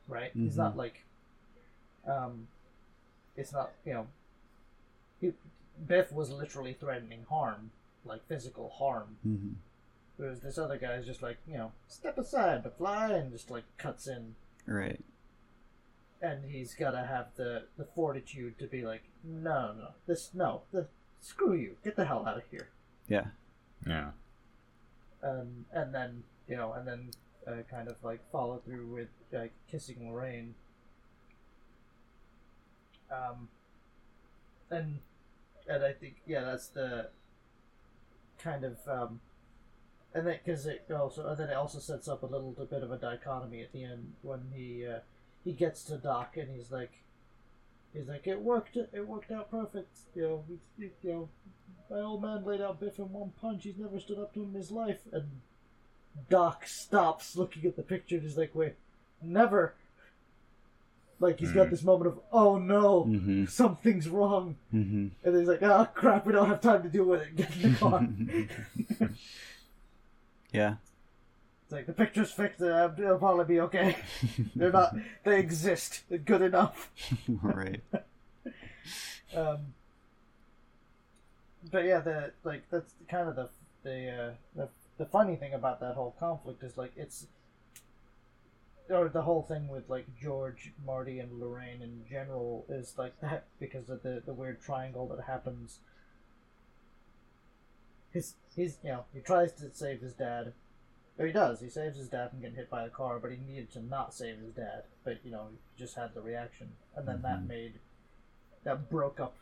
right? 0.08 0.32
He's 0.34 0.58
not 0.58 0.76
like, 0.78 1.04
um, 2.08 2.48
it's 3.36 3.52
not 3.54 3.72
you 3.86 3.94
know. 3.94 4.08
He, 5.22 5.34
Biff 5.88 6.12
was 6.12 6.30
literally 6.32 6.74
threatening 6.74 7.26
harm, 7.30 7.72
like 8.06 8.26
physical 8.28 8.70
harm, 8.70 9.18
Mhm. 9.26 9.56
whereas 10.18 10.42
this 10.42 10.58
other 10.58 10.78
guy 10.78 10.94
is 10.94 11.06
just 11.06 11.22
like 11.22 11.38
you 11.48 11.58
know 11.58 11.72
step 11.88 12.18
aside, 12.18 12.64
but 12.64 12.78
fly, 12.78 13.12
and 13.12 13.32
just 13.32 13.50
like 13.50 13.64
cuts 13.78 14.08
in, 14.08 14.36
Right. 14.66 15.04
and 16.22 16.46
he's 16.46 16.74
got 16.76 16.92
to 16.92 17.06
have 17.06 17.36
the 17.36 17.66
the 17.78 17.86
fortitude 17.86 18.58
to 18.60 18.68
be 18.68 18.84
like, 18.84 19.04
no, 19.24 19.74
no, 19.74 19.88
this 20.06 20.34
no, 20.34 20.64
the 20.72 20.88
screw 21.22 21.54
you, 21.54 21.78
get 21.84 21.96
the 21.96 22.06
hell 22.06 22.26
out 22.28 22.38
of 22.38 22.44
here. 22.52 22.68
Yeah. 23.08 23.28
Yeah. 23.86 24.12
um, 25.24 25.66
and 25.74 25.94
then 25.94 26.24
you 26.48 26.56
know, 26.58 26.74
and 26.74 26.88
then 26.88 27.10
uh, 27.48 27.64
kind 27.70 27.88
of 27.88 27.96
like 28.04 28.20
follow 28.32 28.62
through 28.66 28.88
with 28.88 29.10
like 29.32 29.54
kissing 29.70 30.10
Lorraine. 30.12 30.56
Um, 33.12 33.50
and 34.70 35.00
and 35.68 35.84
I 35.84 35.94
think 35.94 36.16
yeah, 36.26 36.44
that's 36.44 36.68
the 36.68 37.10
kind 38.40 38.64
of 38.64 38.78
um, 38.88 39.20
and 40.14 40.28
then 40.28 40.40
because 40.44 40.66
it 40.66 40.86
also 40.92 41.28
and 41.28 41.38
then 41.38 41.50
it 41.50 41.56
also 41.56 41.80
sets 41.80 42.08
up 42.08 42.24
a 42.24 42.28
little 42.28 42.52
bit 42.52 42.84
of 42.84 42.92
a 42.92 42.98
dichotomy 42.98 43.62
at 43.62 43.72
the 43.74 43.84
end 43.84 44.14
when 44.22 44.52
he 44.54 44.86
uh, 44.88 45.00
he 45.44 45.54
gets 45.54 45.84
to 45.84 45.98
Doc 45.98 46.38
and 46.38 46.56
he's 46.56 46.72
like. 46.72 46.92
He's 47.94 48.08
like, 48.08 48.26
it 48.28 48.42
worked. 48.42 48.76
It 48.76 49.08
worked 49.08 49.32
out 49.32 49.52
perfect. 49.52 50.00
You 50.16 50.22
know, 50.24 50.44
you 50.78 50.90
know, 51.04 51.30
my 51.90 52.00
old 52.00 52.22
man 52.24 52.44
laid 52.44 52.62
out 52.62 52.80
Biff 52.80 52.98
in 52.98 53.12
one 53.12 53.32
punch. 53.40 53.64
He's 53.64 53.78
never 53.78 54.00
stood 54.00 54.18
up 54.20 54.34
to 54.34 54.42
him 54.44 54.50
in 54.50 54.56
his 54.56 54.72
life. 54.72 55.00
And 55.12 55.42
Doc 56.30 56.66
stops 56.68 57.36
looking 57.36 57.66
at 57.66 57.76
the 57.76 57.84
picture 57.84 58.16
and 58.16 58.24
he's 58.24 58.38
like, 58.38 58.56
wait, 58.56 58.76
never. 59.22 59.76
Like, 61.20 61.40
he's 61.40 61.52
got 61.52 61.66
Hmm. 61.68 61.72
this 61.72 61.84
moment 61.84 62.08
of, 62.08 62.20
oh 62.32 62.58
no, 62.58 63.06
Mhm. 63.06 63.48
something's 63.50 64.10
wrong. 64.10 64.58
Mhm. 64.74 65.12
And 65.24 65.38
he's 65.38 65.48
like, 65.48 65.62
oh 65.62 65.86
crap, 65.94 66.26
we 66.26 66.34
don't 66.34 66.48
have 66.48 66.62
time 66.62 66.82
to 66.84 66.90
deal 66.90 67.06
with 67.06 67.22
it. 67.22 67.36
Get 67.36 67.56
in 67.58 67.74
the 67.74 67.78
car. 67.78 69.10
yeah. 70.52 70.76
Like, 71.74 71.88
the 71.88 71.94
picture's 71.94 72.32
fixed. 72.32 72.62
Uh, 72.62 72.90
it'll 72.98 73.18
probably 73.18 73.46
be 73.46 73.60
okay. 73.62 73.98
They're 74.56 74.72
not, 74.72 74.96
they 75.24 75.40
exist. 75.40 76.04
They're 76.10 76.18
good 76.20 76.42
enough. 76.42 76.92
right. 77.28 77.82
Um, 79.36 79.74
but 81.72 81.86
yeah, 81.86 82.00
the 82.00 82.34
like 82.44 82.64
that's 82.70 82.94
kind 83.10 83.28
of 83.28 83.36
the 83.36 83.50
the 83.84 84.10
uh, 84.10 84.32
the 84.56 84.70
the 84.98 85.06
funny 85.06 85.36
thing 85.36 85.54
about 85.54 85.80
that 85.80 85.96
whole 85.96 86.16
conflict 86.20 86.64
is 86.64 86.78
like 86.78 86.92
it's 86.96 87.28
or 88.90 89.10
the 89.10 89.22
whole 89.22 89.42
thing 89.42 89.68
with 89.68 89.90
like 89.90 90.06
George, 90.20 90.74
Marty, 90.86 91.20
and 91.20 91.40
Lorraine 91.40 91.82
in 91.82 92.04
general 92.10 92.66
is 92.70 92.96
like 92.98 93.20
that 93.22 93.46
because 93.60 93.90
of 93.90 94.04
the 94.04 94.22
the 94.26 94.34
weird 94.34 94.62
triangle 94.62 95.08
that 95.08 95.24
happens. 95.24 95.80
His 98.12 98.36
his 98.56 98.78
you 98.84 98.92
know 98.92 99.06
he 99.14 99.22
tries 99.22 99.54
to 99.54 99.74
save 99.74 100.02
his 100.02 100.14
dad. 100.14 100.54
Or 101.20 101.26
he 101.28 101.32
does. 101.32 101.60
He 101.62 101.70
saves 101.70 101.98
his 101.98 102.10
dad 102.10 102.32
from 102.32 102.40
getting 102.42 102.56
hit 102.56 102.70
by 102.70 102.86
a 102.86 102.90
car, 102.90 103.20
but 103.20 103.32
he 103.32 103.38
needed 103.38 103.72
to 103.74 103.82
not 103.82 104.14
save 104.14 104.40
his 104.40 104.52
dad. 104.54 104.84
But 105.04 105.24
you 105.24 105.32
know, 105.32 105.48
he 105.52 105.58
just 105.78 105.96
had 105.96 106.14
the 106.14 106.22
reaction, 106.22 106.76
and 106.96 107.08
then 107.08 107.22
that 107.22 107.40
Mhm. 107.42 107.48
made 107.48 107.80
that 108.64 108.90
broke 108.90 109.20
up 109.20 109.36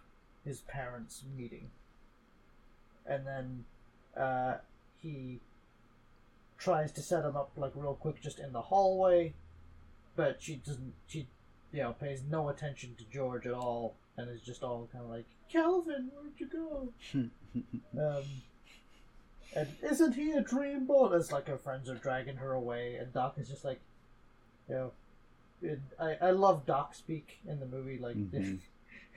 his 0.44 0.62
parents' 0.62 1.24
meeting. 1.24 1.72
And 3.06 3.26
then 3.26 3.66
uh, 4.18 4.58
he 5.00 5.40
tries 6.58 6.92
to 6.92 7.02
set 7.02 7.24
him 7.24 7.36
up 7.38 7.52
like 7.56 7.72
real 7.76 7.96
quick 7.96 8.22
just 8.22 8.40
in 8.40 8.52
the 8.52 8.62
hallway, 8.64 9.34
but 10.16 10.42
she 10.42 10.58
doesn't. 10.58 10.94
She, 11.08 11.28
you 11.72 11.82
know, 11.84 11.94
pays 11.94 12.22
no 12.24 12.50
attention 12.50 12.96
to 12.98 13.06
George 13.06 13.46
at 13.48 13.54
all, 13.54 13.96
and 14.18 14.30
is 14.30 14.42
just 14.42 14.62
all 14.62 14.88
kind 14.92 15.06
of 15.06 15.10
like, 15.10 15.26
"Calvin, 15.50 16.12
where'd 16.14 16.38
you 16.40 16.48
go?" 16.48 16.94
Um, 17.98 18.24
and 19.56 19.68
isn't 19.84 20.14
he 20.14 20.32
a 20.32 20.42
dreamboat? 20.42 21.16
As 21.16 21.32
like 21.32 21.48
her 21.48 21.58
friends 21.58 21.90
are 21.90 21.96
dragging 21.96 22.38
her 22.38 22.54
away, 22.54 22.96
and 22.96 23.14
Doc 23.14 23.36
is 23.38 23.50
just 23.50 23.66
like, 23.66 23.80
you 24.70 24.76
know, 24.76 24.92
it, 25.62 25.80
I 26.00 26.18
I 26.22 26.32
love 26.32 26.66
Doc 26.66 26.94
speak 26.96 27.40
in 27.48 27.60
the 27.60 27.66
movie. 27.66 27.98
Like, 27.98 28.16
Mhm. 28.16 28.60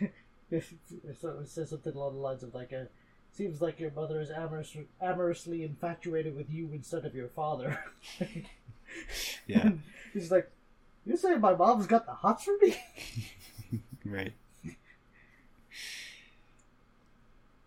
if, 0.51 0.73
if 1.09 1.21
so 1.21 1.39
it 1.41 1.49
says 1.49 1.71
something 1.71 1.95
along 1.95 2.15
the 2.15 2.21
lines 2.21 2.43
of 2.43 2.55
like 2.55 2.73
a. 2.73 2.89
Seems 3.33 3.61
like 3.61 3.81
your 3.81 3.91
mother 3.91 4.21
is 4.21 4.31
amorous, 4.31 4.77
amorously 5.01 5.65
infatuated 5.65 6.37
with 6.37 6.49
you 6.51 6.71
instead 6.73 7.05
of 7.05 7.17
your 7.17 7.27
father. 7.29 7.83
Yeah. 9.49 9.73
He's 10.13 10.31
like, 10.31 10.49
you 11.05 11.17
say 11.17 11.35
my 11.35 11.53
mom's 11.57 11.89
got 11.89 12.07
the 12.07 12.13
hots 12.13 12.45
for 12.45 12.57
me? 12.63 12.77
right. 14.05 14.33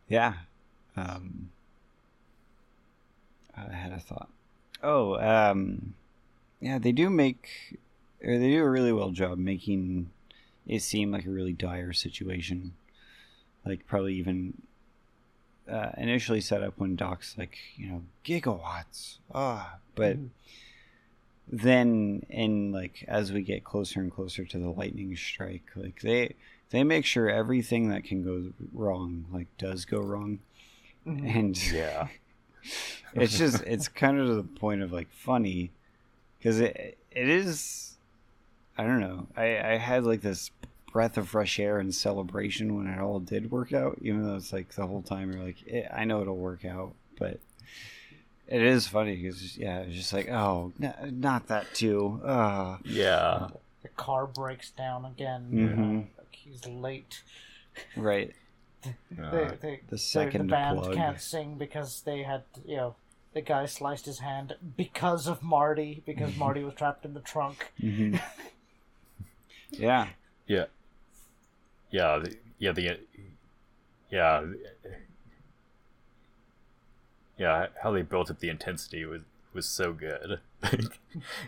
Yeah. 0.07 0.33
Um, 0.95 1.49
I 3.57 3.73
had 3.73 3.91
a 3.91 3.99
thought. 3.99 4.29
Oh, 4.83 5.15
um, 5.15 5.95
yeah, 6.59 6.77
they 6.77 6.91
do 6.91 7.09
make, 7.09 7.77
or 8.23 8.37
they 8.37 8.49
do 8.51 8.63
a 8.63 8.69
really 8.69 8.93
well 8.93 9.09
job 9.11 9.37
making 9.37 10.11
it 10.67 10.81
seem 10.81 11.11
like 11.11 11.25
a 11.25 11.29
really 11.29 11.53
dire 11.53 11.93
situation. 11.93 12.73
Like 13.65 13.87
probably 13.87 14.15
even 14.15 14.61
uh, 15.69 15.91
initially 15.97 16.41
set 16.41 16.61
up 16.63 16.73
when 16.77 16.95
Doc's 16.95 17.37
like, 17.37 17.57
you 17.75 17.87
know, 17.87 18.03
gigawatts. 18.25 19.17
Ah, 19.33 19.77
but 19.95 20.17
Mhm. 20.17 20.29
then 21.49 22.25
in 22.29 22.71
like 22.71 23.03
as 23.07 23.31
we 23.31 23.41
get 23.41 23.63
closer 23.63 24.01
and 24.01 24.11
closer 24.11 24.45
to 24.45 24.57
the 24.59 24.69
lightning 24.69 25.15
strike, 25.15 25.63
like 25.75 26.01
they 26.01 26.35
they 26.69 26.83
make 26.83 27.05
sure 27.05 27.29
everything 27.29 27.89
that 27.89 28.03
can 28.03 28.23
go 28.23 28.51
wrong 28.73 29.25
like 29.31 29.47
does 29.57 29.85
go 29.85 29.99
wrong, 29.99 30.39
and 31.05 31.57
Yeah. 31.71 32.07
it's 33.13 33.37
just 33.37 33.63
it's 33.63 33.87
kind 33.87 34.19
of 34.19 34.27
to 34.27 34.35
the 34.35 34.43
point 34.43 34.81
of 34.81 34.91
like 34.91 35.09
funny 35.11 35.71
because 36.37 36.59
it 36.59 36.97
it 37.11 37.29
is 37.29 37.95
I 38.77 38.83
don't 38.83 38.99
know 38.99 39.27
I 39.35 39.57
I 39.59 39.77
had 39.77 40.03
like 40.03 40.21
this 40.21 40.51
breath 40.91 41.17
of 41.17 41.29
fresh 41.29 41.59
air 41.59 41.79
and 41.79 41.93
celebration 41.93 42.75
when 42.75 42.87
it 42.87 42.99
all 42.99 43.19
did 43.19 43.51
work 43.51 43.73
out 43.73 43.97
even 44.01 44.23
though 44.23 44.35
it's 44.35 44.51
like 44.53 44.69
the 44.69 44.87
whole 44.87 45.01
time 45.01 45.31
you're 45.31 45.43
like 45.43 45.57
eh, 45.69 45.87
I 45.93 46.05
know 46.05 46.21
it'll 46.21 46.37
work 46.37 46.65
out 46.65 46.93
but 47.19 47.39
it 48.47 48.61
is 48.61 48.87
funny 48.87 49.15
because 49.15 49.57
yeah 49.57 49.79
it's 49.79 49.95
just 49.95 50.13
like 50.13 50.29
oh 50.29 50.71
n- 50.81 51.17
not 51.19 51.47
that 51.47 51.73
too 51.73 52.21
uh 52.23 52.77
Yeah. 52.85 53.49
The 53.83 53.89
car 53.89 54.25
breaks 54.25 54.71
down 54.71 55.05
again. 55.05 55.49
Mhm. 55.53 56.17
Like 56.17 56.33
he's 56.35 56.65
late. 56.67 57.21
right 57.95 58.33
they, 59.11 59.49
they, 59.61 59.79
the 59.89 59.97
second 59.97 60.47
the 60.47 60.51
band 60.51 60.79
plug. 60.79 60.93
can't 60.93 61.21
sing 61.21 61.55
because 61.55 62.01
they 62.01 62.23
had, 62.23 62.43
you 62.65 62.77
know, 62.77 62.95
the 63.33 63.41
guy 63.41 63.65
sliced 63.65 64.05
his 64.05 64.19
hand 64.19 64.55
because 64.75 65.27
of 65.27 65.43
Marty, 65.43 66.03
because 66.05 66.35
Marty 66.37 66.63
was 66.63 66.73
trapped 66.73 67.05
in 67.05 67.13
the 67.13 67.19
trunk. 67.19 67.71
Mhm. 67.81 68.19
yeah 69.71 70.07
yeah. 70.47 70.65
Yeah. 71.91 72.19
The, 72.19 72.35
yeah. 72.57 72.71
The. 72.71 72.99
Yeah. 74.09 74.45
Yeah. 77.37 77.67
How 77.83 77.91
they 77.91 78.01
built 78.01 78.31
up 78.31 78.39
the 78.39 78.49
intensity 78.49 79.05
was 79.05 79.21
was 79.53 79.67
so 79.67 79.93
good. 79.93 80.39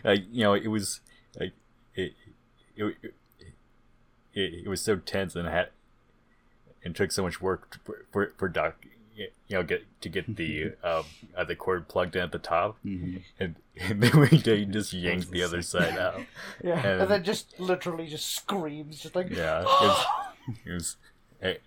like 0.04 0.24
you 0.30 0.44
know, 0.44 0.54
it 0.54 0.68
was 0.68 1.00
like 1.38 1.52
it. 1.94 2.12
It, 2.76 2.96
it, 3.02 3.14
it, 4.32 4.54
it 4.64 4.68
was 4.68 4.80
so 4.80 4.96
tense 4.96 5.34
and 5.34 5.48
had 5.48 5.70
and 6.84 6.94
took 6.96 7.12
so 7.12 7.22
much 7.22 7.40
work 7.40 7.78
for 7.84 8.04
for, 8.10 8.32
for 8.36 8.48
Doc 8.48 8.76
you 9.16 9.28
know 9.50 9.62
get 9.62 9.84
to 10.00 10.08
get 10.08 10.36
the 10.36 10.72
um 10.84 11.04
uh, 11.36 11.44
the 11.44 11.54
cord 11.56 11.88
plugged 11.88 12.16
in 12.16 12.22
at 12.22 12.32
the 12.32 12.38
top, 12.38 12.78
hmm 12.82 13.16
and, 13.38 13.56
and 13.80 14.02
then 14.02 14.18
we 14.20 14.38
just 14.66 14.92
yanked 14.92 15.30
the 15.30 15.42
other 15.42 15.62
side 15.62 15.98
out. 15.98 16.22
Yeah, 16.64 16.78
And- 16.78 17.02
and 17.02 17.10
then 17.10 17.24
just 17.24 17.58
literally 17.60 18.06
just 18.06 18.34
screams, 18.34 19.00
just 19.00 19.14
like 19.14 19.28
Yeah, 19.30 19.60
it 19.60 19.64
was. 19.66 20.06
It 20.64 20.72
was 20.72 20.96
I, 21.42 21.58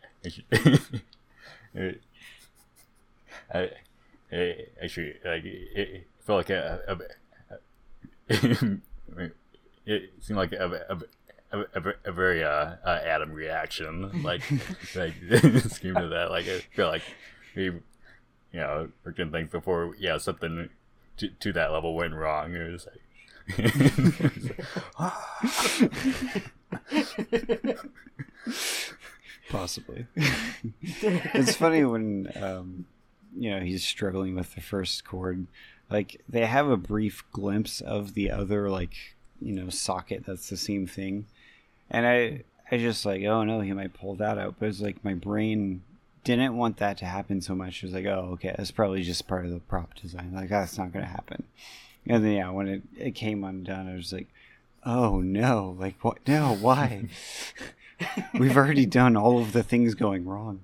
I, 1.76 1.96
I, 3.54 3.70
I 4.32 4.56
actually 4.84 5.16
like 5.26 5.44
it, 5.46 5.68
it 5.76 6.08
felt 6.22 6.38
like 6.38 6.50
a, 6.50 6.82
a, 6.88 6.98
a 8.30 9.20
it 9.86 10.12
seemed 10.22 10.38
like 10.38 10.54
a, 10.54 10.86
a, 10.90 10.98
a, 11.54 11.60
a, 11.60 11.94
a 12.06 12.12
very 12.12 12.44
uh, 12.44 12.76
uh, 12.84 13.00
Adam 13.06 13.32
reaction, 13.32 14.24
like 14.24 14.42
like 14.96 15.14
scream 15.70 15.94
to 15.96 16.08
that. 16.10 16.32
Like 16.32 16.48
I 16.48 16.60
feel 16.76 16.88
like 16.88 17.04
we, 17.56 17.66
you 17.66 17.82
know, 18.54 18.90
worked 19.06 19.20
in 19.20 19.32
things 19.32 19.52
before. 19.52 19.96
Yeah, 20.00 20.18
something 20.18 20.70
to, 21.18 21.28
to 21.30 21.54
that 21.54 21.72
level 21.72 21.94
went 21.96 22.16
wrong. 22.16 22.56
It 22.56 22.72
was 22.72 22.88
like. 22.88 23.00
Possibly. 29.50 30.08
it's 30.82 31.56
funny 31.56 31.84
when 31.84 32.32
um, 32.42 32.86
you 33.38 33.52
know 33.52 33.60
he's 33.60 33.84
struggling 33.84 34.36
with 34.36 34.56
the 34.56 34.62
first 34.62 35.06
cord. 35.06 35.48
Like 35.90 36.22
they 36.28 36.46
have 36.46 36.70
a 36.70 36.78
brief 36.78 37.24
glimpse 37.32 37.82
of 37.82 38.14
the 38.14 38.32
other 38.32 38.70
like 38.70 38.94
you 39.42 39.54
know 39.54 39.70
socket 39.70 40.26
that's 40.26 40.50
the 40.50 40.58
same 40.58 40.88
thing, 40.88 41.26
and 41.94 42.06
I 42.06 42.44
I 42.70 42.78
just 42.78 43.06
like 43.06 43.24
oh 43.24 43.44
no 43.44 43.62
he 43.62 43.72
might 43.72 43.94
pull 43.94 44.16
that 44.16 44.38
out, 44.38 44.56
but 44.60 44.68
it's 44.68 44.82
like 44.82 45.04
my 45.06 45.14
brain 45.14 45.84
didn't 46.24 46.58
want 46.58 46.78
that 46.78 46.98
to 46.98 47.06
happen 47.06 47.42
so 47.42 47.56
much. 47.56 47.84
It 47.84 47.88
was 47.88 47.94
like 47.94 48.06
oh 48.06 48.32
okay 48.34 48.54
that's 48.58 48.72
probably 48.72 49.04
just 49.04 49.28
part 49.28 49.46
of 49.46 49.52
the 49.52 49.60
prop 49.60 49.94
design. 49.96 50.34
Like 50.34 50.50
that's 50.50 50.78
not 50.78 50.92
gonna 50.92 51.06
happen. 51.06 51.44
And 52.08 52.26
then 52.26 52.34
yeah 52.34 52.50
when 52.50 52.68
it 52.68 52.82
it 52.98 53.12
came 53.12 53.44
undone 53.44 53.88
I 53.88 53.96
was 53.96 54.12
like 54.12 54.28
oh 54.86 55.22
no 55.22 55.78
like 55.80 56.04
what 56.04 56.20
no 56.28 56.56
why. 56.56 57.08
We've 58.34 58.58
already 58.58 58.86
done 58.86 59.16
all 59.16 59.40
of 59.40 59.54
the 59.54 59.64
things 59.64 59.94
going 59.94 60.26
wrong. 60.26 60.62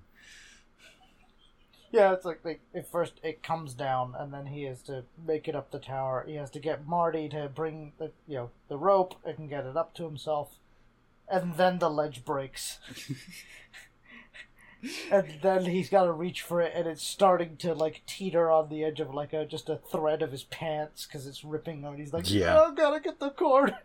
Yeah, 1.91 2.13
it's 2.13 2.25
like, 2.25 2.45
like 2.45 2.61
first 2.91 3.13
it 3.23 3.41
comes 3.41 3.73
down, 3.73 4.13
and 4.17 4.31
then 4.31 4.47
he 4.47 4.63
has 4.63 4.81
to 4.83 5.03
make 5.25 5.47
it 5.47 5.55
up 5.55 5.71
the 5.71 5.79
tower. 5.79 6.23
He 6.27 6.35
has 6.35 6.51
to 6.51 6.59
get 6.59 6.87
Marty 6.87 7.27
to 7.29 7.49
bring 7.53 7.93
the 7.97 8.11
you 8.27 8.35
know 8.35 8.49
the 8.67 8.77
rope 8.77 9.15
and 9.25 9.49
get 9.49 9.65
it 9.65 9.75
up 9.75 9.95
to 9.95 10.03
himself, 10.03 10.49
and 11.31 11.55
then 11.55 11.79
the 11.79 11.89
ledge 11.89 12.23
breaks, 12.25 12.79
and 15.11 15.39
then 15.41 15.65
he's 15.65 15.89
got 15.89 16.05
to 16.05 16.11
reach 16.11 16.41
for 16.41 16.61
it, 16.61 16.71
and 16.75 16.87
it's 16.87 17.05
starting 17.05 17.57
to 17.57 17.73
like 17.73 18.01
teeter 18.07 18.49
on 18.49 18.69
the 18.69 18.83
edge 18.83 18.99
of 18.99 19.13
like 19.13 19.33
a 19.33 19.45
just 19.45 19.69
a 19.69 19.77
thread 19.77 20.21
of 20.21 20.31
his 20.31 20.43
pants 20.45 21.05
because 21.05 21.27
it's 21.27 21.43
ripping 21.43 21.83
And 21.83 21.99
He's 21.99 22.13
like, 22.13 22.29
Yeah. 22.29 22.59
"Oh, 22.65 22.71
gotta 22.71 22.99
get 22.99 23.19
the 23.19 23.29
cord," 23.31 23.75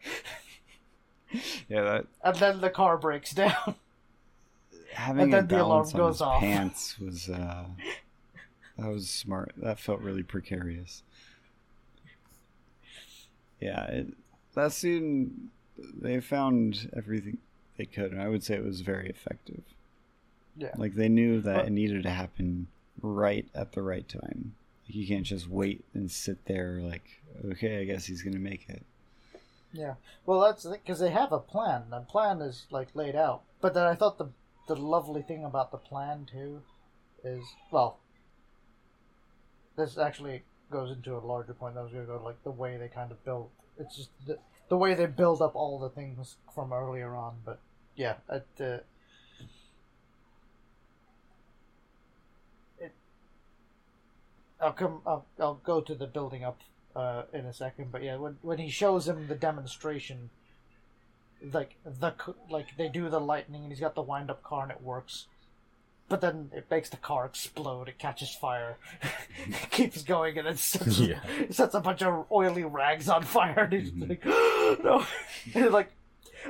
Yeah, 1.69 1.83
that 1.83 2.07
and 2.23 2.37
then 2.37 2.61
the 2.61 2.71
car 2.71 2.97
breaks 2.97 3.33
down. 3.33 3.75
having 4.93 5.31
then 5.31 5.45
a 5.45 5.47
the 5.49 5.57
alarm 5.63 5.83
balance 5.91 5.95
on 5.95 5.99
goes 6.01 6.15
his 6.17 6.23
off. 6.23 6.41
pants 6.41 6.99
was 7.01 7.29
uh 7.29 7.65
that 8.79 8.89
was 8.89 9.11
smart. 9.11 9.53
That 9.57 9.81
felt 9.81 10.01
really 10.01 10.23
precarious. 10.23 11.03
Yeah, 13.61 13.85
it, 13.87 14.07
that 14.55 14.73
scene 14.73 15.51
they 15.79 16.21
found 16.21 16.91
everything 16.97 17.39
they 17.77 17.87
could, 17.87 18.13
and 18.13 18.21
I 18.23 18.29
would 18.29 18.43
say 18.45 18.55
it 18.55 18.65
was 18.65 18.81
very 18.83 19.09
effective. 19.09 19.63
Yeah. 20.57 20.73
Like 20.77 20.95
they 20.95 21.09
knew 21.09 21.41
that 21.41 21.57
But- 21.57 21.67
it 21.67 21.71
needed 21.71 22.03
to 22.05 22.11
happen 22.11 22.69
right 23.03 23.47
at 23.55 23.73
the 23.73 23.83
right 23.83 24.09
time. 24.09 24.55
Like 24.87 24.95
you 24.95 25.07
can't 25.07 25.27
just 25.27 25.49
wait 25.49 25.85
and 25.95 26.11
sit 26.11 26.45
there 26.47 26.81
like, 26.81 27.21
okay, 27.45 27.81
I 27.81 27.85
guess 27.85 28.05
he's 28.07 28.23
gonna 28.23 28.39
make 28.39 28.69
it. 28.69 28.83
Yeah, 29.73 29.95
well, 30.25 30.39
that's 30.41 30.65
because 30.65 31.01
they 31.01 31.11
have 31.11 31.33
a 31.33 31.41
plan. 31.41 31.91
The 31.91 32.01
plan 32.01 32.41
is 32.41 32.67
like 32.71 32.89
laid 32.95 33.17
out. 33.17 33.43
But 33.61 33.75
then 33.75 33.85
I 33.87 33.95
thought 33.97 34.19
the 34.19 34.29
the 34.69 34.77
lovely 34.77 35.23
thing 35.23 35.45
about 35.45 35.73
the 35.73 35.77
plan 35.79 36.27
too 36.31 36.63
is 37.25 37.43
well, 37.73 37.99
this 39.77 39.99
actually 39.99 40.43
goes 40.71 40.91
into 40.91 41.17
a 41.17 41.19
larger 41.19 41.55
point. 41.55 41.75
That 41.75 41.83
was 41.83 41.93
going 41.93 42.07
to 42.07 42.13
go 42.13 42.23
like 42.25 42.43
the 42.45 42.51
way 42.51 42.77
they 42.77 42.89
kind 42.89 43.11
of 43.11 43.23
built. 43.25 43.51
It's 43.79 43.97
just 43.97 44.11
the, 44.69 44.77
way 44.77 44.95
they 44.95 45.07
build 45.07 45.43
up 45.43 45.55
all 45.55 45.79
the 45.79 45.89
things 45.89 46.37
from 46.55 46.73
earlier 46.73 47.15
on. 47.15 47.37
But 47.45 47.61
yeah, 47.97 48.15
it, 48.31 48.47
uh, 48.61 48.79
it 52.79 52.93
I'll 54.61 54.73
come. 54.73 55.01
I'll, 55.07 55.27
I'll 55.39 55.61
go 55.65 55.81
to 55.81 55.95
the 55.95 56.07
building 56.07 56.45
up 56.45 56.61
uh, 56.97 57.23
in 57.33 57.47
a 57.47 57.53
second. 57.53 57.93
But 57.93 58.03
yeah, 58.03 58.17
when 58.17 58.39
when 58.43 58.59
he 58.59 58.71
shows 58.71 59.09
him 59.09 59.29
the 59.29 59.35
demonstration, 59.35 60.31
like 61.53 61.77
the 61.85 62.15
like 62.49 62.77
they 62.77 62.89
do 62.89 63.09
the 63.09 63.21
lightning 63.21 63.63
and 63.63 63.73
he's 63.73 63.81
got 63.81 63.95
the 63.95 64.03
wind 64.03 64.31
up 64.31 64.43
car 64.43 64.63
and 64.63 64.73
it 64.73 64.83
works. 64.83 65.27
But 66.09 66.21
then 66.21 66.51
it 66.55 66.67
makes 66.71 66.91
the 66.91 66.99
car 66.99 67.25
explode. 67.25 67.89
It 67.89 67.99
catches 67.99 68.35
fire, 68.35 68.77
it 69.47 69.71
keeps 69.71 70.03
going, 70.03 70.39
and 70.39 70.47
it 70.47 70.59
sets, 70.59 70.99
Yeah. 70.99 71.21
it 71.41 71.55
sets 71.55 71.75
a 71.75 71.81
bunch 71.81 72.03
of 72.03 72.27
oily 72.31 72.65
rags 72.65 73.09
on 73.09 73.23
fire. 73.23 73.61
And 73.61 73.73
he's 73.73 73.91
mm-hmm. 73.91 74.11
like, 74.11 74.25
no, 74.85 75.05
and 75.55 75.73
like, 75.73 75.93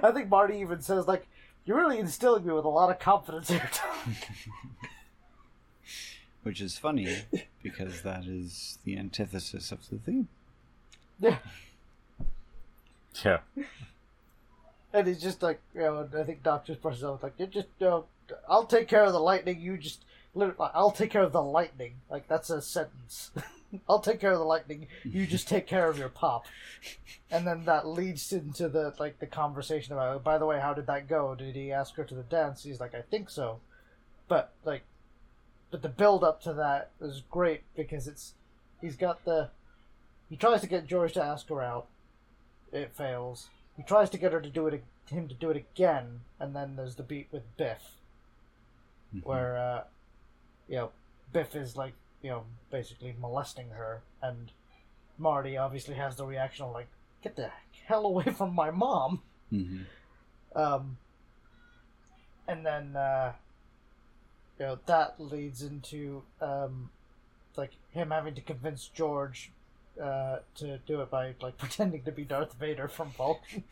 I 0.03 0.11
think 0.11 0.29
Marty 0.29 0.59
even 0.59 0.81
says 0.81 1.07
like, 1.07 1.27
"You're 1.65 1.77
really 1.77 1.99
instilling 1.99 2.45
me 2.45 2.53
with 2.53 2.65
a 2.65 2.69
lot 2.69 2.91
of 2.91 2.99
confidence 2.99 3.49
here." 3.49 3.69
Tom." 3.73 4.17
Which 6.43 6.61
is 6.61 6.77
funny 6.77 7.23
because 7.63 8.03
that 8.03 8.27
is 8.27 8.79
the 8.85 8.99
antithesis 8.99 9.73
of 9.73 9.89
the 9.89 9.97
theme. 9.97 10.29
yeah. 11.21 11.39
Yeah. 13.25 13.39
And 14.93 15.07
he's 15.07 15.23
just 15.23 15.43
like, 15.43 15.61
you 15.75 15.81
know, 15.81 16.07
I 16.19 16.23
think 16.25 16.43
Doc 16.43 16.67
just 16.67 16.83
brushes 16.83 17.05
off, 17.05 17.23
like, 17.23 17.35
"You're 17.39 17.49
just, 17.49 17.69
you 17.79 17.87
know, 17.87 18.05
I'll 18.49 18.67
take 18.67 18.89
care 18.89 19.05
of 19.05 19.13
the 19.13 19.21
lightning, 19.21 19.61
you 19.61 19.77
just, 19.77 20.05
I'll 20.37 20.91
take 20.91 21.11
care 21.11 21.23
of 21.23 21.33
the 21.33 21.43
lightning. 21.43 21.97
Like, 22.11 22.29
that's 22.29 22.51
a 22.51 22.61
sentence. 22.63 23.31
I'll 23.89 24.01
take 24.01 24.21
care 24.21 24.33
of 24.33 24.39
the 24.39 24.45
lightning, 24.45 24.87
you 25.03 25.27
just 25.27 25.49
take 25.49 25.67
care 25.67 25.89
of 25.89 25.99
your 25.99 26.09
pop. 26.09 26.47
And 27.31 27.47
then 27.47 27.65
that 27.65 27.87
leads 27.87 28.33
into 28.33 28.69
the, 28.69 28.95
like, 28.99 29.19
the 29.19 29.27
conversation 29.27 29.93
about, 29.93 30.15
oh, 30.15 30.19
by 30.19 30.39
the 30.39 30.47
way, 30.47 30.61
how 30.61 30.75
did 30.75 30.87
that 30.87 31.09
go? 31.09 31.35
Did 31.35 31.57
he 31.57 31.73
ask 31.73 31.95
her 31.97 32.05
to 32.05 32.15
the 32.15 32.23
dance? 32.23 32.63
He's 32.63 32.81
like, 32.81 32.95
I 32.95 33.03
think 33.03 33.31
so. 33.31 33.61
But, 34.29 34.53
like, 34.65 34.83
but 35.71 35.83
the 35.83 35.89
build 35.89 36.23
up 36.23 36.41
to 36.43 36.53
that 36.55 36.91
is 37.01 37.23
great 37.31 37.63
because 37.77 38.07
it's, 38.07 38.35
he's 38.81 38.97
got 38.97 39.25
the, 39.25 39.51
he 40.31 40.37
tries 40.37 40.61
to 40.61 40.69
get 40.69 40.87
George 40.87 41.13
to 41.15 41.23
ask 41.23 41.49
her 41.49 41.63
out. 41.63 41.87
It 42.73 42.95
fails. 42.95 43.49
He 43.77 43.83
tries 43.83 44.11
to 44.11 44.19
get 44.19 44.33
her 44.33 44.41
to 44.41 44.49
do 44.49 44.67
it, 44.69 44.85
him 45.09 45.29
to 45.29 45.35
do 45.35 45.51
it 45.51 45.57
again, 45.57 46.21
and 46.39 46.55
then 46.55 46.77
there's 46.77 46.95
the 46.95 47.03
beat 47.03 47.29
with 47.33 47.43
Biff, 47.57 47.97
where, 49.23 49.57
uh, 49.57 49.85
you 50.69 50.77
know, 50.77 50.91
Biff 51.33 51.55
is 51.55 51.77
like, 51.77 51.95
you 52.23 52.31
know, 52.31 52.45
basically 52.71 53.15
molesting 53.21 53.71
her, 53.71 54.03
and 54.23 54.51
Marty 55.19 55.57
obviously 55.57 55.95
has 55.95 56.17
the 56.17 56.27
reaction 56.27 56.65
of 56.65 56.73
like, 56.73 56.89
"Get 57.23 57.37
the 57.37 57.51
hell 57.87 58.07
away 58.07 58.25
from 58.25 58.55
my 58.55 58.71
mom." 58.71 59.23
hmm 59.51 59.83
Um, 60.55 60.99
and 62.47 62.65
then, 62.65 62.97
uh, 62.97 63.33
you 64.59 64.67
know, 64.67 64.79
that 64.87 65.21
leads 65.21 65.63
into 65.63 66.23
um, 66.41 66.91
like 67.57 67.73
him 67.91 68.11
having 68.11 68.35
to 68.35 68.41
convince 68.41 68.89
George 68.89 69.51
uh, 70.01 70.39
to 70.57 70.79
do 70.87 71.01
it 71.01 71.11
by 71.11 71.35
like 71.41 71.59
pretending 71.65 72.03
to 72.03 72.13
be 72.13 72.25
Darth 72.25 72.55
Vader 72.55 72.89
from 72.89 73.11
Vulcan. 73.11 73.65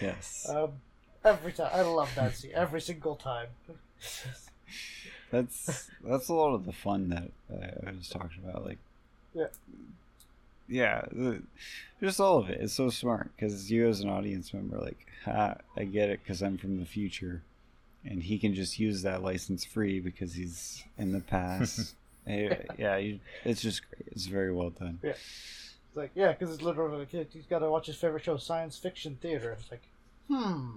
Yes. 0.00 0.46
um, 0.50 0.72
every 1.26 1.52
time, 1.52 1.70
I 1.72 1.82
love 1.82 2.10
that 2.14 2.34
scene. 2.36 2.52
Every 2.54 2.80
single 2.80 3.16
time. 3.16 3.48
that's 5.30 5.90
that's 6.04 6.28
a 6.28 6.34
lot 6.34 6.54
of 6.54 6.66
the 6.66 6.72
fun 6.72 7.08
that 7.10 7.30
I 7.86 7.92
was 7.92 8.08
talking 8.08 8.42
about. 8.44 8.64
Like, 8.64 8.78
Yeah. 9.34 9.46
yeah, 10.68 11.02
the, 11.12 11.42
just 12.00 12.20
all 12.20 12.38
of 12.38 12.48
it. 12.50 12.60
It's 12.60 12.74
so 12.74 12.90
smart 12.90 13.30
because 13.36 13.70
you, 13.70 13.88
as 13.88 14.00
an 14.00 14.08
audience 14.08 14.52
member, 14.54 14.78
like, 14.78 15.06
ha, 15.24 15.56
I 15.76 15.84
get 15.84 16.10
it 16.10 16.20
because 16.22 16.42
I'm 16.42 16.58
from 16.58 16.78
the 16.78 16.86
future, 16.86 17.42
and 18.04 18.22
he 18.22 18.38
can 18.38 18.54
just 18.54 18.78
use 18.78 19.02
that 19.02 19.22
license 19.22 19.64
free 19.64 20.00
because 20.00 20.34
he's 20.34 20.84
in 20.98 21.12
the 21.12 21.20
past. 21.20 21.94
Yeah, 22.28 22.96
you, 22.96 23.20
it's 23.44 23.62
just 23.62 23.88
great. 23.88 24.08
It's 24.10 24.26
very 24.26 24.52
well 24.52 24.70
done. 24.70 24.98
Yeah. 25.00 25.10
It's 25.10 25.94
like, 25.94 26.10
yeah, 26.16 26.32
because 26.32 26.52
it's 26.52 26.60
literally 26.60 27.06
like, 27.12 27.30
he's 27.32 27.46
got 27.48 27.60
to 27.60 27.70
watch 27.70 27.86
his 27.86 27.94
favorite 27.94 28.24
show, 28.24 28.36
science 28.36 28.76
fiction 28.76 29.16
theater. 29.22 29.52
It's 29.56 29.70
like, 29.70 29.84
hmm, 30.28 30.70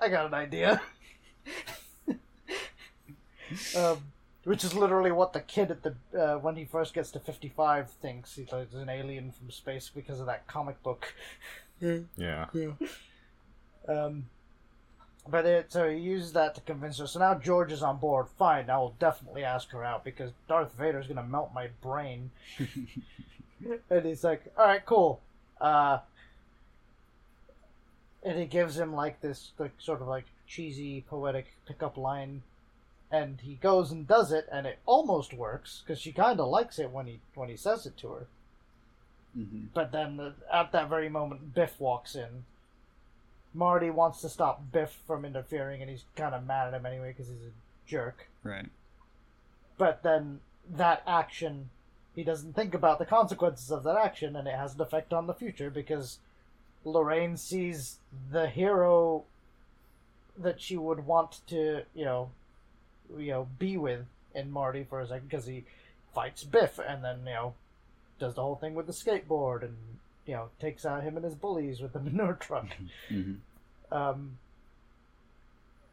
I 0.00 0.08
got 0.08 0.26
an 0.26 0.34
idea. 0.34 0.80
um, 3.76 3.98
which 4.44 4.64
is 4.64 4.74
literally 4.74 5.12
what 5.12 5.32
the 5.32 5.40
kid 5.40 5.70
at 5.70 5.82
the 5.82 5.94
uh, 6.18 6.38
when 6.38 6.56
he 6.56 6.64
first 6.64 6.94
gets 6.94 7.10
to 7.12 7.20
fifty 7.20 7.48
five 7.48 7.90
thinks 7.90 8.34
he's 8.36 8.52
like 8.52 8.68
an 8.74 8.88
alien 8.88 9.32
from 9.32 9.50
space 9.50 9.90
because 9.94 10.20
of 10.20 10.26
that 10.26 10.46
comic 10.46 10.82
book. 10.82 11.14
Yeah. 11.80 11.98
Yeah. 12.52 12.72
Um, 13.88 14.26
But 15.28 15.46
it, 15.46 15.72
so 15.72 15.88
he 15.88 15.98
uses 15.98 16.32
that 16.32 16.54
to 16.54 16.60
convince 16.62 16.98
her. 16.98 17.06
So 17.06 17.18
now 17.18 17.34
George 17.34 17.72
is 17.72 17.82
on 17.82 17.98
board. 17.98 18.26
Fine, 18.38 18.70
I 18.70 18.78
will 18.78 18.94
definitely 18.98 19.44
ask 19.44 19.70
her 19.70 19.84
out 19.84 20.04
because 20.04 20.32
Darth 20.48 20.72
Vader's 20.78 21.06
gonna 21.06 21.22
melt 21.22 21.52
my 21.54 21.68
brain. 21.82 22.30
and 23.90 24.04
he's 24.06 24.24
like, 24.24 24.44
"All 24.56 24.66
right, 24.66 24.84
cool." 24.84 25.20
Uh, 25.60 25.98
and 28.22 28.38
he 28.38 28.46
gives 28.46 28.78
him 28.78 28.94
like 28.94 29.20
this, 29.20 29.52
like 29.58 29.72
sort 29.78 30.00
of 30.00 30.08
like 30.08 30.26
cheesy, 30.46 31.04
poetic 31.08 31.46
pickup 31.66 31.96
line, 31.96 32.42
and 33.10 33.40
he 33.42 33.54
goes 33.54 33.90
and 33.90 34.06
does 34.06 34.32
it, 34.32 34.46
and 34.52 34.66
it 34.66 34.78
almost 34.86 35.32
works 35.32 35.82
because 35.84 36.00
she 36.00 36.12
kind 36.12 36.40
of 36.40 36.48
likes 36.48 36.78
it 36.78 36.90
when 36.90 37.06
he 37.06 37.20
when 37.34 37.48
he 37.48 37.56
says 37.56 37.86
it 37.86 37.96
to 37.98 38.08
her. 38.08 38.26
Mm-hmm. 39.38 39.66
But 39.74 39.92
then 39.92 40.20
uh, 40.20 40.32
at 40.52 40.72
that 40.72 40.88
very 40.88 41.08
moment, 41.08 41.54
Biff 41.54 41.78
walks 41.78 42.14
in. 42.14 42.44
Marty 43.52 43.90
wants 43.90 44.20
to 44.20 44.28
stop 44.28 44.62
Biff 44.72 44.98
from 45.06 45.24
interfering, 45.24 45.80
and 45.80 45.90
he's 45.90 46.04
kind 46.16 46.34
of 46.34 46.46
mad 46.46 46.68
at 46.68 46.74
him 46.74 46.86
anyway 46.86 47.14
because 47.16 47.28
he's 47.28 47.48
a 47.48 47.88
jerk. 47.88 48.28
Right. 48.44 48.66
But 49.76 50.02
then 50.02 50.40
that 50.68 51.02
action, 51.06 51.70
he 52.14 52.22
doesn't 52.22 52.54
think 52.54 52.74
about 52.74 52.98
the 52.98 53.06
consequences 53.06 53.70
of 53.70 53.82
that 53.84 53.96
action, 53.96 54.36
and 54.36 54.46
it 54.46 54.54
has 54.54 54.74
an 54.74 54.80
effect 54.80 55.12
on 55.12 55.26
the 55.26 55.34
future 55.34 55.70
because 55.70 56.18
Lorraine 56.84 57.36
sees 57.36 57.98
the 58.30 58.48
hero 58.48 59.24
that 60.38 60.60
she 60.60 60.76
would 60.76 61.06
want 61.06 61.40
to, 61.48 61.82
you 61.94 62.04
know, 62.04 62.30
you 63.18 63.30
know, 63.30 63.48
be 63.58 63.76
with 63.76 64.06
in 64.34 64.50
Marty 64.50 64.84
for 64.84 65.00
a 65.00 65.06
second 65.06 65.28
because 65.28 65.46
he 65.46 65.64
fights 66.14 66.44
Biff, 66.44 66.78
and 66.78 67.04
then 67.04 67.20
you 67.20 67.32
know, 67.32 67.54
does 68.18 68.34
the 68.34 68.42
whole 68.42 68.56
thing 68.56 68.74
with 68.74 68.86
the 68.86 68.92
skateboard, 68.92 69.62
and 69.62 69.76
you 70.26 70.34
know, 70.34 70.48
takes 70.60 70.86
out 70.86 71.02
him 71.02 71.16
and 71.16 71.24
his 71.24 71.34
bullies 71.34 71.80
with 71.80 71.92
the 71.92 72.00
manure 72.00 72.34
truck. 72.34 72.68
Mm-hmm. 73.10 73.94
Um, 73.94 74.38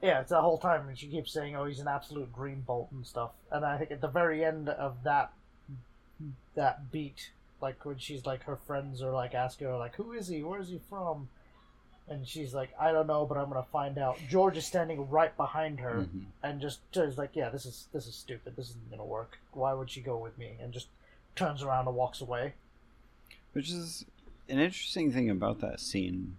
yeah, 0.02 0.22
it's 0.22 0.30
the 0.30 0.42
whole 0.42 0.60
time, 0.60 0.88
and 0.88 0.98
she 0.98 1.08
keeps 1.08 1.34
saying, 1.34 1.56
"Oh, 1.56 1.66
he's 1.66 1.80
an 1.80 1.88
absolute 1.88 2.34
dreambolt 2.36 2.92
and 2.92 3.06
stuff." 3.06 3.32
And 3.52 3.66
I 3.66 3.78
think 3.78 3.92
at 3.92 4.02
the 4.02 4.08
very 4.08 4.46
end 4.46 4.70
of 4.70 5.04
that 5.04 5.32
that 6.56 6.92
beat, 6.92 7.32
like 7.62 7.84
when 7.86 7.98
she's 7.98 8.26
like 8.26 8.44
her 8.44 8.56
friends 8.56 9.02
are 9.02 9.12
like 9.12 9.34
asking 9.34 9.68
her 9.68 9.78
like, 9.78 9.96
"Who 9.96 10.12
is 10.14 10.28
he? 10.28 10.44
Where 10.44 10.60
is 10.60 10.70
he 10.70 10.80
from?" 10.90 11.30
And 12.10 12.26
she's 12.28 12.54
like, 12.54 12.70
"I 12.80 12.92
don't 12.92 13.08
know, 13.08 13.26
but 13.26 13.38
I'm 13.38 13.50
gonna 13.50 13.66
find 13.72 13.98
out." 13.98 14.18
George 14.30 14.58
is 14.58 14.66
standing 14.66 15.10
right 15.10 15.36
behind 15.36 15.80
her, 15.80 16.08
Mhm. 16.10 16.26
and 16.44 16.62
just 16.62 16.80
is 16.96 17.18
like, 17.18 17.36
"Yeah, 17.36 17.50
this 17.50 17.66
is 17.66 17.88
this 17.92 18.08
is 18.08 18.16
stupid. 18.16 18.56
This 18.56 18.70
isn't 18.70 18.90
gonna 18.90 19.06
work. 19.06 19.40
Why 19.52 19.74
would 19.74 19.90
she 19.90 20.02
go 20.02 20.18
with 20.18 20.38
me?" 20.38 20.56
And 20.62 20.72
just 20.74 20.88
turns 21.36 21.62
around 21.64 21.88
and 21.88 21.96
walks 21.96 22.22
away. 22.22 22.54
Which 23.54 23.70
is 23.70 24.06
an 24.50 24.60
interesting 24.60 25.12
thing 25.12 25.30
about 25.30 25.60
that 25.60 25.80
scene, 25.80 26.38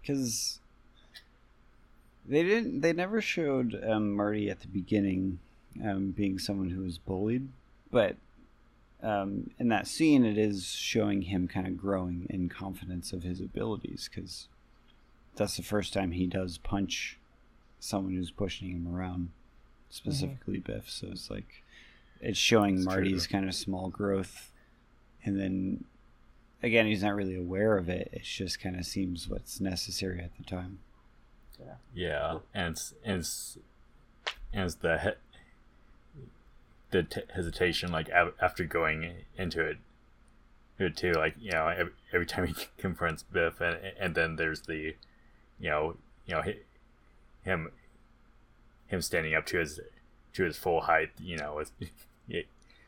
because 0.00 0.58
they 2.26 2.42
didn't. 2.42 2.80
They 2.80 2.92
never 2.92 3.20
showed 3.20 3.82
um, 3.84 4.14
Marty 4.16 4.50
at 4.50 4.60
the 4.60 4.68
beginning 4.68 5.38
um, 5.82 6.10
being 6.10 6.38
someone 6.38 6.70
who 6.70 6.82
was 6.82 6.98
bullied, 6.98 7.48
but 7.90 8.16
um, 9.02 9.50
in 9.58 9.68
that 9.68 9.86
scene, 9.86 10.24
it 10.24 10.38
is 10.38 10.66
showing 10.66 11.22
him 11.22 11.48
kind 11.48 11.66
of 11.66 11.76
growing 11.76 12.26
in 12.30 12.48
confidence 12.48 13.12
of 13.12 13.22
his 13.22 13.40
abilities, 13.40 14.08
because 14.12 14.48
that's 15.36 15.56
the 15.56 15.62
first 15.62 15.92
time 15.92 16.12
he 16.12 16.26
does 16.26 16.58
punch 16.58 17.18
someone 17.80 18.14
who's 18.14 18.30
pushing 18.30 18.70
him 18.70 18.86
around, 18.94 19.30
specifically 19.90 20.58
Biff. 20.58 20.88
So 20.88 21.08
it's 21.10 21.30
like 21.30 21.62
it's 22.20 22.38
showing 22.38 22.76
That's 22.76 22.86
true. 22.86 22.94
Marty's 22.94 23.26
kind 23.26 23.48
of 23.48 23.54
small 23.54 23.88
growth, 23.88 24.52
and 25.24 25.38
then 25.38 25.84
again, 26.62 26.86
he's 26.86 27.02
not 27.02 27.14
really 27.16 27.36
aware 27.36 27.76
of 27.76 27.88
it. 27.88 28.08
It 28.12 28.22
just 28.22 28.60
kind 28.60 28.76
of 28.76 28.86
seems 28.86 29.28
what's 29.28 29.60
necessary 29.60 30.20
at 30.20 30.30
the 30.36 30.44
time. 30.44 30.78
Yeah, 31.58 31.74
Yeah, 31.94 32.38
and 32.54 32.72
it's 32.72 32.94
and 33.04 33.18
it's, 33.20 33.58
and 34.52 34.64
it's 34.64 34.76
the 34.76 34.98
he- 34.98 35.31
the 36.92 37.02
t- 37.02 37.22
hesitation 37.34 37.90
like 37.90 38.08
av- 38.10 38.34
after 38.40 38.64
going 38.64 39.12
into 39.36 39.60
it, 39.60 39.78
it 40.78 40.96
too. 40.96 41.12
Like 41.12 41.34
you 41.40 41.50
know, 41.50 41.66
every, 41.68 41.92
every 42.12 42.26
time 42.26 42.46
he 42.46 42.54
confronts 42.78 43.22
Biff, 43.24 43.60
and 43.60 43.78
and 43.98 44.14
then 44.14 44.36
there's 44.36 44.62
the, 44.62 44.94
you 45.58 45.70
know, 45.70 45.96
you 46.26 46.34
know, 46.34 46.42
hi- 46.42 46.58
him 47.42 47.70
him 48.86 49.02
standing 49.02 49.34
up 49.34 49.46
to 49.46 49.58
his 49.58 49.80
to 50.34 50.44
his 50.44 50.56
full 50.56 50.82
height. 50.82 51.10
You 51.20 51.36
know, 51.38 51.54
with 51.56 51.72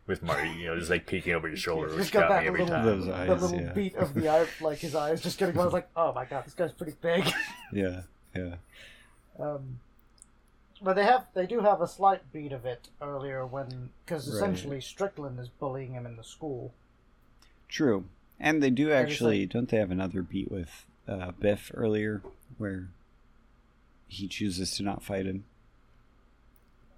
with 0.06 0.22
Marty, 0.22 0.50
you 0.50 0.66
know, 0.66 0.78
just 0.78 0.90
like 0.90 1.06
peeking 1.06 1.32
over 1.34 1.48
your 1.48 1.56
shoulder, 1.56 1.86
Just 1.88 1.98
which 1.98 2.12
got 2.12 2.28
got 2.28 2.28
that 2.30 2.42
me 2.42 2.48
every 2.48 2.60
little- 2.60 2.76
time. 2.76 2.84
Those 2.84 3.06
the 3.06 3.46
little 3.46 3.60
yeah. 3.60 3.72
beat 3.72 3.94
of 3.96 4.12
the 4.14 4.28
eye, 4.28 4.46
like 4.60 4.78
his 4.78 4.94
eyes 4.94 5.20
just 5.22 5.38
getting. 5.38 5.58
I 5.58 5.64
was 5.64 5.72
like, 5.72 5.88
"Oh 5.96 6.12
my 6.12 6.24
god, 6.26 6.44
this 6.44 6.54
guy's 6.54 6.72
pretty 6.72 6.94
big." 7.00 7.24
Yeah, 7.72 8.02
yeah. 8.36 8.54
Um, 9.40 9.80
but 10.82 10.94
they 10.94 11.04
have 11.04 11.26
they 11.34 11.46
do 11.46 11.60
have 11.60 11.80
a 11.80 11.88
slight 11.88 12.30
beat 12.32 12.52
of 12.52 12.64
it 12.66 12.88
earlier 13.00 13.46
when 13.46 13.90
because 14.04 14.26
Right. 14.28 14.34
essentially 14.36 14.80
Strickland 14.80 15.38
is 15.40 15.48
bullying 15.48 15.92
him 15.92 16.06
in 16.06 16.16
the 16.16 16.24
school. 16.24 16.72
True. 17.68 18.04
And 18.40 18.62
they 18.62 18.70
do 18.70 18.92
actually, 18.92 19.40
like- 19.42 19.50
don't 19.50 19.68
they 19.68 19.78
have 19.78 19.90
another 19.90 20.22
beat 20.22 20.50
with 20.50 20.86
uh, 21.08 21.30
Biff 21.32 21.70
earlier 21.74 22.22
where 22.58 22.88
he 24.08 24.26
chooses 24.28 24.76
to 24.76 24.82
not 24.82 25.02
fight 25.02 25.26
him? 25.26 25.44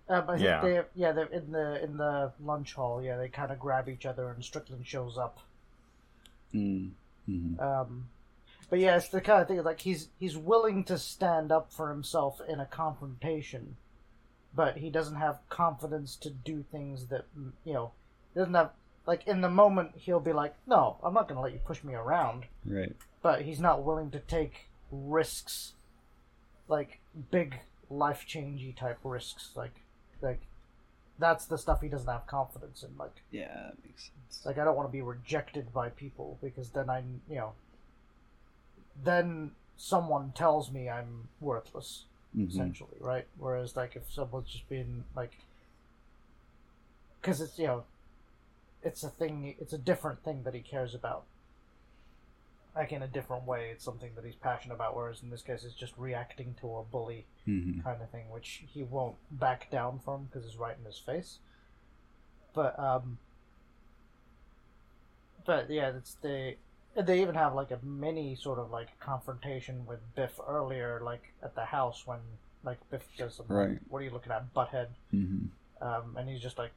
Uh, 0.09 0.21
but 0.21 0.35
I 0.35 0.37
think 0.37 0.45
Yeah. 0.47 0.61
they 0.63 0.83
yeah 0.95 1.13
they're 1.13 1.27
in 1.27 1.51
the 1.53 1.83
in 1.83 1.97
the 1.97 2.33
lunch 2.41 2.75
hall. 2.75 3.03
Yeah, 3.03 3.17
they 3.17 3.29
kind 3.29 3.51
of 3.51 3.59
grab 3.59 3.89
each 3.89 4.07
other 4.07 4.29
and 4.31 4.45
Strickland 4.45 4.87
shows 4.87 5.19
up. 5.19 5.41
Mm. 6.55 6.91
hmm 7.27 7.61
Um, 7.61 8.09
but 8.71 8.79
yeah, 8.79 8.97
it's 8.97 9.09
the 9.09 9.21
kind 9.21 9.43
of 9.43 9.49
thing 9.49 9.63
like 9.63 9.81
he's 9.81 10.09
he's 10.19 10.37
willing 10.37 10.85
to 10.85 10.99
stand 10.99 11.53
up 11.53 11.73
for 11.73 11.89
himself 11.91 12.41
in 12.49 12.61
a 12.61 12.67
confrontation, 12.67 13.77
but 14.55 14.79
he 14.79 14.91
doesn't 14.91 15.17
have 15.17 15.39
confidence 15.49 16.17
to 16.17 16.31
do 16.31 16.65
things 16.71 17.07
that 17.07 17.27
you 17.65 17.73
know 17.73 17.93
he 18.35 18.41
doesn't 18.41 18.55
have 18.55 18.71
like 19.07 19.27
in 19.27 19.41
the 19.41 19.49
moment 19.51 19.93
he'll 19.97 20.19
be 20.21 20.33
like, 20.33 20.55
no, 20.67 20.97
I'm 21.03 21.15
not 21.15 21.29
going 21.29 21.37
to 21.37 21.43
let 21.43 21.53
you 21.53 21.61
push 21.65 21.85
me 21.85 21.95
around. 21.95 22.47
Right. 22.65 22.95
but 23.23 23.43
he's 23.43 23.61
not 23.61 23.85
willing 23.85 24.11
to 24.11 24.19
take 24.21 24.69
risks 24.91 25.75
like 26.69 27.01
big 27.31 27.61
life 27.89 28.25
changey 28.29 28.77
type 28.77 28.99
risks 29.05 29.51
like 29.55 29.75
like 30.21 30.41
that's 31.19 31.47
the 31.47 31.57
stuff 31.57 31.81
he 31.81 31.89
doesn't 31.89 32.09
have 32.13 32.27
confidence 32.27 32.83
in 32.83 32.91
like 32.99 33.23
Yeah, 33.31 33.47
that 33.47 33.77
makes 33.85 34.11
sense. 34.11 34.45
like 34.45 34.59
i 34.59 34.65
don't 34.65 34.77
want 34.77 34.89
to 34.89 34.93
be 34.93 35.03
rejected 35.03 35.73
by 35.73 35.89
people 35.91 36.39
because 36.43 36.71
then 36.71 36.91
i 36.91 37.03
you 37.31 37.37
know 37.37 37.53
then 39.05 39.51
someone 39.77 40.33
tells 40.33 40.71
me 40.71 40.89
i'm 40.89 41.29
worthless 41.41 42.05
Mhm. 42.37 42.49
essentially 42.51 42.97
right 43.01 43.27
whereas 43.39 43.77
like 43.77 43.97
if 43.97 44.11
someone's 44.13 44.51
just 44.51 44.69
been 44.69 45.05
like 45.15 45.33
because 47.21 47.41
it's 47.41 47.59
you 47.59 47.67
know 47.67 47.85
it's 48.83 49.03
a 49.03 49.09
thing 49.11 49.55
it's 49.59 49.73
a 49.73 49.79
different 49.79 50.23
thing 50.23 50.43
that 50.45 50.55
he 50.55 50.61
cares 50.61 50.95
about 50.95 51.25
like 52.75 52.93
in 52.93 53.03
a 53.03 53.07
different 53.09 53.47
way 53.47 53.71
it's 53.71 53.85
something 53.85 54.11
that 54.17 54.25
he's 54.25 54.35
passionate 54.35 54.75
about 54.75 54.95
whereas 54.95 55.23
in 55.23 55.31
this 55.31 55.43
case 55.43 55.65
it's 55.65 55.75
just 55.75 55.95
reacting 55.97 56.55
to 56.61 56.77
a 56.77 56.83
bully 56.85 57.25
Mhm. 57.47 57.83
kind 57.83 58.03
of 58.03 58.11
thing 58.11 58.29
which 58.31 58.65
he 58.67 58.83
won't 58.83 59.17
back 59.31 59.71
down 59.71 59.99
from 59.99 60.25
because 60.25 60.45
it's 60.47 60.57
right 60.57 60.77
in 60.79 60.85
his 60.85 60.99
face 60.99 61.39
but 62.53 62.79
um 62.79 63.19
but 65.45 65.71
yeah 65.71 65.89
it's 65.97 66.15
the 66.15 66.57
they 67.03 67.21
even 67.21 67.35
have 67.35 67.55
like 67.55 67.71
a 67.71 67.79
mini 67.85 68.35
sort 68.37 68.59
of 68.59 68.71
like 68.71 68.99
confrontation 69.01 69.85
with 69.87 70.01
Biff 70.15 70.39
earlier, 70.47 71.01
like 71.05 71.23
at 71.43 71.55
the 71.55 71.65
house 71.65 72.07
when 72.07 72.19
like 72.65 72.79
Biff 72.91 73.07
does 73.19 73.39
like, 73.39 73.51
Right. 73.51 73.79
what 73.89 74.01
are 74.01 74.05
you 74.05 74.11
looking 74.11 74.33
at, 74.33 74.53
butthead? 74.55 74.89
Mhm. 75.13 75.49
Um, 75.81 76.17
and 76.17 76.29
he 76.29 76.39
just 76.39 76.59
like 76.59 76.73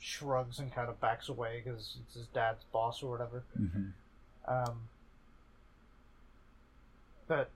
shrugs 0.00 0.58
and 0.58 0.72
kind 0.72 0.88
of 0.88 1.00
backs 1.00 1.28
away 1.28 1.62
because 1.64 1.96
it's 2.04 2.14
his 2.14 2.26
dad's 2.28 2.64
boss 2.72 3.02
or 3.02 3.10
whatever. 3.10 3.44
Mhm. 3.58 3.92
Um, 4.46 4.88
but, 7.28 7.50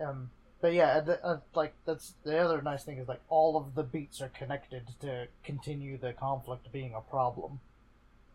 um, 0.00 0.30
but 0.60 0.74
yeah, 0.74 1.00
the, 1.00 1.24
uh, 1.24 1.40
like 1.54 1.72
that's 1.86 2.12
the 2.22 2.36
other 2.38 2.60
nice 2.60 2.84
thing 2.84 2.98
is 2.98 3.08
like 3.08 3.22
all 3.30 3.56
of 3.56 3.74
the 3.74 3.82
beats 3.82 4.20
are 4.20 4.28
connected 4.28 4.82
to 5.00 5.28
continue 5.42 5.96
the 5.96 6.12
conflict 6.12 6.70
being 6.70 6.94
a 6.94 7.00
problem. 7.00 7.60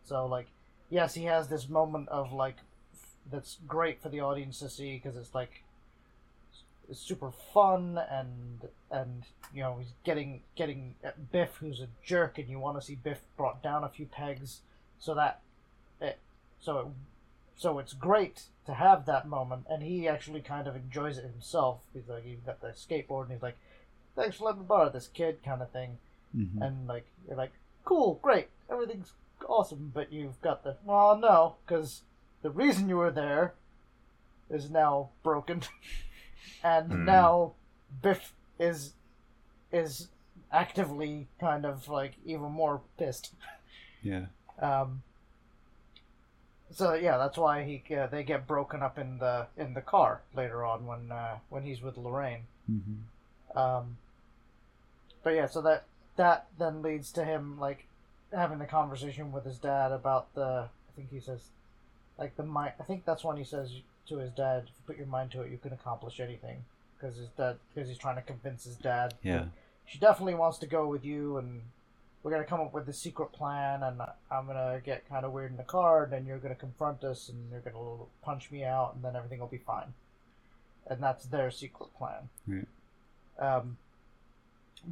So 0.04 0.26
like, 0.26 0.48
yes, 0.90 1.14
he 1.14 1.24
has 1.24 1.48
this 1.48 1.68
moment 1.68 2.08
of 2.08 2.32
like 2.32 2.56
that's 3.30 3.58
great 3.66 4.00
for 4.02 4.08
the 4.08 4.20
audience 4.20 4.58
to 4.60 4.68
see 4.68 4.94
because 4.94 5.16
it's 5.16 5.34
like 5.34 5.62
it's 6.88 7.00
super 7.00 7.30
fun 7.52 7.98
and 8.10 8.68
and 8.90 9.24
you 9.52 9.60
know 9.60 9.76
he's 9.78 9.92
getting 10.04 10.42
getting 10.54 10.94
at 11.02 11.32
Biff 11.32 11.56
who's 11.56 11.80
a 11.80 11.88
jerk 12.04 12.38
and 12.38 12.48
you 12.48 12.58
want 12.58 12.78
to 12.80 12.86
see 12.86 12.94
Biff 12.94 13.20
brought 13.36 13.62
down 13.62 13.82
a 13.84 13.88
few 13.88 14.06
pegs 14.06 14.60
so 14.98 15.14
that 15.14 15.40
it 16.00 16.18
so 16.60 16.78
it 16.78 16.86
so 17.56 17.78
it's 17.78 17.94
great 17.94 18.42
to 18.66 18.74
have 18.74 19.06
that 19.06 19.26
moment, 19.26 19.64
and 19.70 19.82
he 19.82 20.06
actually 20.06 20.40
kind 20.42 20.66
of 20.66 20.76
enjoys 20.76 21.16
it 21.16 21.24
himself. 21.24 21.78
He's 21.94 22.06
like, 22.06 22.24
he's 22.24 22.40
got 22.44 22.60
the 22.60 22.68
skateboard, 22.68 23.22
and 23.24 23.32
he's 23.32 23.42
like, 23.42 23.56
"Thanks 24.14 24.36
for 24.36 24.44
letting 24.44 24.60
me 24.60 24.66
borrow 24.66 24.90
this, 24.90 25.08
kid," 25.08 25.42
kind 25.42 25.62
of 25.62 25.70
thing. 25.70 25.96
Mhm. 26.36 26.60
And 26.60 26.86
like, 26.86 27.06
you're 27.26 27.36
like, 27.36 27.52
"Cool, 27.86 28.18
great, 28.20 28.48
everything's 28.68 29.12
awesome," 29.48 29.90
but 29.94 30.12
you've 30.12 30.38
got 30.42 30.64
the, 30.64 30.76
well, 30.84 31.16
no, 31.16 31.54
because 31.64 32.02
the 32.46 32.52
reason 32.52 32.88
you 32.88 32.96
were 32.96 33.10
there 33.10 33.54
is 34.48 34.70
now 34.70 35.10
broken, 35.24 35.62
and 36.62 36.92
Hmm. 36.92 37.04
now 37.04 37.54
Biff 38.02 38.32
is 38.60 38.92
is 39.72 40.08
actively 40.52 41.26
kind 41.40 41.66
of 41.66 41.88
like 41.88 42.12
even 42.24 42.52
more 42.52 42.80
pissed. 42.96 43.34
Yeah. 44.00 44.26
Um, 44.60 45.02
so 46.70 46.94
yeah, 46.94 47.18
that's 47.18 47.36
why 47.36 47.64
he 47.64 47.94
uh, 47.94 48.06
they 48.06 48.22
get 48.22 48.46
broken 48.46 48.80
up 48.80 48.96
in 48.96 49.18
the 49.18 49.48
in 49.56 49.74
the 49.74 49.80
car 49.82 50.22
later 50.36 50.64
on 50.64 50.86
when 50.86 51.10
uh, 51.10 51.38
when 51.48 51.64
he's 51.64 51.82
with 51.82 51.96
Lorraine. 51.96 52.44
Mm-hmm. 52.70 53.58
Um, 53.58 53.96
but 55.24 55.30
yeah, 55.34 55.46
so 55.46 55.60
that 55.62 55.84
that 56.14 56.46
then 56.58 56.80
leads 56.80 57.10
to 57.12 57.24
him 57.24 57.58
like 57.58 57.86
having 58.32 58.60
the 58.60 58.66
conversation 58.66 59.32
with 59.32 59.44
his 59.44 59.58
dad 59.58 59.90
about 59.90 60.32
the. 60.34 60.68
I 60.68 60.92
think 60.96 61.10
he 61.10 61.20
says, 61.20 61.40
like 62.18 62.36
the 62.36 62.42
mind. 62.44 62.72
I 62.80 62.84
think 62.84 63.04
that's 63.04 63.24
when 63.24 63.36
he 63.36 63.44
says 63.44 63.70
to 64.08 64.18
his 64.18 64.30
dad, 64.32 64.64
"If 64.64 64.68
you 64.70 64.82
put 64.86 64.96
your 64.96 65.06
mind 65.06 65.30
to 65.32 65.42
it, 65.42 65.50
you 65.50 65.58
can 65.58 65.72
accomplish 65.72 66.20
anything." 66.20 66.64
Because 66.98 67.16
his 67.16 67.28
dad, 67.30 67.58
because 67.74 67.88
he's 67.88 67.98
trying 67.98 68.16
to 68.16 68.22
convince 68.22 68.64
his 68.64 68.76
dad. 68.76 69.14
Yeah. 69.22 69.46
She 69.84 69.98
definitely 69.98 70.34
wants 70.34 70.58
to 70.58 70.66
go 70.66 70.86
with 70.88 71.04
you, 71.04 71.36
and 71.36 71.62
we're 72.22 72.30
gonna 72.30 72.44
come 72.44 72.60
up 72.60 72.72
with 72.72 72.88
a 72.88 72.92
secret 72.92 73.32
plan, 73.32 73.82
and 73.82 74.00
I'm 74.30 74.46
gonna 74.46 74.80
get 74.82 75.08
kind 75.08 75.24
of 75.24 75.32
weird 75.32 75.50
in 75.50 75.56
the 75.58 75.62
car, 75.62 76.04
and 76.04 76.12
then 76.12 76.24
you're 76.26 76.38
gonna 76.38 76.54
confront 76.54 77.04
us, 77.04 77.28
and 77.28 77.50
you're 77.50 77.60
gonna 77.60 78.04
punch 78.22 78.50
me 78.50 78.64
out, 78.64 78.94
and 78.94 79.04
then 79.04 79.14
everything 79.14 79.38
will 79.40 79.46
be 79.46 79.58
fine. 79.58 79.92
And 80.86 81.02
that's 81.02 81.26
their 81.26 81.50
secret 81.50 81.92
plan 81.98 82.30
Right. 82.46 82.66
um, 83.38 83.76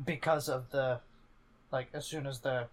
because 0.05 0.49
of 0.49 0.71
the 0.71 1.01
like 1.71 1.89
as 1.93 2.05
soon 2.07 2.27
as 2.27 2.41
the 2.41 2.69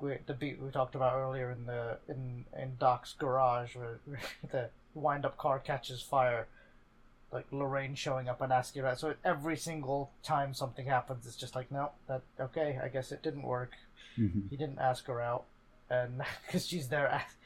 we, 0.00 0.16
the 0.26 0.34
beat 0.34 0.60
we 0.60 0.70
talked 0.70 0.94
about 0.94 1.14
earlier 1.14 1.50
in 1.50 1.66
the 1.66 1.98
in 2.08 2.44
in 2.58 2.76
Doc's 2.78 3.14
garage 3.14 3.74
where 3.76 4.00
the 4.50 4.70
wind 4.94 5.24
up 5.24 5.36
car 5.36 5.58
catches 5.58 6.00
fire 6.02 6.46
like 7.32 7.46
Lorraine 7.52 7.94
showing 7.94 8.28
up 8.28 8.40
and 8.40 8.52
asking 8.52 8.80
about 8.80 8.94
it. 8.94 8.98
so 9.00 9.14
every 9.24 9.56
single 9.56 10.10
time 10.22 10.54
something 10.54 10.86
happens 10.86 11.26
it's 11.26 11.36
just 11.36 11.54
like 11.54 11.70
no 11.70 11.90
that 12.08 12.22
okay 12.40 12.78
I 12.82 12.88
guess 12.88 13.12
it 13.12 13.22
didn't 13.22 13.42
work 13.42 13.72
Mm-hmm. 14.18 14.48
he 14.50 14.56
didn't 14.56 14.80
ask 14.80 15.06
her 15.06 15.20
out 15.20 15.44
and 15.88 16.22
because 16.46 16.66
she's 16.66 16.88
there 16.88 17.06
ask- 17.08 17.36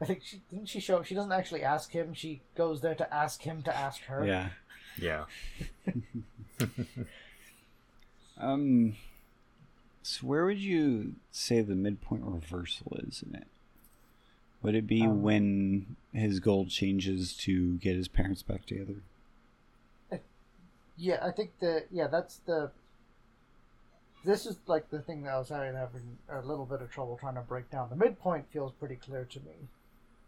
I 0.00 0.06
think 0.06 0.22
she 0.24 0.40
didn't 0.50 0.68
she 0.70 0.80
show 0.80 1.02
she 1.02 1.14
doesn't 1.14 1.32
actually 1.32 1.62
ask 1.62 1.90
him 1.90 2.14
she 2.14 2.40
goes 2.56 2.80
there 2.80 2.94
to 2.94 3.12
ask 3.14 3.42
him 3.42 3.62
to 3.64 3.76
ask 3.76 4.02
her 4.04 4.24
Yeah. 4.24 4.48
Yeah. 4.98 5.24
Um. 8.38 8.96
So 10.04 10.26
where 10.26 10.44
would 10.44 10.58
you 10.58 11.14
say 11.30 11.62
the 11.62 11.74
midpoint 11.74 12.24
reversal 12.24 12.96
is 13.08 13.22
in 13.26 13.34
it? 13.34 13.46
Would 14.62 14.74
it 14.74 14.86
be 14.86 15.02
Um, 15.02 15.22
when 15.22 15.96
his 16.12 16.40
goal 16.40 16.66
changes 16.66 17.32
to 17.38 17.76
get 17.78 17.96
his 17.96 18.08
parents 18.08 18.42
back 18.42 18.66
together? 18.66 18.96
Yeah, 20.96 21.18
I 21.22 21.30
think 21.32 21.58
the 21.58 21.84
yeah 21.90 22.06
that's 22.06 22.36
the. 22.46 22.70
This 24.24 24.46
is 24.46 24.56
like 24.66 24.90
the 24.90 25.00
thing 25.00 25.22
that 25.22 25.34
I 25.34 25.38
was 25.38 25.48
having, 25.50 25.74
having 25.74 26.18
a 26.28 26.40
little 26.40 26.64
bit 26.64 26.80
of 26.80 26.90
trouble 26.90 27.16
trying 27.18 27.34
to 27.34 27.42
break 27.42 27.70
down. 27.70 27.90
The 27.90 27.96
midpoint 27.96 28.50
feels 28.50 28.72
pretty 28.72 28.96
clear 28.96 29.24
to 29.24 29.40
me. 29.40 29.68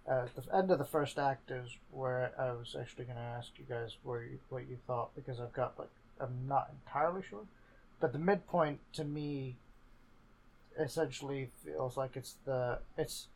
Uh, 0.09 0.27
the 0.35 0.57
end 0.57 0.71
of 0.71 0.79
the 0.79 0.85
first 0.85 1.19
act 1.19 1.51
is 1.51 1.77
where 1.91 2.33
I 2.39 2.53
was 2.53 2.77
actually 2.79 3.07
going 3.07 3.17
to 3.17 3.23
ask 3.23 3.51
you 3.59 3.65
guys 3.69 3.97
where 4.05 4.23
you, 4.23 4.39
what 4.51 4.69
you 4.69 4.79
thought 4.87 5.15
because 5.17 5.41
I've 5.41 5.53
got 5.53 5.79
like 5.79 5.91
I'm 6.21 6.47
not 6.49 6.71
entirely 6.73 7.23
sure, 7.29 7.47
but 8.01 8.13
the 8.13 8.19
midpoint 8.19 8.81
to 8.95 9.05
me 9.05 9.57
essentially 10.79 11.51
feels 11.65 11.97
like 11.97 12.17
it's 12.17 12.35
the 12.45 12.79
it's 12.97 13.27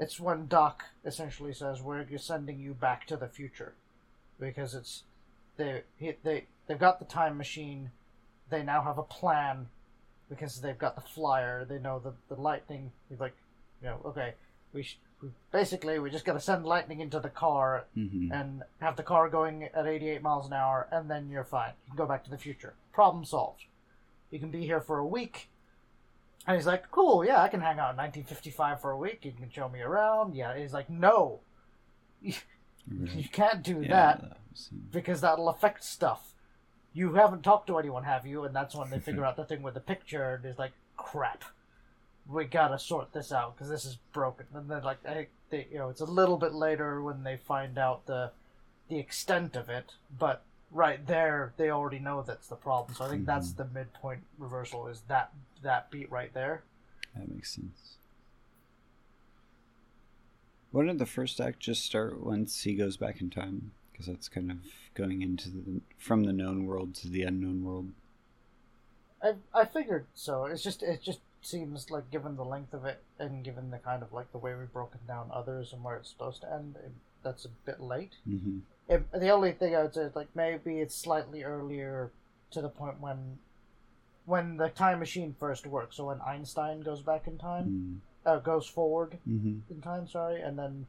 it's 0.00 0.18
when 0.18 0.46
Doc 0.46 0.84
essentially 1.04 1.52
says 1.52 1.82
we're 1.82 2.06
sending 2.18 2.58
you 2.58 2.74
back 2.74 3.06
to 3.06 3.16
the 3.16 3.28
future 3.28 3.74
because 4.40 4.74
it's 4.74 5.02
they 5.56 5.82
he- 5.98 6.16
they 6.22 6.46
they've 6.66 6.78
got 6.78 6.98
the 6.98 7.04
time 7.04 7.36
machine. 7.36 7.90
They 8.50 8.62
now 8.62 8.82
have 8.82 8.98
a 8.98 9.02
plan 9.02 9.68
because 10.28 10.60
they've 10.60 10.78
got 10.78 10.94
the 10.94 11.00
flyer. 11.02 11.64
They 11.64 11.78
know 11.78 11.98
the 11.98 12.12
the 12.34 12.40
lightning. 12.40 12.92
He's 13.08 13.20
like, 13.20 13.34
you 13.82 13.88
know, 13.88 14.00
okay, 14.06 14.34
we, 14.72 14.82
sh- 14.82 14.98
we 15.22 15.28
basically 15.52 15.98
we 15.98 16.10
just 16.10 16.24
got 16.24 16.32
to 16.34 16.40
send 16.40 16.64
lightning 16.66 17.00
into 17.00 17.20
the 17.20 17.28
car 17.30 17.84
Mm-hmm. 17.96 18.32
and 18.32 18.62
have 18.80 18.96
the 18.96 19.02
car 19.02 19.28
going 19.28 19.64
at 19.74 19.86
88 19.86 20.22
miles 20.22 20.46
an 20.46 20.52
hour, 20.54 20.88
and 20.90 21.10
then 21.10 21.28
you're 21.30 21.44
fine. 21.44 21.72
You 21.86 21.90
can 21.92 21.96
go 21.96 22.06
back 22.06 22.24
to 22.24 22.30
the 22.30 22.38
future. 22.38 22.74
Problem 22.92 23.24
solved. 23.24 23.64
You 24.30 24.38
can 24.38 24.50
be 24.50 24.64
here 24.64 24.80
for 24.80 24.98
a 24.98 25.06
week. 25.06 25.48
And 26.46 26.56
he's 26.56 26.66
like, 26.66 26.90
cool, 26.90 27.24
yeah, 27.24 27.40
I 27.40 27.48
can 27.48 27.60
hang 27.60 27.78
out 27.78 27.92
in 27.92 27.96
1955 27.96 28.80
for 28.80 28.90
a 28.90 28.96
week. 28.96 29.20
You 29.24 29.32
can 29.32 29.50
show 29.50 29.68
me 29.68 29.80
around. 29.80 30.34
Yeah, 30.34 30.56
he's 30.56 30.72
like, 30.72 30.90
no, 30.90 31.40
mm-hmm. 32.24 33.18
you 33.18 33.28
can't 33.28 33.62
do 33.62 33.86
that 33.86 34.38
because 34.90 35.20
that'll 35.20 35.48
affect 35.48 35.84
stuff. 35.84 36.34
You 36.92 37.14
haven't 37.14 37.42
talked 37.42 37.68
to 37.68 37.78
anyone, 37.78 38.04
have 38.04 38.26
you? 38.26 38.44
And 38.44 38.54
that's 38.54 38.74
when 38.74 38.90
they 38.90 38.98
figure 38.98 39.24
out 39.26 39.36
the 39.36 39.44
thing 39.44 39.62
with 39.62 39.74
the 39.74 39.80
picture, 39.80 40.34
and 40.34 40.44
it's 40.44 40.58
like, 40.58 40.72
crap, 40.96 41.44
we 42.28 42.44
gotta 42.44 42.78
sort 42.78 43.12
this 43.12 43.32
out 43.32 43.56
because 43.56 43.68
this 43.68 43.84
is 43.84 43.98
broken. 44.12 44.46
And 44.52 44.68
then, 44.68 44.82
like, 44.82 44.98
I, 45.06 45.28
they, 45.50 45.68
you 45.70 45.78
know, 45.78 45.90
it's 45.90 46.00
a 46.00 46.06
little 46.06 46.38
bit 46.38 46.54
later 46.54 47.00
when 47.02 47.22
they 47.22 47.36
find 47.36 47.78
out 47.78 48.06
the 48.06 48.32
the 48.88 48.98
extent 48.98 49.56
of 49.56 49.70
it, 49.70 49.92
but 50.18 50.42
right 50.70 51.06
there, 51.06 51.54
they 51.56 51.70
already 51.70 51.98
know 51.98 52.22
that's 52.22 52.48
the 52.48 52.56
problem. 52.56 52.94
So 52.94 53.04
I 53.04 53.08
think 53.08 53.26
that's 53.26 53.50
mm-hmm. 53.50 53.62
the 53.74 53.80
midpoint 53.80 54.20
reversal 54.38 54.88
is 54.88 55.02
that 55.08 55.32
that 55.62 55.90
beat 55.90 56.10
right 56.10 56.32
there. 56.34 56.62
That 57.16 57.30
makes 57.30 57.54
sense. 57.54 57.96
Wouldn't 60.72 60.98
the 60.98 61.06
first 61.06 61.40
act 61.40 61.60
just 61.60 61.84
start 61.84 62.24
once 62.24 62.62
he 62.62 62.74
goes 62.74 62.96
back 62.96 63.20
in 63.20 63.28
time? 63.28 63.72
Because 63.92 64.06
that's 64.06 64.28
kind 64.28 64.50
of 64.50 64.58
going 64.94 65.20
into 65.20 65.50
the 65.50 65.80
from 65.98 66.24
the 66.24 66.32
known 66.32 66.64
world 66.64 66.94
to 66.96 67.08
the 67.08 67.22
unknown 67.22 67.62
world. 67.62 67.90
I 69.22 69.34
I 69.54 69.66
figured 69.66 70.06
so. 70.14 70.46
It's 70.46 70.62
just 70.62 70.82
it 70.82 71.02
just 71.02 71.20
seems 71.42 71.90
like 71.90 72.10
given 72.10 72.36
the 72.36 72.44
length 72.44 72.72
of 72.72 72.84
it 72.84 73.02
and 73.18 73.44
given 73.44 73.70
the 73.70 73.78
kind 73.78 74.02
of 74.02 74.12
like 74.12 74.30
the 74.32 74.38
way 74.38 74.54
we've 74.54 74.72
broken 74.72 75.00
down 75.06 75.30
others 75.32 75.72
and 75.72 75.82
where 75.82 75.96
it's 75.96 76.08
supposed 76.08 76.40
to 76.40 76.52
end, 76.52 76.76
it, 76.76 76.92
that's 77.22 77.44
a 77.44 77.48
bit 77.66 77.80
late. 77.80 78.12
Mm-hmm. 78.28 78.58
It, 78.88 79.12
the 79.12 79.30
only 79.30 79.52
thing 79.52 79.76
I 79.76 79.82
would 79.82 79.94
say 79.94 80.02
is 80.02 80.16
like 80.16 80.28
maybe 80.34 80.80
it's 80.80 80.94
slightly 80.94 81.42
earlier 81.44 82.12
to 82.52 82.62
the 82.62 82.68
point 82.68 83.00
when 83.00 83.38
when 84.24 84.56
the 84.56 84.68
time 84.68 84.98
machine 85.00 85.34
first 85.38 85.66
works. 85.66 85.96
So 85.96 86.06
when 86.06 86.20
Einstein 86.20 86.80
goes 86.80 87.02
back 87.02 87.26
in 87.26 87.38
time, 87.38 88.02
uh, 88.24 88.38
goes 88.38 88.66
forward 88.66 89.18
Mm-hmm. 89.28 89.58
in 89.72 89.80
time, 89.82 90.06
sorry, 90.08 90.40
and 90.40 90.58
then 90.58 90.86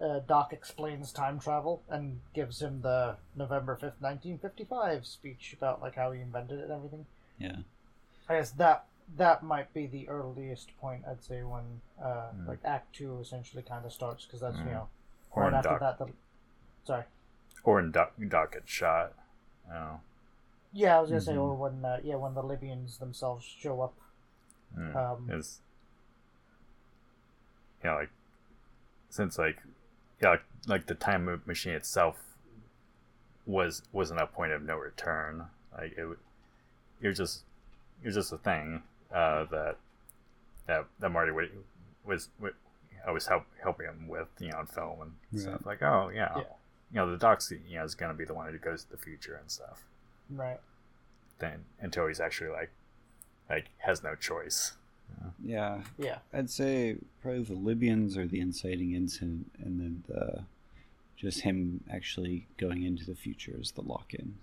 uh, 0.00 0.20
Doc 0.28 0.52
explains 0.52 1.10
time 1.12 1.40
travel 1.40 1.82
and 1.88 2.20
gives 2.34 2.62
him 2.62 2.82
the 2.82 3.16
November 3.34 3.74
fifth, 3.76 4.00
nineteen 4.00 4.38
fifty-five 4.38 5.04
speech 5.06 5.54
about 5.56 5.80
like 5.82 5.96
how 5.96 6.12
he 6.12 6.20
invented 6.20 6.60
it 6.60 6.64
and 6.64 6.72
everything. 6.72 7.06
Yeah. 7.38 7.56
I 8.28 8.36
guess 8.36 8.52
that 8.52 8.84
that 9.16 9.42
might 9.42 9.74
be 9.74 9.86
the 9.88 10.08
earliest 10.08 10.70
point 10.80 11.02
I'd 11.10 11.22
say 11.24 11.42
when 11.42 11.80
uh, 12.00 12.30
Mm. 12.36 12.46
like 12.46 12.60
Act 12.64 12.94
Two 12.94 13.18
essentially 13.20 13.62
kind 13.64 13.84
of 13.84 13.92
starts 13.92 14.24
because 14.24 14.40
that's 14.40 14.56
you 14.58 14.62
Mm. 14.64 14.72
know 14.72 14.88
Or 15.32 15.42
right 15.44 15.54
after 15.54 15.70
Doc, 15.70 15.80
that 15.80 15.98
the 15.98 16.12
sorry 16.84 17.02
or 17.64 17.80
in 17.80 17.90
Doc, 17.90 18.12
Doc 18.28 18.52
gets 18.52 18.70
shot. 18.70 19.12
Oh. 19.72 19.98
Yeah 20.72 20.96
I 20.96 21.00
was 21.00 21.10
gonna 21.10 21.20
say 21.20 21.34
Mhm. 21.34 21.40
or 21.42 21.54
when 21.54 21.84
uh, 21.84 22.00
yeah 22.02 22.14
when 22.16 22.34
the 22.34 22.42
Libyans 22.42 22.98
themselves 22.98 23.44
show 23.44 23.80
up 23.80 23.94
Mm. 24.76 24.96
um, 24.96 25.28
is 25.30 25.60
yeah 27.84 27.94
like 27.94 28.10
since 29.10 29.38
like 29.38 29.58
yeah 30.22 30.30
like, 30.30 30.42
like 30.66 30.86
the 30.86 30.94
time 30.94 31.42
machine 31.46 31.74
itself 31.74 32.16
was 33.44 33.82
wasn't 33.92 34.20
a 34.20 34.26
point 34.26 34.52
of 34.52 34.62
no 34.62 34.76
return 34.76 35.44
like 35.76 35.92
it 35.98 36.04
would- 36.06 36.18
you're 37.00 37.12
just 37.12 37.42
you're 38.02 38.12
just 38.12 38.32
a 38.32 38.38
thing 38.38 38.82
uh 39.12 39.44
that 39.50 39.76
that 40.66 40.86
that 41.00 41.08
Marty 41.10 41.32
would, 41.32 41.50
was 42.04 42.28
was 42.38 42.52
I 43.04 43.10
was 43.10 43.26
help, 43.26 43.44
helping 43.62 43.86
him 43.86 44.06
with 44.06 44.28
you 44.38 44.50
know 44.52 44.58
on 44.58 44.66
film 44.66 45.02
and 45.02 45.12
Right. 45.32 45.42
stuff 45.42 45.66
like 45.66 45.82
oh 45.82 46.08
yeah. 46.14 46.32
Yeah. 46.36 46.42
you 46.92 46.96
know 46.96 47.10
the 47.10 47.18
doc's 47.18 47.50
you 47.50 47.76
know 47.76 47.84
is 47.84 47.94
gonna 47.96 48.14
be 48.14 48.24
the 48.24 48.32
one 48.34 48.50
who 48.50 48.56
goes 48.58 48.84
to 48.84 48.90
the 48.92 48.96
future 48.96 49.34
and 49.34 49.50
stuff 49.50 49.82
right 50.36 50.60
then 51.38 51.64
until 51.80 52.06
he's 52.06 52.20
actually 52.20 52.50
like 52.50 52.70
like 53.50 53.66
has 53.78 54.02
no 54.02 54.14
choice 54.14 54.72
Yeah. 55.44 55.82
yeah 55.98 56.18
I'd 56.32 56.50
say 56.50 56.96
probably 57.20 57.42
the 57.44 57.54
Libyans 57.54 58.16
are 58.16 58.26
the 58.26 58.40
inciting 58.40 58.92
incident, 58.94 59.50
and 59.62 59.78
then 59.80 60.04
the 60.08 60.44
just 61.16 61.42
him 61.42 61.84
actually 61.92 62.46
going 62.56 62.82
into 62.82 63.04
the 63.04 63.14
future 63.14 63.56
is 63.60 63.72
the 63.72 63.82
lock-in, 63.82 64.34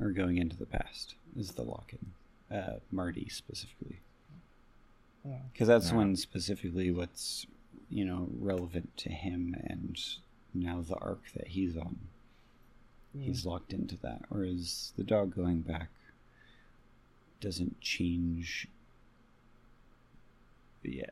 or 0.00 0.10
going 0.10 0.38
into 0.38 0.56
the 0.56 0.66
past 0.66 1.14
is 1.36 1.52
the 1.52 1.62
lock-in. 1.62 2.12
Uh, 2.56 2.78
Marty 2.90 3.28
specifically, 3.30 4.00
Yeah. 5.24 5.38
because 5.52 5.68
that's 5.68 5.90
Yeah. 5.90 5.96
when 5.98 6.16
specifically 6.16 6.90
what's 6.90 7.46
you 7.88 8.04
know 8.04 8.28
relevant 8.38 8.94
to 8.98 9.10
him 9.10 9.54
and 9.64 9.98
now 10.52 10.80
the 10.82 10.96
arc 10.96 11.30
that 11.34 11.48
he's 11.48 11.76
on. 11.76 11.98
He's 13.18 13.44
locked 13.44 13.72
into 13.72 13.96
that, 13.98 14.22
whereas 14.28 14.92
the 14.96 15.04
dog 15.04 15.34
going 15.34 15.60
back 15.60 15.88
doesn't 17.40 17.80
change. 17.80 18.66
Yeah, 20.82 21.10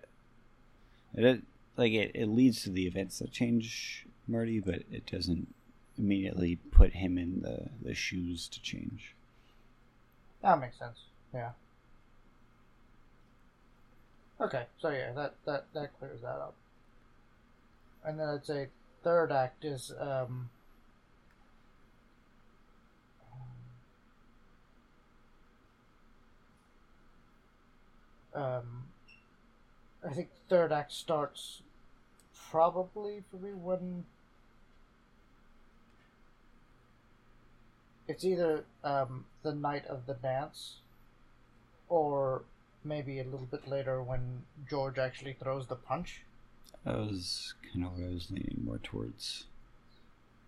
it, 1.15 1.25
it 1.25 1.43
like 1.77 1.93
it, 1.93 2.13
it 2.15 2.27
leads 2.27 2.63
to 2.63 2.71
the 2.71 2.87
events 2.87 3.19
that 3.19 3.33
change 3.33 4.07
Marty, 4.27 4.61
but 4.61 4.83
it 4.91 5.07
doesn't 5.07 5.55
immediately 5.99 6.57
put 6.71 6.95
him 6.95 7.19
in 7.19 7.43
the, 7.43 7.69
the 7.83 7.95
shoes 7.95 8.49
to 8.49 8.63
change. 8.63 9.15
That 10.43 10.59
makes 10.59 10.79
sense. 10.79 11.01
Yeah. 11.35 11.51
Okay, 14.41 14.65
so 14.79 14.89
yeah, 14.89 15.13
that 15.13 15.35
that 15.45 15.67
that 15.75 15.99
clears 15.99 16.23
that 16.23 16.29
up. 16.29 16.55
And 18.03 18.19
then 18.19 18.29
I'd 18.29 18.47
say 18.47 18.69
third 19.05 19.31
act 19.31 19.65
is 19.67 19.93
um 20.01 20.49
um 28.41 28.85
I 30.05 30.13
think 30.13 30.29
third 30.49 30.73
act 30.73 30.93
starts 30.93 31.63
probably 32.51 33.23
for 33.31 33.37
me 33.37 33.51
when 33.53 34.05
it's 38.09 38.25
either 38.25 38.65
um, 38.83 39.25
the 39.43 39.55
night 39.55 39.87
of 39.87 40.07
the 40.07 40.15
dance 40.15 40.77
or 41.89 42.43
maybe 42.85 43.21
a 43.21 43.25
little 43.25 43.47
bit 43.51 43.69
later 43.69 44.03
when 44.03 44.43
George 44.69 44.99
actually 44.99 45.35
throws 45.35 45.67
the 45.67 45.77
punch. 45.77 46.23
That 46.85 46.97
was 46.97 47.55
kind 47.73 47.85
of 47.85 47.93
what 47.93 48.05
I 48.09 48.15
was 48.15 48.31
leaning 48.31 48.63
more 48.65 48.79
towards. 48.79 49.45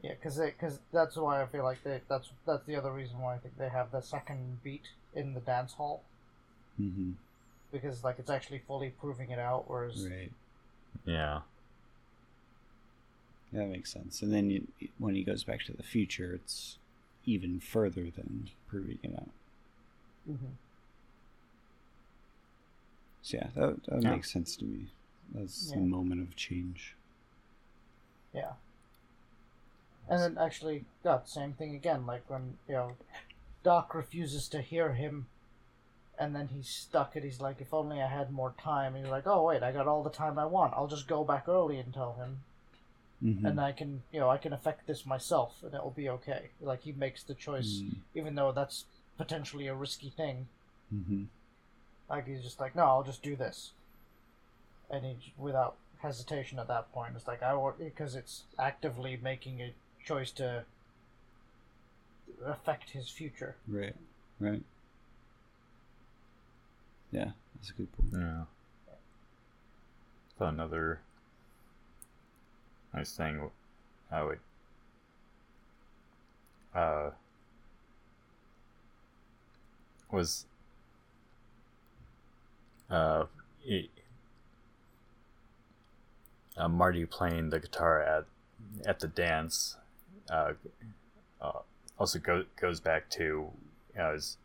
Yeah, 0.02 0.14
because 0.14 0.38
because 0.38 0.80
that's 0.92 1.16
why 1.16 1.42
I 1.42 1.46
feel 1.46 1.62
like 1.62 1.84
they 1.84 2.00
that's 2.08 2.30
that's 2.46 2.64
the 2.66 2.74
other 2.76 2.90
reason 2.90 3.20
why 3.20 3.34
I 3.34 3.38
think 3.38 3.56
they 3.58 3.68
have 3.68 3.92
the 3.92 4.00
second 4.00 4.62
beat 4.64 4.88
in 5.14 5.34
the 5.34 5.40
dance 5.40 5.74
hall 5.74 6.02
hmm 6.76 7.12
because 7.72 8.04
like 8.04 8.18
it's 8.18 8.30
actually 8.30 8.58
fully 8.66 8.90
proving 8.90 9.30
it 9.30 9.38
out, 9.38 9.68
whereas 9.68 10.06
Right. 10.08 10.30
Yeah. 11.04 11.40
That 13.52 13.66
makes 13.68 13.90
sense. 13.92 14.22
And 14.22 14.32
then 14.32 14.50
you, 14.50 14.66
when 14.98 15.14
he 15.14 15.22
goes 15.24 15.44
back 15.44 15.64
to 15.64 15.72
the 15.72 15.82
future, 15.82 16.32
it's 16.34 16.78
even 17.26 17.60
further 17.60 18.04
than 18.10 18.50
proving 18.68 18.98
it 19.02 19.12
out. 19.14 19.28
Mhm. 20.30 20.56
So 23.22 23.36
yeah, 23.38 23.48
that, 23.54 23.84
that 23.86 24.02
Yeah. 24.02 24.10
makes 24.10 24.32
sense 24.32 24.56
to 24.56 24.64
me. 24.64 24.86
That's 25.34 25.70
Yeah. 25.70 25.78
a 25.78 25.80
moment 25.80 26.20
of 26.22 26.36
change. 26.36 26.94
yeah. 28.34 28.52
And 30.08 30.20
then 30.20 30.38
actually, 30.38 30.84
got 31.04 31.28
same 31.28 31.52
thing 31.52 31.74
again. 31.74 32.06
Like 32.06 32.28
when 32.28 32.56
you 32.66 32.74
know, 32.74 32.96
Doc 33.62 33.94
refuses 33.94 34.48
to 34.48 34.60
hear 34.62 34.94
him, 34.94 35.26
and 36.22 36.36
then 36.36 36.48
he's 36.48 36.68
stuck. 36.68 37.16
And 37.16 37.24
he's 37.24 37.40
like, 37.40 37.60
"If 37.60 37.74
only 37.74 38.00
I 38.00 38.06
had 38.06 38.30
more 38.30 38.54
time." 38.58 38.94
And 38.94 39.04
he's 39.04 39.10
like, 39.10 39.26
"Oh 39.26 39.42
wait, 39.42 39.62
I 39.62 39.72
got 39.72 39.88
all 39.88 40.02
the 40.04 40.10
time 40.22 40.38
I 40.38 40.44
want. 40.46 40.72
I'll 40.74 40.86
just 40.86 41.08
go 41.08 41.24
back 41.24 41.48
early 41.48 41.78
and 41.78 41.92
tell 41.92 42.14
him, 42.14 42.42
Mhm. 43.22 43.44
and 43.44 43.60
I 43.60 43.72
can, 43.72 44.02
you 44.12 44.20
know, 44.20 44.30
I 44.30 44.38
can 44.38 44.52
affect 44.52 44.86
this 44.86 45.04
myself, 45.04 45.62
and 45.62 45.74
it'll 45.74 45.90
be 45.90 46.08
okay." 46.08 46.50
Like 46.60 46.82
he 46.82 46.92
makes 46.92 47.22
the 47.24 47.34
choice, 47.34 47.80
Mm. 47.80 47.96
even 48.14 48.34
though 48.36 48.52
that's 48.52 48.84
potentially 49.18 49.66
a 49.66 49.74
risky 49.74 50.10
thing. 50.10 50.48
Mhm. 50.94 51.26
Like 52.08 52.26
he's 52.26 52.42
just 52.42 52.60
like, 52.60 52.74
"No, 52.74 52.84
I'll 52.84 53.02
just 53.02 53.22
do 53.22 53.34
this," 53.36 53.72
and 54.90 55.04
he 55.04 55.32
without 55.36 55.76
hesitation 56.00 56.58
at 56.58 56.68
that 56.68 56.92
point, 56.92 57.16
it's 57.16 57.26
like 57.28 57.42
I 57.42 57.54
want 57.54 57.78
because 57.78 58.14
it's 58.14 58.44
actively 58.58 59.16
making 59.16 59.60
a 59.60 59.74
choice 60.04 60.30
to 60.32 60.64
affect 62.44 62.90
his 62.90 63.08
future. 63.08 63.54
Right. 63.68 63.94
Right. 64.40 64.62
Yeah, 67.12 67.30
that's 67.54 67.70
a 67.70 67.72
good 67.74 67.92
point. 67.92 68.08
Yeah. 68.12 68.44
Another 70.40 71.00
nice 72.92 73.14
thing 73.16 73.48
I 74.10 74.24
would 74.24 74.40
uh 76.74 77.10
was 80.10 80.46
uh, 82.90 83.26
it, 83.64 83.88
uh 86.56 86.68
Marty 86.68 87.06
playing 87.06 87.50
the 87.50 87.60
guitar 87.60 88.02
at 88.02 88.24
at 88.84 88.98
the 88.98 89.06
dance 89.06 89.76
uh, 90.28 90.54
uh 91.40 91.52
also 91.98 92.18
go, 92.18 92.44
goes 92.60 92.80
back 92.80 93.08
to 93.10 93.48
uh, 93.98 94.12
his, 94.12 94.36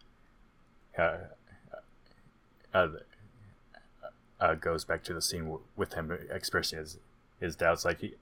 uh, 2.73 2.77
uh, 2.77 4.07
uh, 4.39 4.53
goes 4.55 4.83
back 4.85 5.03
to 5.05 5.13
the 5.13 5.21
scene 5.21 5.41
w- 5.45 5.61
with 5.75 5.93
him 5.93 6.11
expressing 6.31 6.79
his 6.79 6.97
his 7.39 7.55
doubts. 7.55 7.85
Like 7.85 7.99
he 8.01 8.13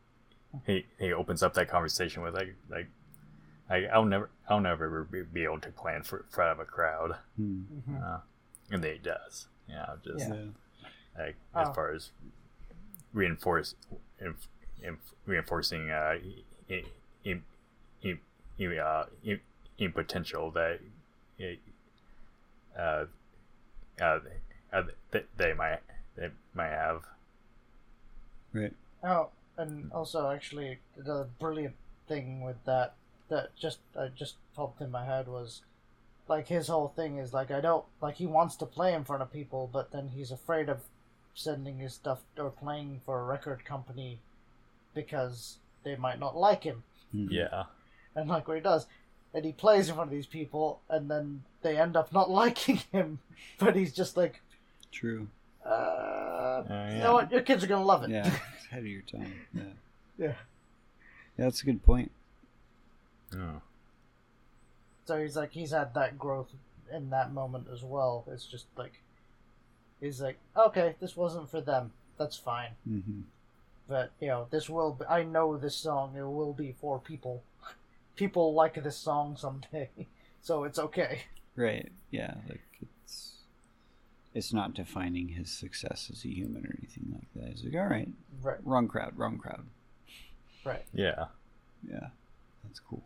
he 0.66 0.86
he 1.00 1.12
opens 1.14 1.44
up 1.44 1.54
that 1.56 1.68
conversation 1.70 2.22
with 2.24 2.34
like 2.34 2.56
like 2.70 2.88
I, 3.70 3.86
I'll 3.86 4.06
never 4.06 4.30
I'll 4.48 4.62
never 4.62 5.04
be, 5.04 5.22
be 5.24 5.44
able 5.44 5.60
to 5.62 5.70
play 5.70 5.96
in 5.96 6.04
fr- 6.04 6.18
front 6.30 6.52
of 6.52 6.60
a 6.60 6.66
crowd, 6.66 7.16
Hmm. 7.36 7.62
uh, 8.04 8.20
and 8.72 8.84
then 8.84 8.94
he 8.94 9.00
does. 9.00 9.48
Yeah, 9.68 9.96
just 10.04 10.28
Yeah. 10.30 10.36
Yeah. 10.36 10.90
like 11.26 11.36
Oh. 11.56 11.62
as 11.62 11.76
far 11.76 11.92
as 11.92 12.12
reinforce 13.14 13.76
in, 14.20 14.36
in, 14.84 14.98
reinforcing 15.26 15.90
uh 15.90 16.16
in, 16.70 16.84
in, 17.24 17.44
in, 18.04 18.20
in, 18.60 18.78
uh, 18.78 19.06
in, 19.24 19.40
in 19.78 19.92
potential 19.92 20.52
that 20.52 20.80
uh, 21.40 22.80
uh, 22.80 23.06
uh, 24.02 24.20
that 25.12 25.26
they 25.38 25.54
might 25.54 25.80
they 26.16 26.30
might 26.54 26.70
have. 26.70 27.04
Right. 28.54 28.74
Oh, 29.04 29.30
and 29.58 29.92
also 29.92 30.30
actually 30.30 30.80
the 30.98 31.28
brilliant 31.40 31.76
thing 32.08 32.42
with 32.42 32.64
that 32.66 32.94
that 33.30 33.56
just 33.56 33.80
I 33.98 34.08
just 34.08 34.36
popped 34.56 34.82
in 34.82 34.92
my 34.92 35.06
head 35.06 35.28
was 35.28 35.62
like 36.28 36.48
his 36.48 36.68
whole 36.68 36.88
thing 36.88 37.18
is 37.18 37.34
like 37.34 37.52
I 37.52 37.62
don't 37.62 37.86
like 38.02 38.16
he 38.16 38.26
wants 38.26 38.56
to 38.58 38.66
play 38.66 38.94
in 38.94 39.04
front 39.04 39.22
of 39.22 39.32
people, 39.32 39.70
but 39.72 39.92
then 39.92 40.10
he's 40.10 40.32
afraid 40.32 40.70
of 40.70 40.82
sending 41.34 41.80
his 41.80 41.94
stuff 41.94 42.22
or 42.38 42.50
playing 42.50 43.02
for 43.06 43.20
a 43.20 43.26
record 43.26 43.66
company 43.66 44.20
because 44.94 45.58
they 45.84 45.96
might 45.96 46.20
not 46.20 46.36
like 46.36 46.64
him. 46.64 46.84
Mhm. 47.14 47.28
Yeah, 47.32 47.66
And 48.16 48.30
like 48.30 48.48
what 48.48 48.56
he 48.58 48.64
does, 48.64 48.88
and 49.36 49.46
he 49.46 49.52
plays 49.52 49.90
in 49.90 49.96
front 49.96 50.08
of 50.10 50.16
these 50.16 50.26
people, 50.26 50.80
and 50.90 51.12
then 51.12 51.44
they 51.62 51.78
end 51.78 51.96
up 51.96 52.12
not 52.12 52.30
liking 52.42 52.78
him, 52.92 53.20
but 53.60 53.76
he's 53.76 53.94
just 53.94 54.18
like, 54.18 54.42
True. 54.92 55.28
uh, 55.64 55.70
Uh, 55.70 56.64
you 56.90 56.98
yeah. 56.98 57.04
know 57.04 57.14
what, 57.14 57.32
your 57.32 57.42
kids 57.42 57.64
are 57.64 57.68
gonna 57.68 57.86
love 57.86 58.04
it. 58.04 58.10
Yeah. 58.10 58.26
It's 58.58 58.66
ahead 58.72 58.80
of 58.80 58.88
your 58.88 59.02
time. 59.04 59.34
Yeah. 59.54 59.62
yeah. 60.18 60.28
Yeah, 61.38 61.46
that's 61.46 61.62
a 61.62 61.66
good 61.66 61.84
point. 61.84 62.12
Oh. 63.36 63.62
So 65.06 65.22
he's 65.22 65.36
like 65.36 65.52
he's 65.52 65.72
had 65.72 65.94
that 65.94 66.18
growth 66.18 66.48
in 66.92 67.10
that 67.12 67.32
moment 67.34 67.68
as 67.72 67.84
well. 67.84 68.24
It's 68.32 68.46
just 68.46 68.66
like 68.78 69.02
he's 70.00 70.22
like, 70.22 70.38
okay, 70.58 70.96
this 71.00 71.16
wasn't 71.18 71.50
for 71.52 71.62
them. 71.62 71.92
That's 72.18 72.38
fine. 72.38 72.72
hmm 72.88 73.22
But 73.88 74.12
you 74.20 74.28
know, 74.28 74.48
this 74.50 74.70
will. 74.70 74.94
Be, 74.94 75.06
I 75.06 75.24
know 75.24 75.58
this 75.58 75.76
song. 75.76 76.16
It 76.18 76.24
will 76.24 76.54
be 76.54 76.72
for 76.80 76.98
people. 77.00 77.44
People 78.16 78.54
like 78.54 78.82
this 78.84 78.96
song 78.98 79.36
someday, 79.38 79.90
so 80.42 80.64
it's 80.64 80.80
okay. 80.80 81.22
Right. 81.56 81.92
Yeah. 82.12 82.34
Like 82.50 82.62
it's 82.82 83.34
it's 84.34 84.54
not 84.54 84.74
defining 84.74 85.30
his 85.30 85.50
success 85.50 86.10
as 86.12 86.24
a 86.26 86.30
human 86.30 86.66
or 86.66 86.76
anything 86.80 87.08
like 87.14 87.28
that. 87.36 87.52
He's 87.54 87.64
like, 87.66 87.76
all 87.82 87.88
right, 87.90 88.10
Right. 88.42 88.58
wrong 88.64 88.88
crowd, 88.88 89.14
wrong 89.18 89.38
crowd. 89.38 89.66
Right. 90.64 90.84
Yeah. 90.94 91.26
Yeah, 91.90 92.08
that's 92.64 92.80
cool. 92.80 93.04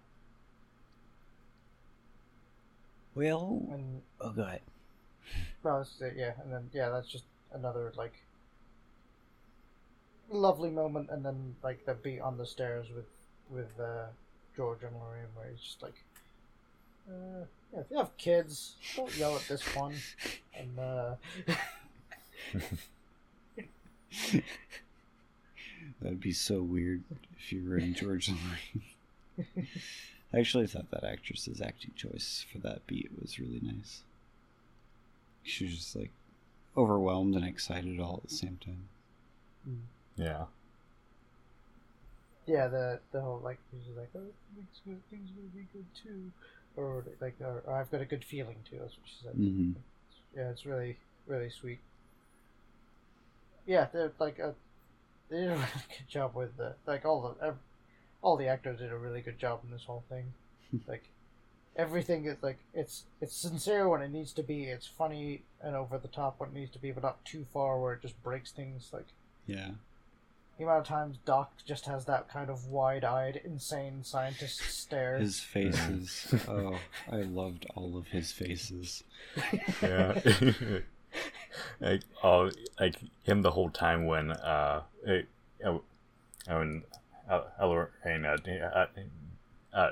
Well, 3.16 3.62
And 3.72 4.02
oh, 4.22 4.30
go 4.32 4.44
ahead. 4.44 4.62
no, 5.66 5.80
it's, 5.82 6.02
yeah, 6.16 6.32
and 6.44 6.54
then 6.54 6.70
yeah, 6.74 6.90
that's 6.90 7.08
just 7.10 7.26
another 7.54 7.92
like 7.98 8.14
lovely 10.32 10.70
moment, 10.70 11.10
and 11.12 11.26
then 11.26 11.56
like 11.64 11.86
the 11.86 11.94
beat 11.96 12.22
on 12.22 12.38
the 12.38 12.46
stairs 12.46 12.88
with 12.96 13.06
with 13.50 13.80
uh, 13.80 14.06
George 14.60 14.84
and 14.84 14.94
Lorraine, 14.94 15.30
where 15.36 15.48
he's 15.50 15.62
just 15.62 15.82
like, 15.82 16.04
uh, 17.10 17.46
yeah, 17.72 17.80
if 17.80 17.86
you 17.90 17.98
have 17.98 18.18
kids, 18.18 18.76
don't 18.94 19.18
yell 19.18 19.38
at 19.38 19.48
this 19.48 19.64
one, 19.74 19.96
and 20.54 20.78
uh, 20.78 21.16
That'd 26.02 26.20
be 26.20 26.34
so 26.34 26.62
weird 26.62 27.04
if 27.38 27.54
you 27.54 27.64
were 27.70 27.78
in 27.78 27.94
George 27.94 28.28
Lorraine. 28.28 28.84
I 30.34 30.40
actually 30.40 30.68
thought 30.68 30.92
that 30.92 31.06
actress's 31.06 31.62
acting 31.62 31.94
choice 31.96 32.46
for 32.52 32.58
that 32.58 32.86
beat 32.86 33.12
was 33.18 33.40
really 33.40 33.62
nice. 33.64 34.02
She 35.42 35.64
was 35.64 35.78
just 35.78 35.96
like 35.96 36.12
overwhelmed 36.76 37.34
and 37.36 37.46
excited 37.46 37.98
all 38.02 38.20
at 38.22 38.30
the 38.30 38.36
same 38.36 38.60
time. 38.62 38.90
Yeah. 40.18 40.48
Yeah, 42.50 42.68
the 42.68 43.00
the 43.12 43.22
whole 43.22 43.40
like 43.44 43.60
he's 43.72 43.96
like, 43.96 44.10
oh, 44.16 44.22
things 44.56 44.82
will, 44.86 44.96
things 45.12 45.30
will 45.38 45.50
be 45.54 45.68
good 45.72 45.86
too, 46.04 46.32
or 46.76 47.04
like, 47.22 47.36
or, 47.40 47.62
or 47.66 47.76
I've 47.76 47.92
got 47.92 48.02
a 48.02 48.06
good 48.06 48.26
feeling 48.26 48.56
too. 48.68 48.78
That's 48.80 48.98
what 48.98 49.06
she 49.08 49.24
said. 49.24 49.34
hmm 49.36 49.72
Yeah, 50.36 50.50
it's 50.50 50.66
really 50.66 50.98
really 51.28 51.50
sweet. 51.52 51.80
Yeah, 53.68 53.88
they're 53.94 54.12
like 54.20 54.40
a 54.40 54.56
they 55.30 55.38
did 55.42 55.50
a 55.50 55.52
really 55.56 55.86
good 55.90 56.08
job 56.08 56.34
with 56.34 56.58
the 56.58 56.74
like 56.88 57.06
all 57.06 57.36
the 57.40 57.54
all 58.24 58.36
the 58.36 58.48
actors 58.48 58.80
did 58.80 58.92
a 58.92 58.98
really 58.98 59.22
good 59.22 59.38
job 59.38 59.62
in 59.64 59.72
this 59.72 59.84
whole 59.86 60.04
thing. 60.10 60.34
like 60.88 61.04
everything 61.76 62.26
is 62.26 62.38
like 62.42 62.58
it's 62.74 63.04
it's 63.22 63.36
sincere 63.36 63.88
when 63.88 64.02
it 64.02 64.12
needs 64.12 64.34
to 64.34 64.44
be. 64.44 64.64
It's 64.64 64.88
funny 64.88 65.44
and 65.62 65.76
over 65.76 66.00
the 66.00 66.08
top 66.08 66.40
when 66.40 66.50
it 66.50 66.56
needs 66.56 66.72
to 66.72 66.80
be, 66.80 66.92
but 66.92 67.04
not 67.04 67.24
too 67.26 67.46
far 67.54 67.80
where 67.80 67.94
it 67.94 68.02
just 68.02 68.22
breaks 68.24 68.52
things. 68.52 68.90
Like 68.92 69.06
Yeah. 69.46 69.72
The 70.60 70.66
amount 70.66 70.82
of 70.82 70.88
times 70.88 71.18
Doc 71.26 71.54
just 71.66 71.86
has 71.86 72.04
that 72.06 72.28
kind 72.28 72.50
of 72.50 72.68
wide-eyed, 72.68 73.40
insane 73.46 74.04
scientist 74.04 74.60
stare. 74.60 75.18
His 75.18 75.40
faces. 75.40 76.36
oh, 76.50 76.78
I 77.10 77.22
loved 77.22 77.66
all 77.76 77.98
of 77.98 78.08
his 78.10 78.34
faces. 78.34 79.06
yeah. 79.82 80.20
like 81.80 82.02
oh, 82.22 82.52
like 82.78 82.96
him 83.24 83.42
the 83.42 83.52
whole 83.52 83.70
time 83.70 84.06
when 84.06 84.32
uh, 84.32 84.82
it, 85.06 85.28
uh 85.66 85.78
when 86.48 86.84
uh, 87.30 87.42
Lorraine 87.62 88.26
uh, 88.26 88.38
uh, 88.76 88.86
uh, 89.74 89.90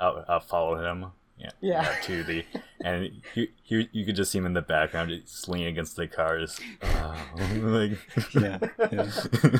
uh, 0.00 0.04
uh, 0.04 0.40
followed 0.40 0.82
him. 0.82 1.12
Yeah, 1.38 1.50
Yeah. 1.60 1.80
uh, 1.80 2.02
to 2.04 2.22
the 2.24 2.44
and 2.82 3.10
you, 3.34 3.48
you 3.66 3.88
you 3.92 4.06
could 4.06 4.16
just 4.16 4.32
see 4.32 4.38
him 4.38 4.46
in 4.46 4.54
the 4.54 4.62
background 4.62 5.10
just 5.10 5.48
leaning 5.48 5.66
against 5.68 5.94
the 5.96 6.06
cars, 6.08 6.58
uh, 6.82 7.16
like 7.60 7.98
Yeah. 8.34 8.58
yeah. 8.90 9.10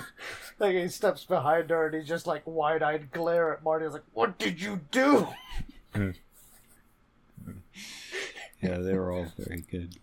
like 0.58 0.74
he 0.74 0.88
steps 0.88 1.24
behind 1.24 1.68
her 1.70 1.86
and 1.86 1.94
he's 1.96 2.08
just 2.08 2.26
like 2.26 2.42
wide-eyed 2.46 3.10
glare 3.12 3.52
at 3.52 3.62
Marty. 3.62 3.84
He's 3.84 3.92
like, 3.92 4.04
"What 4.14 4.38
did 4.38 4.60
you 4.60 4.80
do?" 4.90 5.28
Yeah, 8.62 8.78
they 8.78 8.94
were 8.94 9.12
all 9.12 9.26
very 9.38 9.62
good. 9.70 9.96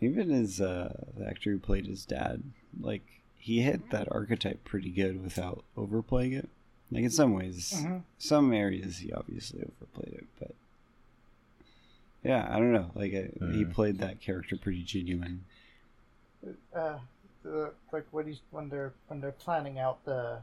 Even 0.00 0.30
his 0.30 0.60
uh 0.60 0.92
the 1.16 1.26
actor 1.26 1.50
who 1.52 1.58
played 1.58 1.86
his 1.86 2.04
dad, 2.04 2.42
like 2.80 3.02
he 3.36 3.62
hit 3.62 3.90
that 3.90 4.08
archetype 4.10 4.64
pretty 4.64 4.90
good 4.90 5.22
without 5.22 5.64
overplaying 5.76 6.32
it. 6.34 6.48
Like 6.90 7.02
in 7.04 7.10
some 7.10 7.32
ways, 7.34 7.72
Mhm. 7.84 8.02
some 8.18 8.52
areas 8.52 8.98
he 8.98 9.12
obviously 9.12 9.60
overplayed 9.62 10.14
it, 10.14 10.26
but 10.38 10.54
yeah, 12.22 12.46
I 12.48 12.58
don't 12.58 12.72
know. 12.72 12.90
Like 12.94 13.12
I, 13.12 13.30
he 13.52 13.64
Mhm. 13.64 13.72
played 13.74 13.98
that 13.98 14.20
character 14.20 14.56
pretty 14.56 14.82
genuine. 14.82 15.44
uh, 16.72 16.98
the, 17.42 17.72
like 17.92 18.06
when 18.12 18.26
he's 18.26 18.40
when 18.50 18.68
they're 18.68 18.92
when 19.08 19.20
they're 19.20 19.32
planning 19.32 19.78
out 19.80 20.04
the 20.04 20.42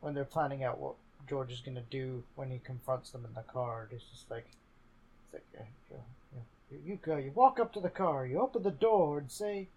when 0.00 0.12
they're 0.14 0.24
planning 0.24 0.62
out 0.62 0.78
what 0.78 0.94
George 1.26 1.50
is 1.52 1.60
gonna 1.60 1.82
do 1.90 2.22
when 2.36 2.50
he 2.50 2.58
confronts 2.58 3.10
them 3.10 3.24
in 3.24 3.32
the 3.34 3.42
car. 3.42 3.88
It's 3.90 4.04
just 4.10 4.30
like 4.30 4.46
it's 5.32 5.32
like 5.34 5.68
uh, 5.92 5.96
you, 6.34 6.42
you, 6.70 6.78
you 6.92 6.96
go, 6.96 7.16
you 7.16 7.30
walk 7.32 7.58
up 7.58 7.72
to 7.74 7.80
the 7.80 7.88
car, 7.90 8.26
you 8.26 8.40
open 8.40 8.62
the 8.62 8.70
door 8.70 9.18
and 9.18 9.30
say, 9.30 9.68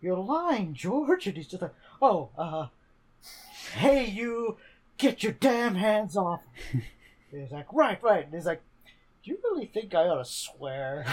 "You're 0.00 0.18
lying, 0.18 0.74
George," 0.74 1.26
and 1.28 1.36
he's 1.36 1.48
just 1.48 1.62
like, 1.62 1.74
"Oh, 2.00 2.30
uh, 2.38 2.68
hey, 3.74 4.06
you, 4.06 4.56
get 4.98 5.22
your 5.22 5.32
damn 5.32 5.74
hands 5.74 6.16
off." 6.16 6.40
he's 7.30 7.50
like, 7.50 7.72
"Right, 7.72 8.02
right," 8.02 8.24
and 8.24 8.34
he's 8.34 8.46
like, 8.46 8.62
"Do 9.24 9.30
you 9.30 9.38
really 9.44 9.66
think 9.66 9.94
I 9.94 10.04
ought 10.08 10.24
to 10.24 10.30
swear?" 10.30 11.04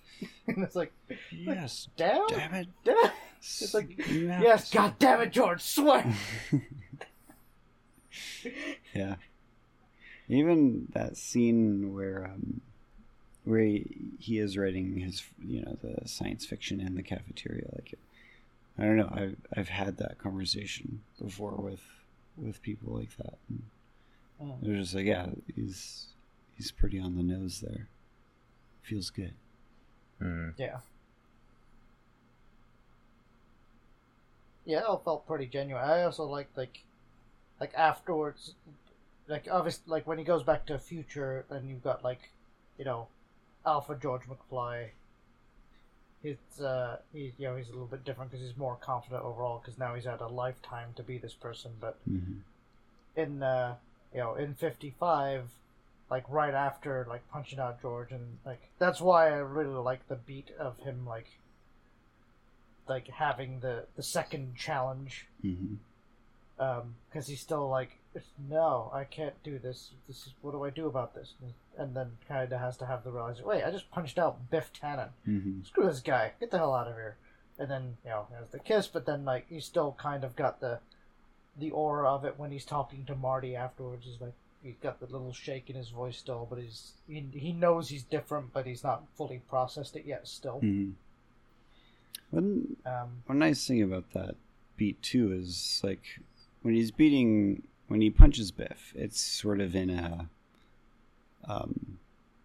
and 0.46 0.62
it's 0.64 0.76
like, 0.76 0.92
Yes, 1.30 1.88
"Damn." 1.96 2.26
damn 2.28 2.54
it! 2.54 2.68
Damn. 2.84 3.10
It's 3.46 3.74
like, 3.74 3.90
yes, 4.08 4.70
to- 4.70 4.76
God 4.78 4.94
damn 4.98 5.20
it, 5.20 5.32
George, 5.32 5.60
swear. 5.60 6.02
Yeah. 8.94 9.16
Even 10.28 10.88
that 10.92 11.16
scene 11.16 11.92
where 11.94 12.24
um 12.24 12.60
where 13.44 13.60
he, 13.60 14.12
he 14.18 14.38
is 14.38 14.56
writing 14.56 14.96
his 14.98 15.22
you 15.44 15.60
know 15.62 15.76
the 15.82 16.08
science 16.08 16.46
fiction 16.46 16.80
in 16.80 16.94
the 16.94 17.02
cafeteria 17.02 17.68
like 17.74 17.98
I 18.78 18.82
don't 18.82 18.96
know 18.96 19.10
I've 19.12 19.36
I've 19.56 19.68
had 19.68 19.96
that 19.98 20.18
conversation 20.18 21.02
before 21.20 21.52
with 21.56 21.82
with 22.36 22.62
people 22.62 22.94
like 22.98 23.16
that 23.18 23.34
and 23.48 23.62
Mm. 24.42 24.60
they're 24.62 24.76
just 24.78 24.94
like 24.96 25.06
yeah 25.06 25.26
he's 25.54 26.08
he's 26.56 26.72
pretty 26.72 26.98
on 26.98 27.14
the 27.16 27.22
nose 27.22 27.60
there 27.60 27.86
feels 28.82 29.10
good 29.10 29.34
Mm. 30.20 30.54
Yeah. 30.58 30.78
Yeah, 34.64 34.78
it 34.78 34.84
all 34.84 34.98
felt 34.98 35.26
pretty 35.26 35.46
genuine. 35.46 35.82
I 35.84 36.02
also 36.04 36.24
liked 36.24 36.56
like, 36.56 36.82
like 37.60 37.74
afterwards, 37.74 38.54
like 39.28 39.46
obviously, 39.50 39.82
like 39.86 40.06
when 40.06 40.18
he 40.18 40.24
goes 40.24 40.42
back 40.42 40.66
to 40.66 40.78
future, 40.78 41.44
and 41.50 41.68
you've 41.68 41.82
got 41.82 42.02
like, 42.02 42.30
you 42.78 42.84
know, 42.84 43.08
Alpha 43.66 43.96
George 44.00 44.22
McFly. 44.22 44.90
It's 46.24 46.60
uh, 46.60 46.98
he 47.12 47.32
you 47.38 47.48
know 47.48 47.56
he's 47.56 47.68
a 47.68 47.72
little 47.72 47.86
bit 47.86 48.04
different 48.04 48.30
because 48.30 48.44
he's 48.44 48.56
more 48.56 48.76
confident 48.80 49.22
overall 49.22 49.60
because 49.62 49.78
now 49.78 49.94
he's 49.94 50.04
had 50.06 50.20
a 50.20 50.26
lifetime 50.28 50.88
to 50.96 51.02
be 51.02 51.18
this 51.18 51.34
person. 51.34 51.72
But 51.80 51.98
hmm 52.08 52.38
in 53.16 53.42
uh, 53.42 53.76
you 54.12 54.20
know 54.20 54.34
in 54.34 54.54
55 54.54 55.44
like 56.10 56.24
right 56.28 56.54
after 56.54 57.06
like 57.08 57.22
punching 57.30 57.58
out 57.58 57.80
george 57.80 58.10
and 58.10 58.38
like 58.44 58.60
that's 58.78 59.00
why 59.00 59.28
i 59.28 59.36
really 59.36 59.74
like 59.74 60.06
the 60.08 60.16
beat 60.16 60.50
of 60.58 60.78
him 60.80 61.06
like 61.06 61.26
like 62.88 63.08
having 63.08 63.60
the 63.60 63.84
the 63.96 64.02
second 64.02 64.56
challenge. 64.56 65.26
Hmm 65.42 65.74
um 66.56 66.94
because 67.08 67.26
he's 67.26 67.40
still 67.40 67.68
like 67.68 67.98
no 68.48 68.88
i 68.94 69.02
can't 69.04 69.34
do 69.42 69.58
this. 69.58 69.90
This 70.06 70.18
is 70.26 70.32
what 70.40 70.52
do 70.52 70.64
i 70.64 70.70
do 70.70 70.86
about 70.86 71.14
this? 71.14 71.32
and 71.42 71.52
then 71.94 72.12
kind 72.28 72.52
of 72.52 72.60
has 72.60 72.76
to 72.76 72.86
have 72.86 73.02
the 73.04 73.10
realization 73.10 73.46
wait 73.46 73.64
i 73.64 73.70
just 73.70 73.90
punched 73.90 74.18
out 74.18 74.50
biff 74.50 74.70
tannen 74.72 75.08
hmm 75.24 75.60
screw 75.64 75.86
this 75.86 76.00
guy, 76.00 76.32
get 76.38 76.50
the 76.50 76.58
hell 76.58 76.74
out 76.74 76.88
of 76.88 76.94
here. 76.94 77.16
And 77.58 77.70
then, 77.70 77.96
you 78.04 78.10
know, 78.10 78.26
there's 78.30 78.50
the 78.50 78.58
kiss, 78.58 78.88
but 78.88 79.06
then 79.06 79.24
like 79.24 79.46
he's 79.48 79.64
still 79.64 79.96
kind 79.98 80.24
of 80.24 80.34
got 80.36 80.60
the 80.60 80.80
the 81.56 81.70
aura 81.70 82.08
of 82.12 82.24
it 82.24 82.34
when 82.36 82.50
he's 82.50 82.64
talking 82.64 83.04
to 83.06 83.14
Marty 83.14 83.54
afterwards. 83.54 84.06
He's 84.06 84.20
like 84.20 84.34
he's 84.62 84.74
got 84.82 84.98
the 84.98 85.06
little 85.06 85.32
shake 85.32 85.70
in 85.70 85.76
his 85.76 85.90
voice 85.90 86.16
still, 86.16 86.46
but 86.50 86.58
he's 86.58 86.94
he, 87.06 87.24
he 87.32 87.52
knows 87.52 87.88
he's 87.88 88.02
different, 88.02 88.52
but 88.52 88.66
he's 88.66 88.82
not 88.82 89.04
fully 89.16 89.40
processed 89.48 89.94
it 89.94 90.04
yet 90.04 90.26
still. 90.26 90.58
hmm 90.58 90.90
One 92.30 92.76
Um, 92.84 93.22
one 93.26 93.38
nice 93.38 93.66
thing 93.66 93.82
about 93.82 94.12
that 94.14 94.34
beat 94.76 95.00
too 95.00 95.32
is 95.32 95.80
like 95.84 96.02
when 96.62 96.74
he's 96.74 96.90
beating 96.90 97.62
when 97.86 98.00
he 98.00 98.10
punches 98.10 98.50
Biff, 98.50 98.92
it's 98.96 99.20
sort 99.20 99.60
of 99.60 99.76
in 99.76 99.90
a 99.90 100.28
um 101.48 101.98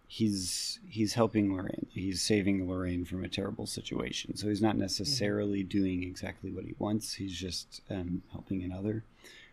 he's 0.08 0.80
he's 0.88 1.14
helping 1.14 1.54
Lorraine. 1.54 1.86
He's 1.92 2.20
saving 2.22 2.68
Lorraine 2.68 3.04
from 3.04 3.24
a 3.24 3.28
terrible 3.28 3.66
situation. 3.66 4.36
So 4.36 4.48
he's 4.48 4.60
not 4.62 4.76
necessarily 4.76 5.62
doing 5.62 6.02
exactly 6.02 6.50
what 6.50 6.64
he 6.64 6.74
wants. 6.78 7.14
He's 7.14 7.36
just 7.38 7.80
um, 7.90 8.22
helping 8.32 8.62
another. 8.62 9.04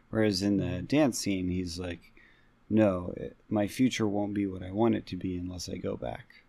Whereas 0.09 0.41
in 0.41 0.57
the 0.57 0.81
dance 0.81 1.19
scene, 1.19 1.49
he's 1.49 1.77
like, 1.79 2.11
"No, 2.69 3.13
it, 3.17 3.35
my 3.49 3.67
future 3.67 4.07
won't 4.07 4.33
be 4.33 4.47
what 4.47 4.63
I 4.63 4.71
want 4.71 4.95
it 4.95 5.05
to 5.07 5.15
be 5.15 5.35
unless 5.37 5.69
I 5.69 5.77
go 5.77 5.95
back." 5.95 6.43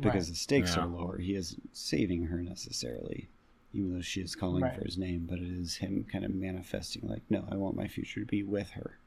because 0.00 0.28
the 0.28 0.34
stakes 0.34 0.74
Yeah. 0.74 0.82
are 0.82 0.88
lower. 0.88 1.18
He 1.18 1.36
isn't 1.36 1.68
saving 1.76 2.24
her 2.26 2.38
necessarily, 2.42 3.28
even 3.72 3.94
though 3.94 4.00
she 4.00 4.20
is 4.22 4.34
calling 4.34 4.64
Right. 4.64 4.76
for 4.76 4.84
his 4.84 4.98
name. 4.98 5.24
But 5.28 5.38
it 5.38 5.46
is 5.52 5.76
him 5.76 6.04
kind 6.10 6.24
of 6.24 6.34
manifesting, 6.34 7.06
like, 7.08 7.22
no, 7.30 7.46
I 7.48 7.54
want 7.54 7.76
my 7.76 7.86
future 7.86 8.18
to 8.20 8.26
be 8.26 8.42
with 8.42 8.70
her. 8.70 8.98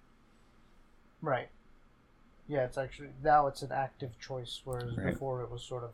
right. 1.22 1.50
Yeah, 2.48 2.64
it's 2.64 2.78
actually 2.78 3.10
now 3.24 3.48
it's 3.48 3.62
an 3.62 3.72
active 3.72 4.18
choice, 4.20 4.62
whereas 4.64 4.96
Right. 4.98 5.14
before 5.14 5.42
it 5.42 5.52
was 5.52 5.64
sort 5.64 5.84
of 5.84 5.92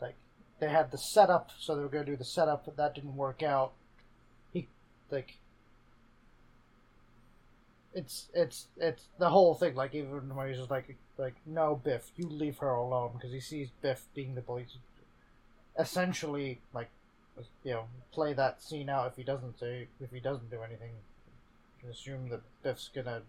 like 0.00 0.16
they 0.58 0.68
had 0.68 0.90
the 0.90 0.98
setup, 0.98 1.50
so 1.58 1.74
they 1.74 1.82
were 1.82 1.88
going 1.88 2.04
to 2.04 2.12
do 2.12 2.16
the 2.16 2.24
setup, 2.24 2.64
but 2.66 2.76
that 2.76 2.94
didn't 2.94 3.16
work 3.16 3.42
out. 3.42 3.72
He 4.52 4.68
like 5.10 5.38
it's 7.94 8.28
it's 8.34 8.66
it's 8.76 9.04
the 9.18 9.30
whole 9.30 9.54
thing. 9.54 9.74
Like 9.74 9.94
even 9.94 10.34
when 10.34 10.48
he's 10.48 10.58
just 10.58 10.70
like 10.70 10.96
like 11.16 11.36
no 11.46 11.76
Biff, 11.76 12.10
you 12.16 12.28
leave 12.28 12.58
her 12.58 12.70
alone 12.70 13.12
because 13.14 13.32
he 13.32 13.40
sees 13.40 13.70
Biff 13.80 14.06
being 14.14 14.34
the 14.34 14.40
bully. 14.40 14.66
Essentially, 15.78 16.60
like 16.72 16.90
you 17.62 17.72
know, 17.72 17.84
play 18.12 18.32
that 18.34 18.62
scene 18.62 18.88
out. 18.88 19.06
If 19.06 19.16
he 19.16 19.22
doesn't 19.22 19.58
say 19.58 19.88
if 20.00 20.10
he 20.10 20.20
doesn't 20.20 20.50
do 20.50 20.62
anything, 20.62 20.90
assume 21.90 22.28
that 22.30 22.40
Biff's 22.62 22.90
gonna 22.94 23.22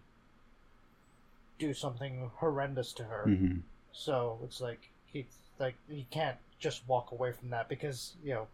do 1.58 1.72
something 1.74 2.30
horrendous 2.36 2.92
to 2.94 3.04
her. 3.04 3.24
Mm-hmm. 3.26 3.58
So 3.92 4.38
it's 4.44 4.60
like 4.60 4.90
he 5.06 5.26
like 5.58 5.74
he 5.88 6.06
can't 6.10 6.36
just 6.58 6.86
walk 6.88 7.12
away 7.12 7.32
from 7.32 7.50
that 7.50 7.68
because 7.68 8.14
you 8.24 8.34
know. 8.34 8.46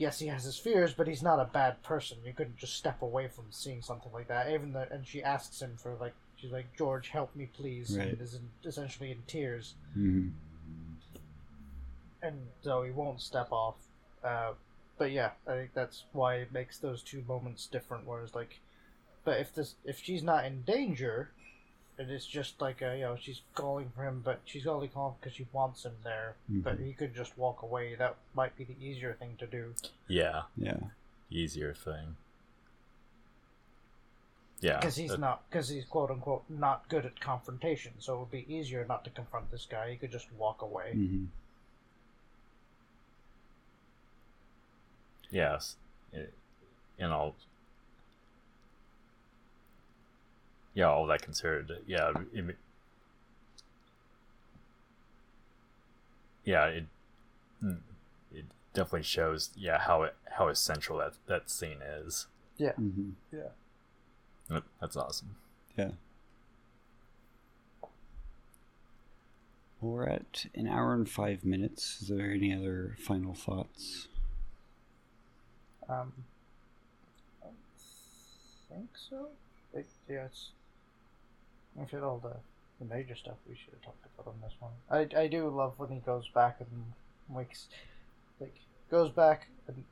Yes, 0.00 0.20
he 0.20 0.28
has 0.28 0.44
his 0.44 0.56
fears, 0.56 0.92
but 0.94 1.08
he's 1.08 1.24
not 1.24 1.40
a 1.40 1.44
bad 1.44 1.82
person. 1.82 2.18
You 2.24 2.32
couldn't 2.32 2.56
just 2.56 2.76
step 2.76 3.02
away 3.02 3.26
from 3.26 3.46
seeing 3.50 3.82
something 3.82 4.12
like 4.12 4.28
that. 4.28 4.48
Even 4.52 4.72
the 4.72 4.86
and 4.92 5.04
she 5.04 5.24
asks 5.24 5.60
him 5.60 5.72
for 5.76 5.96
like 6.00 6.14
she's 6.36 6.52
like 6.52 6.66
George, 6.76 7.08
help 7.08 7.34
me, 7.34 7.48
please, 7.52 7.98
Right. 7.98 8.06
and 8.10 8.20
is 8.22 8.34
in, 8.34 8.48
essentially 8.64 9.10
in 9.10 9.22
tears, 9.26 9.74
Mm-hmm. 9.98 10.28
and 12.22 12.36
so 12.62 12.82
he 12.84 12.90
won't 12.92 13.20
step 13.20 13.48
off. 13.50 13.74
Uh, 14.22 14.52
but 14.98 15.10
yeah, 15.10 15.30
I 15.48 15.52
think 15.52 15.74
that's 15.74 16.04
why 16.12 16.36
it 16.36 16.52
makes 16.52 16.78
those 16.78 17.02
two 17.02 17.24
moments 17.26 17.66
different. 17.66 18.06
Whereas 18.06 18.36
like, 18.36 18.60
but 19.24 19.40
if 19.40 19.52
this 19.54 19.74
if 19.84 19.98
she's 19.98 20.22
not 20.22 20.44
in 20.44 20.62
danger, 20.62 21.30
and 21.98 22.10
it's 22.10 22.26
just 22.26 22.60
like 22.60 22.80
a, 22.80 22.96
you 22.96 23.02
know 23.02 23.16
she's 23.20 23.40
calling 23.54 23.90
for 23.94 24.04
him, 24.06 24.22
but 24.24 24.40
she's 24.44 24.66
only 24.66 24.88
calling 24.88 25.16
because 25.20 25.34
she 25.36 25.46
wants 25.52 25.84
him 25.84 25.96
there. 26.04 26.36
But 26.48 26.78
Mhm. 26.78 26.86
he 26.86 26.92
could 26.92 27.14
just 27.14 27.36
walk 27.36 27.62
away. 27.62 27.94
That 27.96 28.16
might 28.34 28.56
be 28.56 28.64
the 28.64 28.76
easier 28.80 29.14
thing 29.14 29.36
to 29.38 29.46
do. 29.46 29.74
Yeah, 30.06 30.44
Yeah. 30.56 30.78
easier 31.30 31.74
thing. 31.74 32.16
Yeah, 34.60 34.78
because 34.80 34.96
he's 34.96 35.10
that- 35.10 35.20
not 35.20 35.48
because 35.50 35.68
he's 35.68 35.84
quote 35.84 36.10
unquote 36.10 36.44
not 36.48 36.88
good 36.88 37.04
at 37.06 37.20
confrontation. 37.20 37.92
So 38.00 38.16
it 38.16 38.18
would 38.20 38.30
be 38.30 38.52
easier 38.52 38.84
not 38.84 39.04
to 39.04 39.10
confront 39.10 39.50
this 39.50 39.66
guy. 39.66 39.90
He 39.90 39.96
could 39.96 40.10
just 40.12 40.32
walk 40.32 40.62
away. 40.62 40.92
hmm 40.92 41.26
Yes, 45.30 45.76
it, 46.12 46.32
and 46.98 47.12
all. 47.12 47.34
Yeah, 50.78 50.90
all 50.90 51.06
that 51.06 51.22
considered, 51.22 51.72
yeah, 51.88 52.12
it, 52.32 52.56
yeah, 56.44 56.66
it, 56.66 56.84
mm, 57.60 57.78
it 58.32 58.44
definitely 58.74 59.02
shows, 59.02 59.50
yeah, 59.56 59.78
how 59.80 60.04
it, 60.04 60.14
how 60.36 60.46
essential 60.46 60.98
that 60.98 61.14
that 61.26 61.50
scene 61.50 61.78
is. 61.82 62.28
Yeah, 62.58 62.74
hmm 62.74 63.10
yeah. 63.32 63.48
That- 64.48 64.62
That's 64.80 64.96
awesome. 64.96 65.34
Yeah. 65.76 65.90
Well, 69.80 69.92
we're 69.94 70.06
at 70.06 70.46
an 70.54 70.68
hour 70.68 70.94
and 70.94 71.10
five 71.10 71.44
minutes. 71.44 72.02
Is 72.02 72.06
there 72.06 72.30
any 72.30 72.54
other 72.54 72.94
final 73.00 73.34
thoughts? 73.34 74.06
Um, 75.88 76.12
I 77.42 77.48
think 78.68 78.90
so. 79.10 79.26
It, 79.74 79.86
yeah, 80.08 80.26
it's. 80.26 80.50
I 81.80 81.84
feel 81.84 82.04
all 82.04 82.18
the, 82.18 82.36
the 82.78 82.92
major 82.94 83.14
stuff 83.14 83.36
we 83.48 83.54
should 83.54 83.74
have 83.74 83.82
talked 83.82 84.06
about 84.14 84.32
on 84.32 84.40
this 84.42 84.54
one. 84.58 84.72
I, 84.90 85.22
I 85.22 85.26
do 85.28 85.48
love 85.48 85.74
when 85.76 85.90
he 85.90 85.98
goes 85.98 86.28
back 86.28 86.60
and 86.60 86.92
wakes, 87.28 87.66
like 88.40 88.54
goes 88.90 89.10
back 89.10 89.48
and 89.66 89.84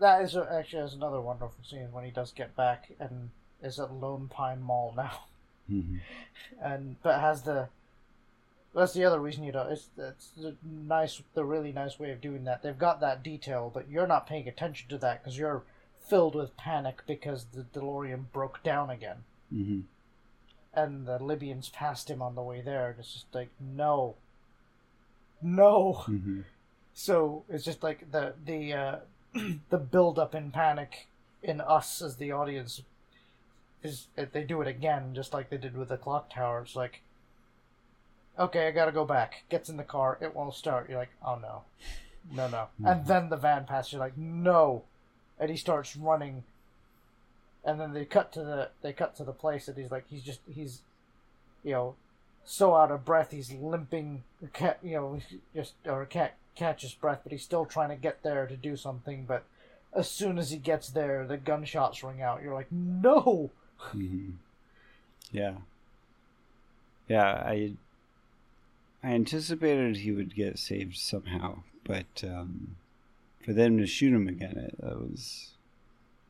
that 0.00 0.22
is 0.22 0.36
actually 0.36 0.82
is 0.82 0.94
another 0.94 1.20
wonderful 1.20 1.64
scene 1.64 1.92
when 1.92 2.04
he 2.04 2.10
does 2.10 2.32
get 2.32 2.56
back 2.56 2.90
and 2.98 3.30
is 3.62 3.78
at 3.78 3.92
Lone 3.92 4.28
Pine 4.28 4.60
Mall 4.60 4.92
now. 4.96 5.24
Hmm 5.68 5.96
and 6.62 6.96
but 7.02 7.20
has 7.20 7.42
the 7.42 7.68
that's 8.74 8.94
the 8.94 9.04
other 9.04 9.20
reason 9.20 9.44
you 9.44 9.52
don't 9.52 9.70
it's 9.70 9.88
it's 9.96 10.30
the 10.36 10.56
nice 10.64 11.22
the 11.34 11.44
really 11.44 11.72
nice 11.72 11.98
way 11.98 12.10
of 12.10 12.20
doing 12.20 12.44
that. 12.44 12.62
They've 12.62 12.78
got 12.78 13.00
that 13.00 13.22
detail 13.22 13.70
but 13.72 13.88
you're 13.88 14.06
not 14.06 14.26
paying 14.26 14.48
attention 14.48 14.88
to 14.88 14.98
that 14.98 15.22
because 15.22 15.38
you're 15.38 15.62
filled 16.00 16.34
with 16.34 16.56
panic 16.56 17.02
because 17.06 17.46
the 17.52 17.62
DeLorean 17.62 18.24
broke 18.32 18.62
down 18.62 18.90
again. 18.90 19.18
Hmm 19.50 19.80
and 20.74 21.06
the 21.06 21.22
Libyans 21.22 21.68
passed 21.68 22.08
him 22.08 22.22
on 22.22 22.34
the 22.34 22.42
way 22.42 22.60
there 22.60 22.90
and 22.90 22.98
it's 22.98 23.12
just 23.12 23.34
like 23.34 23.50
no 23.60 24.14
no 25.42 25.92
hmm 25.92 26.40
so 26.94 27.44
it's 27.48 27.64
just 27.64 27.82
like 27.82 28.10
the 28.12 28.34
the 28.44 28.72
uh, 28.72 28.96
the 29.70 29.78
build 29.78 30.18
up 30.18 30.34
in 30.34 30.50
panic 30.50 31.08
in 31.42 31.60
us 31.60 32.02
as 32.02 32.16
the 32.16 32.32
audience 32.32 32.82
is 33.82 34.06
they 34.14 34.44
do 34.44 34.60
it 34.62 34.68
again 34.68 35.12
just 35.14 35.32
like 35.32 35.50
they 35.50 35.56
did 35.56 35.76
with 35.76 35.88
the 35.88 35.96
clock 35.96 36.32
tower. 36.32 36.62
It's 36.62 36.76
like, 36.76 37.00
okay, 38.38 38.68
I 38.68 38.70
gotta 38.70 38.92
go 38.92 39.04
back. 39.04 39.44
Gets 39.48 39.68
in 39.68 39.76
the 39.76 39.82
car, 39.82 40.18
it 40.20 40.34
won't 40.34 40.54
start. 40.54 40.88
You're 40.88 40.98
like, 40.98 41.12
oh 41.26 41.36
no, 41.36 41.62
no, 42.32 42.48
no. 42.48 42.68
And 42.84 43.06
then 43.06 43.28
the 43.28 43.36
van 43.36 43.64
passes. 43.64 43.94
You're 43.94 44.00
like, 44.00 44.16
no, 44.16 44.84
and 45.38 45.50
he 45.50 45.56
starts 45.56 45.96
running. 45.96 46.44
And 47.64 47.80
then 47.80 47.92
they 47.92 48.04
cut 48.04 48.32
to 48.32 48.40
the 48.40 48.70
they 48.82 48.92
cut 48.92 49.16
to 49.16 49.24
the 49.24 49.32
place 49.32 49.66
that 49.66 49.76
he's 49.76 49.90
like 49.90 50.04
he's 50.08 50.22
just 50.22 50.40
he's, 50.52 50.82
you 51.62 51.72
know, 51.72 51.94
so 52.44 52.74
out 52.74 52.90
of 52.90 53.04
breath 53.04 53.30
he's 53.30 53.52
limping. 53.52 54.24
You 54.82 54.94
know 54.94 55.20
just 55.54 55.74
or 55.86 56.04
can't 56.06 56.32
catch 56.54 56.82
his 56.82 56.94
breath, 56.94 57.20
but 57.22 57.32
he's 57.32 57.42
still 57.42 57.64
trying 57.64 57.90
to 57.90 57.96
get 57.96 58.22
there 58.22 58.46
to 58.46 58.56
do 58.56 58.76
something. 58.76 59.24
But 59.26 59.44
as 59.94 60.10
soon 60.10 60.38
as 60.38 60.50
he 60.50 60.56
gets 60.56 60.88
there, 60.88 61.26
the 61.26 61.36
gunshots 61.36 62.02
ring 62.02 62.22
out. 62.22 62.42
You're 62.42 62.54
like, 62.54 62.72
no. 62.72 63.50
hmm 63.78 64.30
Yeah. 65.30 65.54
Yeah, 67.08 67.42
I 67.46 67.74
I 69.02 69.08
anticipated 69.08 69.96
he 69.96 70.12
would 70.12 70.34
get 70.34 70.58
saved 70.58 70.96
somehow, 70.96 71.62
but 71.84 72.22
um, 72.24 72.76
for 73.44 73.52
them 73.52 73.76
to 73.78 73.86
shoot 73.86 74.14
him 74.14 74.28
again, 74.28 74.56
it, 74.56 74.76
that 74.80 74.98
was 74.98 75.50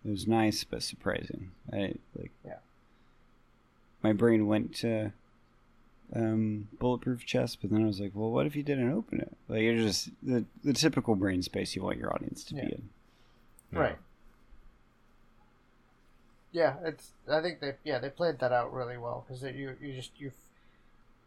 it 0.04 0.10
was 0.10 0.26
nice 0.26 0.64
but 0.64 0.82
surprising. 0.82 1.50
I 1.72 1.94
like 2.16 2.30
Yeah. 2.44 2.56
My 4.02 4.12
brain 4.12 4.46
went 4.46 4.74
to 4.76 5.12
um, 6.14 6.68
bulletproof 6.78 7.24
chest, 7.24 7.58
but 7.62 7.70
then 7.70 7.82
I 7.84 7.86
was 7.86 8.00
like, 8.00 8.10
well, 8.14 8.30
what 8.30 8.46
if 8.46 8.54
he 8.54 8.62
didn't 8.62 8.92
open 8.92 9.20
it? 9.20 9.32
Like 9.48 9.62
you're 9.62 9.76
just 9.76 10.10
the 10.22 10.44
the 10.64 10.72
typical 10.72 11.14
brain 11.14 11.42
space 11.42 11.74
you 11.76 11.82
want 11.82 11.98
your 11.98 12.12
audience 12.12 12.44
to 12.44 12.54
Yeah. 12.56 12.64
be 12.64 12.72
in. 12.72 12.88
Yeah. 13.72 13.78
Right. 13.78 13.98
Yeah, 16.52 16.74
it's. 16.84 17.12
I 17.30 17.40
think 17.40 17.60
they. 17.60 17.74
Yeah, 17.84 17.98
they 17.98 18.10
played 18.10 18.38
that 18.40 18.52
out 18.52 18.72
really 18.74 18.98
well 18.98 19.24
because 19.26 19.42
you 19.42 19.74
you 19.80 19.94
just 19.94 20.10
you 20.18 20.32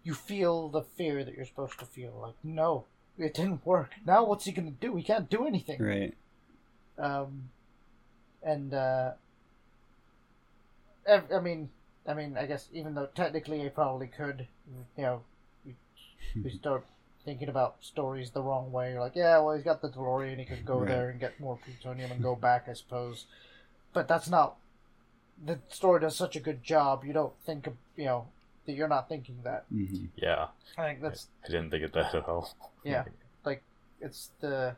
you 0.04 0.14
feel 0.14 0.70
the 0.70 0.84
fear 0.84 1.24
that 1.24 1.34
you're 1.36 1.46
supposed 1.48 1.80
to 1.80 1.86
feel. 1.86 2.14
Like, 2.22 2.36
no, 2.44 2.86
it 3.18 3.34
didn't 3.34 3.66
work. 3.66 3.92
Now 4.06 4.24
what's 4.24 4.46
he 4.46 4.52
gonna 4.52 4.70
do? 4.70 4.96
He 4.96 5.02
can't 5.04 5.28
do 5.30 5.48
anything. 5.48 5.82
Right. 5.82 6.14
Um, 7.00 7.50
and 8.46 8.74
uh, 8.74 9.12
I, 11.08 11.22
I 11.34 11.40
mean, 11.40 11.70
I 12.08 12.14
mean, 12.14 12.38
I 12.38 12.46
guess 12.46 12.70
even 12.74 12.96
though 12.96 13.08
technically 13.08 13.62
he 13.62 13.70
probably 13.70 14.08
could, 14.08 14.48
you 14.98 15.04
know, 15.04 15.22
we, 15.66 15.76
we 16.44 16.50
start 16.60 16.86
thinking 17.26 17.50
about 17.50 17.78
stories 17.82 18.32
the 18.32 18.44
wrong 18.44 18.72
way. 18.72 18.92
You're 18.92 19.02
like, 19.02 19.16
yeah, 19.16 19.40
well, 19.40 19.56
he's 19.56 19.64
got 19.64 19.82
the 19.82 19.90
DeLorean, 19.90 20.38
he 20.40 20.46
could 20.46 20.66
go 20.66 20.80
Right. 20.80 20.90
there 20.90 21.10
and 21.10 21.20
get 21.20 21.40
more 21.40 21.58
plutonium 21.58 22.12
and 22.12 22.22
go 22.22 22.36
back, 22.36 22.68
I 22.70 22.74
suppose. 22.74 23.26
But 23.94 24.08
that's 24.08 24.30
not. 24.30 24.58
The 25.44 25.60
story 25.70 26.00
does 26.02 26.16
such 26.16 26.36
a 26.36 26.40
good 26.40 26.64
job. 26.64 27.04
You 27.04 27.14
don't 27.14 27.34
think, 27.46 27.68
of, 27.68 27.74
you 27.98 28.06
know, 28.06 28.28
that 28.66 28.74
you're 28.74 28.88
not 28.88 29.10
thinking 29.10 29.40
that. 29.44 29.66
hmm 29.72 30.06
Yeah, 30.16 30.48
I 30.78 30.84
think 30.88 31.02
that's 31.02 31.28
I 31.44 31.48
didn't 31.48 31.72
think 31.72 31.84
of 31.84 31.92
that 31.94 32.16
at 32.16 32.28
all. 32.28 32.54
Yeah. 32.84 33.04
like 33.46 33.64
it's 34.02 34.32
the 34.40 34.76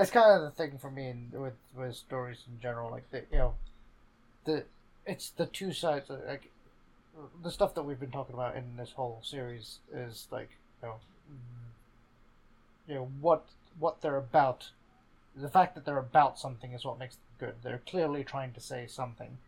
it's 0.00 0.10
kind 0.10 0.32
of 0.32 0.42
the 0.42 0.50
thing 0.50 0.78
for 0.78 0.90
me 0.90 1.08
in, 1.08 1.30
with 1.32 1.54
with 1.76 1.94
stories 1.94 2.38
in 2.48 2.60
general 2.60 2.90
like 2.90 3.10
the 3.10 3.22
you 3.30 3.38
know 3.38 3.54
the 4.44 4.64
it's 5.06 5.30
the 5.30 5.46
two 5.46 5.72
sides 5.72 6.10
of, 6.10 6.20
like 6.26 6.50
the 7.42 7.50
stuff 7.50 7.74
that 7.74 7.82
we've 7.82 8.00
been 8.00 8.10
talking 8.10 8.34
about 8.34 8.56
in 8.56 8.76
this 8.76 8.92
whole 8.92 9.20
series 9.22 9.78
is 9.92 10.26
like 10.30 10.50
you 10.82 10.88
know 10.88 10.94
mm, 11.30 12.88
you 12.88 12.94
know 12.94 13.08
what 13.20 13.44
what 13.78 14.00
they're 14.00 14.16
about 14.16 14.70
the 15.36 15.48
fact 15.48 15.74
that 15.74 15.84
they're 15.84 15.98
about 15.98 16.38
something 16.38 16.72
is 16.72 16.84
what 16.84 16.98
makes 16.98 17.14
them 17.14 17.24
good. 17.38 17.54
They're 17.62 17.82
clearly 17.86 18.24
trying 18.24 18.52
to 18.52 18.60
say 18.60 18.86
something. 18.86 19.38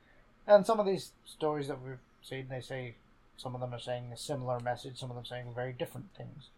And 0.47 0.67
some 0.67 0.81
of 0.81 0.87
these 0.87 1.13
stories 1.25 1.69
that 1.69 1.83
we've 1.83 1.99
seen 2.23 2.47
they 2.49 2.61
say 2.61 2.95
some 3.37 3.55
of 3.55 3.61
them 3.61 3.75
are 3.75 3.81
saying 3.81 4.11
a 4.13 4.17
similar 4.17 4.61
message 4.61 4.99
some 4.99 5.11
of 5.11 5.17
them 5.17 5.25
saying 5.25 5.47
very 5.55 5.73
different 5.73 6.15
things. 6.17 6.49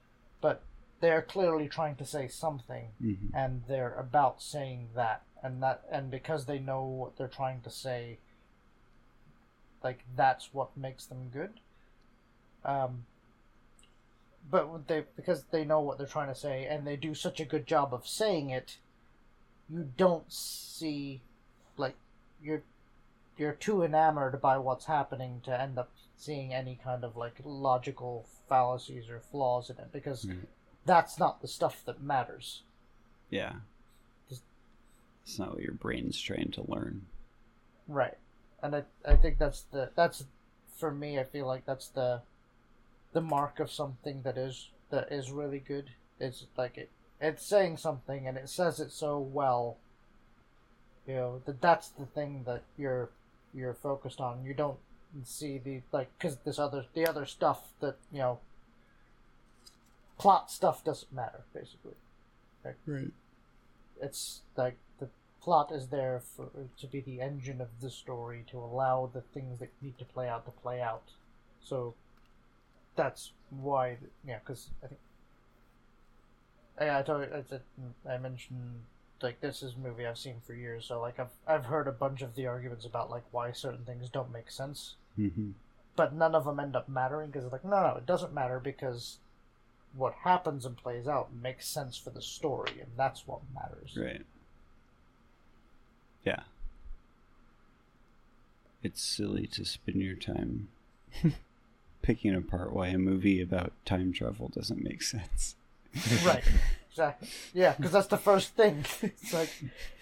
But 0.41 0.63
they're 1.01 1.23
clearly 1.23 1.69
trying 1.69 1.97
to 1.97 2.05
say 2.05 2.29
something 2.29 2.89
hmm 3.01 3.15
and 3.35 3.63
they're 3.69 3.95
about 3.95 4.41
saying 4.41 4.89
that 4.95 5.23
and 5.43 5.63
that 5.63 5.83
and 5.91 6.11
because 6.11 6.47
they 6.47 6.59
know 6.59 6.85
what 6.85 7.17
they're 7.17 7.29
trying 7.29 7.61
to 7.61 7.71
say 7.71 8.19
like 9.83 10.05
that's 10.17 10.55
what 10.55 10.77
makes 10.77 11.07
them 11.07 11.29
good 11.33 11.61
um 12.65 13.05
but 14.51 14.87
they 14.89 15.05
because 15.17 15.45
they 15.51 15.65
know 15.65 15.81
what 15.81 15.99
they're 15.99 16.07
trying 16.07 16.29
to 16.29 16.35
say 16.35 16.65
and 16.67 16.87
they 16.87 16.97
do 16.97 17.15
such 17.15 17.41
a 17.41 17.45
good 17.45 17.67
job 17.67 17.93
of 17.93 18.07
saying 18.07 18.51
it 18.51 18.79
you 19.69 19.89
don't 19.97 20.31
see 20.33 21.23
like 21.77 21.97
you're 22.43 22.63
you're 23.37 23.53
too 23.53 23.83
enamored 23.83 24.41
by 24.41 24.57
what's 24.59 24.85
happening 24.85 25.41
to 25.45 25.61
end 25.61 25.79
up 25.79 25.91
seeing 26.17 26.55
any 26.55 26.79
kind 26.83 27.05
of 27.05 27.17
like 27.17 27.35
logical 27.45 28.27
fallacies 28.49 29.09
or 29.09 29.21
flaws 29.21 29.71
in 29.71 29.77
it 29.79 29.93
because 29.93 30.27
Right. 30.27 30.39
That's 30.85 31.19
not 31.19 31.41
the 31.41 31.49
stuff 31.49 31.83
that 31.87 32.03
matters 32.03 32.63
Yeah. 33.31 33.55
It's 35.27 35.39
not 35.39 35.55
what 35.55 35.63
your 35.63 35.73
brain's 35.75 36.21
trying 36.21 36.51
to 36.53 36.71
learn. 36.71 37.07
Right. 37.89 38.19
And 38.63 38.77
I 38.77 38.83
I 39.07 39.17
think 39.17 39.39
that's 39.39 39.63
the 39.63 39.91
that's 39.97 40.25
for 40.77 40.91
me 40.91 41.19
I 41.19 41.25
feel 41.25 41.47
like 41.47 41.65
that's 41.67 41.89
the 41.89 42.23
the 43.13 43.21
mark 43.21 43.61
of 43.61 43.71
something 43.71 44.23
that 44.23 44.37
is 44.37 44.71
that 44.91 45.11
is 45.11 45.31
really 45.31 45.59
good. 45.61 45.91
It's 46.21 46.45
like 46.57 46.77
it 46.77 46.91
it's 47.21 47.45
saying 47.45 47.79
something 47.79 48.27
and 48.29 48.37
it 48.37 48.49
says 48.49 48.81
it 48.81 48.93
so 48.93 49.19
well. 49.19 49.79
You 51.07 51.15
know, 51.15 51.43
that 51.47 51.61
that's 51.61 51.89
the 51.89 52.07
thing 52.07 52.45
that 52.45 52.63
you're 52.77 53.11
you're 53.55 53.75
focused 53.75 54.21
on. 54.21 54.45
You 54.45 54.55
don't 54.55 54.79
see 55.25 55.59
the 55.59 55.81
like 55.93 56.17
cuz 56.19 56.37
this 56.45 56.59
other 56.59 56.87
the 56.95 57.07
other 57.07 57.25
stuff 57.27 57.69
that, 57.81 57.97
you 58.13 58.19
know, 58.19 58.41
plot 60.19 60.51
stuff 60.51 60.85
doesn't 60.85 61.13
matter 61.13 61.41
basically. 61.53 61.95
Right. 62.87 63.11
it's 64.01 64.41
like 64.57 64.77
the 64.99 65.09
plot 65.43 65.71
is 65.71 65.89
there 65.89 66.21
for 66.35 66.49
to 66.79 66.87
be 66.87 67.01
the 67.01 67.21
engine 67.21 67.61
of 67.61 67.69
the 67.83 67.91
story 67.91 68.43
to 68.51 68.59
allow 68.59 69.11
the 69.13 69.21
things 69.21 69.59
that 69.59 69.71
need 69.83 69.99
to 69.99 70.05
play 70.07 70.27
out 70.29 70.47
to 70.47 70.51
play 70.51 70.81
out 70.81 71.11
so 71.63 71.95
that's 72.97 73.33
why 73.51 73.99
yeah 74.27 74.39
because 74.39 74.71
i 74.83 74.87
think 74.87 75.01
yeah 76.81 76.99
i 76.99 77.03
told 77.03 77.23
I, 77.25 77.43
said, 77.49 77.61
I 78.09 78.17
mentioned 78.17 78.85
like 79.23 79.41
this 79.41 79.63
is 79.63 79.75
a 79.75 79.79
movie 79.79 80.07
I've 80.07 80.19
seen 80.19 80.37
for 80.47 80.55
years, 80.55 80.87
so 80.87 81.01
like 81.01 81.19
I've 81.19 81.31
I've 81.47 81.67
heard 81.67 81.89
a 81.89 81.93
bunch 81.93 82.21
of 82.21 82.35
the 82.35 82.47
arguments 82.47 82.85
about 82.85 83.11
like 83.11 83.23
why 83.31 83.53
certain 83.53 83.85
things 83.85 84.09
don't 84.11 84.33
make 84.33 84.51
sense, 84.51 84.97
hmm 85.17 85.51
but 85.97 86.13
none 86.13 86.35
of 86.35 86.45
them 86.45 86.59
end 86.59 86.75
up 86.75 86.89
mattering 86.89 87.29
because 87.31 87.45
it's 87.45 87.53
like 87.53 87.65
no 87.65 87.81
no 87.81 87.95
it 87.97 88.05
doesn't 88.07 88.35
matter 88.35 88.59
because 88.61 89.19
what 89.97 90.15
happens 90.25 90.65
and 90.65 90.77
plays 90.77 91.07
out 91.07 91.35
makes 91.35 91.67
sense 91.67 91.97
for 91.97 92.11
the 92.11 92.23
story 92.23 92.73
and 92.81 92.91
that's 92.97 93.27
what 93.27 93.41
matters. 93.55 93.97
Right. 93.97 94.25
Yeah. 96.25 96.41
It's 98.83 99.03
silly 99.03 99.47
to 99.49 99.65
spend 99.65 100.03
your 100.03 100.17
time 100.17 100.69
picking 102.03 102.35
apart 102.35 102.73
why 102.73 102.89
a 102.89 102.99
movie 102.99 103.41
about 103.41 103.73
time 103.85 104.13
travel 104.13 104.49
doesn't 104.49 104.83
make 104.83 105.03
sense. 105.03 105.57
right. 106.25 106.45
Exactly. 106.91 107.29
Yeah, 107.53 107.75
because 107.77 107.91
that's 107.91 108.07
the 108.07 108.17
first 108.17 108.55
thing. 108.55 108.85
it's 109.03 109.33
like, 109.33 109.51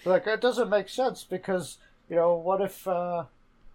like 0.05 0.27
it 0.27 0.43
doesn't 0.43 0.69
make 0.69 0.91
sense 0.91 1.25
because 1.25 1.79
you 2.11 2.17
know 2.17 2.35
what 2.35 2.61
if, 2.61 2.87
uh, 2.87 3.25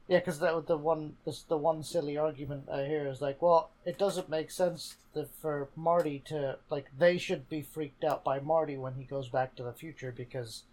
yeah, 0.07 0.19
because 0.19 0.39
that 0.39 0.67
the 0.67 0.77
one 0.77 1.17
this 1.25 1.41
the 1.41 1.57
one 1.57 1.83
silly 1.83 2.17
argument 2.17 2.69
I 2.71 2.85
hear 2.85 3.07
is 3.07 3.21
like, 3.21 3.41
well, 3.41 3.71
it 3.85 3.97
doesn't 3.97 4.29
make 4.29 4.51
sense 4.51 4.95
that 5.13 5.29
for 5.35 5.67
Marty 5.75 6.23
to 6.27 6.57
like 6.69 6.87
they 6.97 7.17
should 7.17 7.49
be 7.49 7.61
freaked 7.61 8.03
out 8.03 8.23
by 8.23 8.39
Marty 8.39 8.77
when 8.77 8.93
he 8.95 9.03
goes 9.03 9.27
back 9.27 9.55
to 9.55 9.63
the 9.63 9.73
future 9.73 10.13
because 10.15 10.63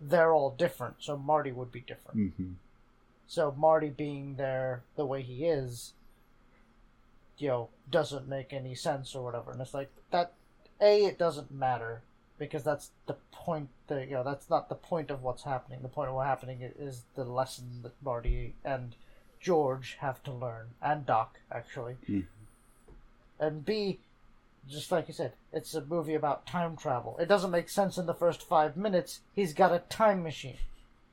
they're 0.00 0.32
all 0.32 0.50
different, 0.50 0.96
so 0.98 1.16
Marty 1.16 1.52
would 1.52 1.70
be 1.70 1.80
different. 1.80 2.34
hmm 2.36 2.52
So 3.28 3.54
Marty 3.56 3.88
being 3.88 4.34
there 4.34 4.82
the 4.96 5.06
way 5.06 5.22
he 5.22 5.46
is, 5.46 5.92
you 7.38 7.48
know, 7.48 7.68
doesn't 7.88 8.28
make 8.28 8.52
any 8.52 8.74
sense 8.74 9.14
or 9.14 9.24
whatever. 9.24 9.52
And 9.52 9.60
it's 9.60 9.74
like 9.74 9.90
that. 10.10 10.32
A, 10.80 11.04
it 11.04 11.16
doesn't 11.16 11.52
matter 11.52 12.02
because 12.46 12.64
that's 12.64 12.90
the 13.06 13.14
point. 13.30 13.68
That, 13.86 14.08
you 14.08 14.14
know, 14.14 14.24
that's 14.24 14.50
not 14.50 14.68
the 14.68 14.74
point 14.74 15.10
of 15.10 15.22
what's 15.22 15.44
happening. 15.44 15.78
The 15.82 15.88
point 15.88 16.08
of 16.08 16.14
what's 16.16 16.26
happening 16.28 16.58
is 16.78 17.02
the 17.14 17.24
lesson 17.24 17.80
that 17.82 17.92
Marty 18.02 18.54
and 18.64 18.94
George 19.40 19.96
have 20.00 20.22
to 20.24 20.32
learn, 20.32 20.70
and 20.82 21.06
Doc 21.06 21.38
actually. 21.50 21.96
Mhm. 22.08 22.26
And 23.38 23.64
B, 23.64 24.00
just 24.68 24.90
like 24.92 25.08
you 25.08 25.14
said, 25.14 25.32
it's 25.52 25.74
a 25.74 25.80
movie 25.84 26.14
about 26.14 26.46
time 26.46 26.76
travel. 26.76 27.16
It 27.18 27.26
doesn't 27.26 27.50
make 27.50 27.68
sense 27.68 27.96
in 27.98 28.06
the 28.06 28.14
first 28.14 28.42
five 28.42 28.76
minutes. 28.76 29.20
He's 29.34 29.52
got 29.54 29.72
a 29.72 29.80
time 29.88 30.22
machine. 30.22 30.58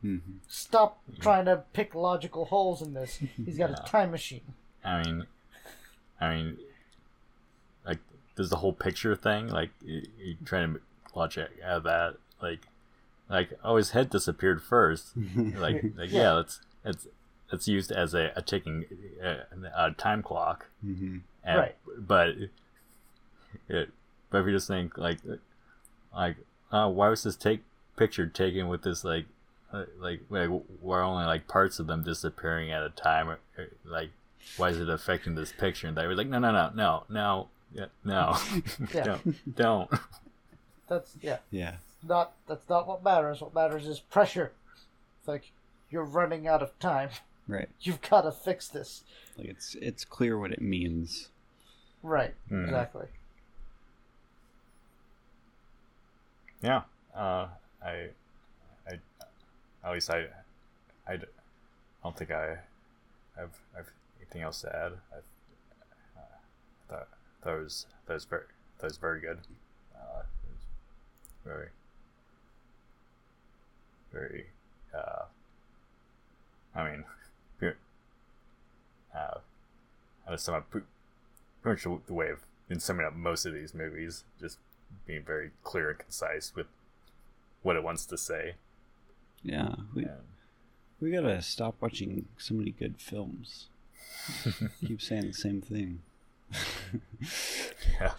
hmm 0.01 0.18
Stop 0.47 0.99
trying 1.19 1.45
to 1.45 1.64
pick 1.73 1.93
logical 1.93 2.45
holes 2.45 2.81
in 2.81 2.93
this. 2.93 3.18
He's 3.45 3.57
got 3.57 3.69
Yeah. 3.69 3.77
a 3.84 3.88
time 3.88 4.11
machine. 4.11 4.53
I 4.84 5.03
mean, 5.03 5.26
I 6.22 6.35
mean, 6.35 6.57
like, 7.85 7.99
there's 8.35 8.49
the 8.49 8.57
whole 8.57 8.73
picture 8.73 9.15
thing. 9.15 9.47
Like, 9.49 9.72
you, 9.81 10.07
you 10.18 10.38
trying 10.45 10.73
to 10.76 10.81
watch 11.15 11.38
it 11.38 11.52
out 11.64 11.77
of 11.77 11.84
that. 11.84 12.15
Like, 12.41 12.68
like, 13.30 13.52
oh, 13.64 13.76
his 13.76 13.91
head 13.91 14.10
disappeared 14.10 14.61
first. 14.61 15.14
Like, 15.57 15.84
like 15.98 16.11
Yeah. 16.11 16.22
yeah, 16.22 16.40
it's 16.40 16.61
it's 16.86 17.07
it's 17.52 17.68
used 17.68 17.91
as 17.91 18.14
a, 18.14 18.31
a 18.36 18.41
ticking 18.41 18.86
uh, 19.23 19.38
a 19.76 19.91
time 19.91 20.22
clock. 20.23 20.68
hmm 20.81 21.18
And, 21.44 21.57
Right. 21.57 21.76
But 21.98 22.36
it, 23.68 23.90
but 24.30 24.40
if 24.41 24.45
you 24.45 24.52
just 24.52 24.68
think 24.68 24.98
like 24.98 25.19
like 26.15 26.38
uh, 26.72 26.90
why 26.90 27.10
was 27.10 27.23
this 27.23 27.36
take 27.36 27.64
picture 27.98 28.27
taken 28.27 28.68
with 28.68 28.84
this 28.84 29.03
like 29.03 29.26
uh, 29.73 29.86
like 29.99 30.22
like 30.30 30.49
where 30.81 31.02
only 31.02 31.26
like 31.26 31.48
parts 31.48 31.80
of 31.80 31.88
them 31.88 32.03
disappearing 32.03 32.72
at 32.72 32.84
a 32.84 32.90
time 32.90 33.30
or, 33.30 33.40
or, 33.57 33.68
like 33.86 34.10
why 34.57 34.69
is 34.69 34.80
it 34.80 34.90
affecting 34.90 35.36
this 35.36 35.52
picture 35.52 35.88
and 35.88 35.98
they 35.98 36.07
were 36.07 36.15
like 36.15 36.27
no 36.27 36.40
no 36.40 36.52
no 36.52 36.72
no 36.76 37.03
no 37.10 37.48
yeah, 37.73 37.86
no 38.03 38.38
Yeah. 38.94 39.03
don't 39.03 39.56
don't 39.56 39.91
That's 40.90 41.16
yeah. 41.22 41.38
Yeah. 41.52 41.76
Not 42.03 42.34
that's 42.48 42.68
not 42.70 42.88
what 42.88 43.03
matters. 43.03 43.41
What 43.41 43.53
matters 43.53 43.88
is 43.88 43.99
pressure. 43.99 44.52
It's 45.20 45.28
like 45.28 45.52
you're 45.90 46.03
running 46.03 46.48
out 46.48 46.61
of 46.61 46.78
time. 46.80 47.10
Right. 47.48 47.70
You've 47.82 48.02
got 48.02 48.22
to 48.22 48.32
fix 48.32 48.68
this. 48.68 49.03
Like 49.38 49.48
it's 49.48 49.76
it's 49.82 50.06
clear 50.06 50.38
what 50.38 50.52
it 50.52 50.61
means. 50.61 51.30
Right. 52.03 52.34
Hmm. 52.49 52.66
Exactly. 52.66 53.07
yeah 56.61 56.82
uh 57.16 57.48
I 57.84 58.10
I 58.88 58.99
at 59.84 59.94
least 59.94 60.10
I, 60.10 60.26
I 61.07 61.18
don't 62.03 62.18
think 62.18 62.32
I 62.32 62.57
have 63.38 63.57
have 63.76 63.88
anything 64.20 64.41
else 64.41 64.61
to 64.61 64.76
add 64.76 64.91
I 65.14 66.20
uh, 66.20 66.22
thought 66.90 67.07
that 67.44 67.53
was 67.53 67.86
that 68.06 68.14
was 68.14 68.26
very 68.26 68.44
that 68.80 68.88
was 68.88 68.98
very 68.98 69.22
good 69.22 69.38
it 69.38 69.38
was 69.38 69.48
very 71.50 71.70
very 74.14 74.46
uh 74.96 75.26
I 76.76 76.84
mean 76.90 77.04
uh 79.16 79.40
I 80.28 80.32
just 80.32 80.46
sum 80.46 80.56
up 80.56 80.70
pretty 80.70 80.86
much 81.66 81.84
the 82.06 82.14
way 82.14 82.30
of 82.30 82.40
in 82.70 82.80
summing 82.80 83.06
up 83.06 83.16
most 83.16 83.46
of 83.46 83.54
these 83.54 83.74
movies 83.74 84.24
just 84.40 84.58
being 85.06 85.24
very 85.24 85.50
clear 85.64 85.90
and 85.90 86.00
concise 86.00 86.54
with 86.56 86.68
what 87.64 87.76
it 87.76 87.84
wants 87.84 88.06
to 88.06 88.18
say 88.18 88.56
Yeah. 89.44 89.76
We 89.96 90.04
and 90.04 90.22
we 91.00 91.12
gotta 91.12 91.42
stop 91.42 91.76
watching 91.82 92.26
so 92.38 92.54
many 92.56 92.72
good 92.72 92.96
films. 93.00 93.68
Keep 94.86 95.02
saying 95.02 95.28
the 95.28 95.34
same 95.34 95.62
thing. 95.62 96.02
yeah 98.00 98.12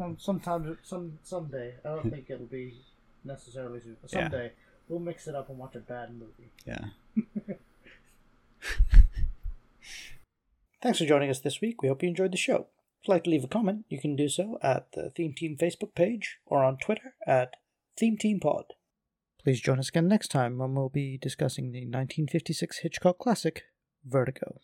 Um, 0.00 0.16
sometimes, 0.18 0.76
some 0.82 1.18
someday. 1.22 1.74
I 1.84 1.88
don't 1.90 2.10
think 2.10 2.26
it'll 2.28 2.46
be 2.46 2.74
necessarily 3.24 3.80
soon. 3.80 3.96
But 4.02 4.12
Yeah. 4.12 4.22
someday 4.30 4.52
we'll 4.88 5.00
mix 5.00 5.26
it 5.28 5.34
up 5.34 5.48
and 5.48 5.58
watch 5.58 5.74
a 5.76 5.80
bad 5.80 6.10
movie. 6.14 6.50
Yeah. 6.66 6.86
Thanks 10.82 10.98
for 10.98 11.06
joining 11.06 11.30
us 11.30 11.40
this 11.40 11.60
week. 11.60 11.80
We 11.82 11.88
hope 11.88 12.02
you 12.02 12.08
enjoyed 12.10 12.32
the 12.32 12.36
show. 12.38 12.66
If 13.00 13.08
you'd 13.08 13.14
like 13.14 13.24
to 13.24 13.30
leave 13.30 13.44
a 13.44 13.48
comment, 13.48 13.86
you 13.88 13.98
can 14.00 14.16
do 14.16 14.28
so 14.28 14.58
at 14.62 14.92
the 14.92 15.10
Theme 15.10 15.32
Team 15.34 15.56
Facebook 15.58 15.94
page 15.94 16.38
or 16.46 16.62
on 16.62 16.76
Twitter 16.76 17.14
at 17.26 17.54
Theme 17.98 18.18
Team 18.18 18.40
Pod. 18.40 18.64
Please 19.42 19.60
join 19.60 19.78
us 19.78 19.88
again 19.88 20.08
next 20.08 20.28
time 20.28 20.58
when 20.58 20.74
we'll 20.74 20.88
be 20.90 21.16
discussing 21.18 21.66
the 21.72 21.80
1956 21.80 22.78
Hitchcock 22.78 23.18
classic, 23.18 23.64
Vertigo. 24.04 24.60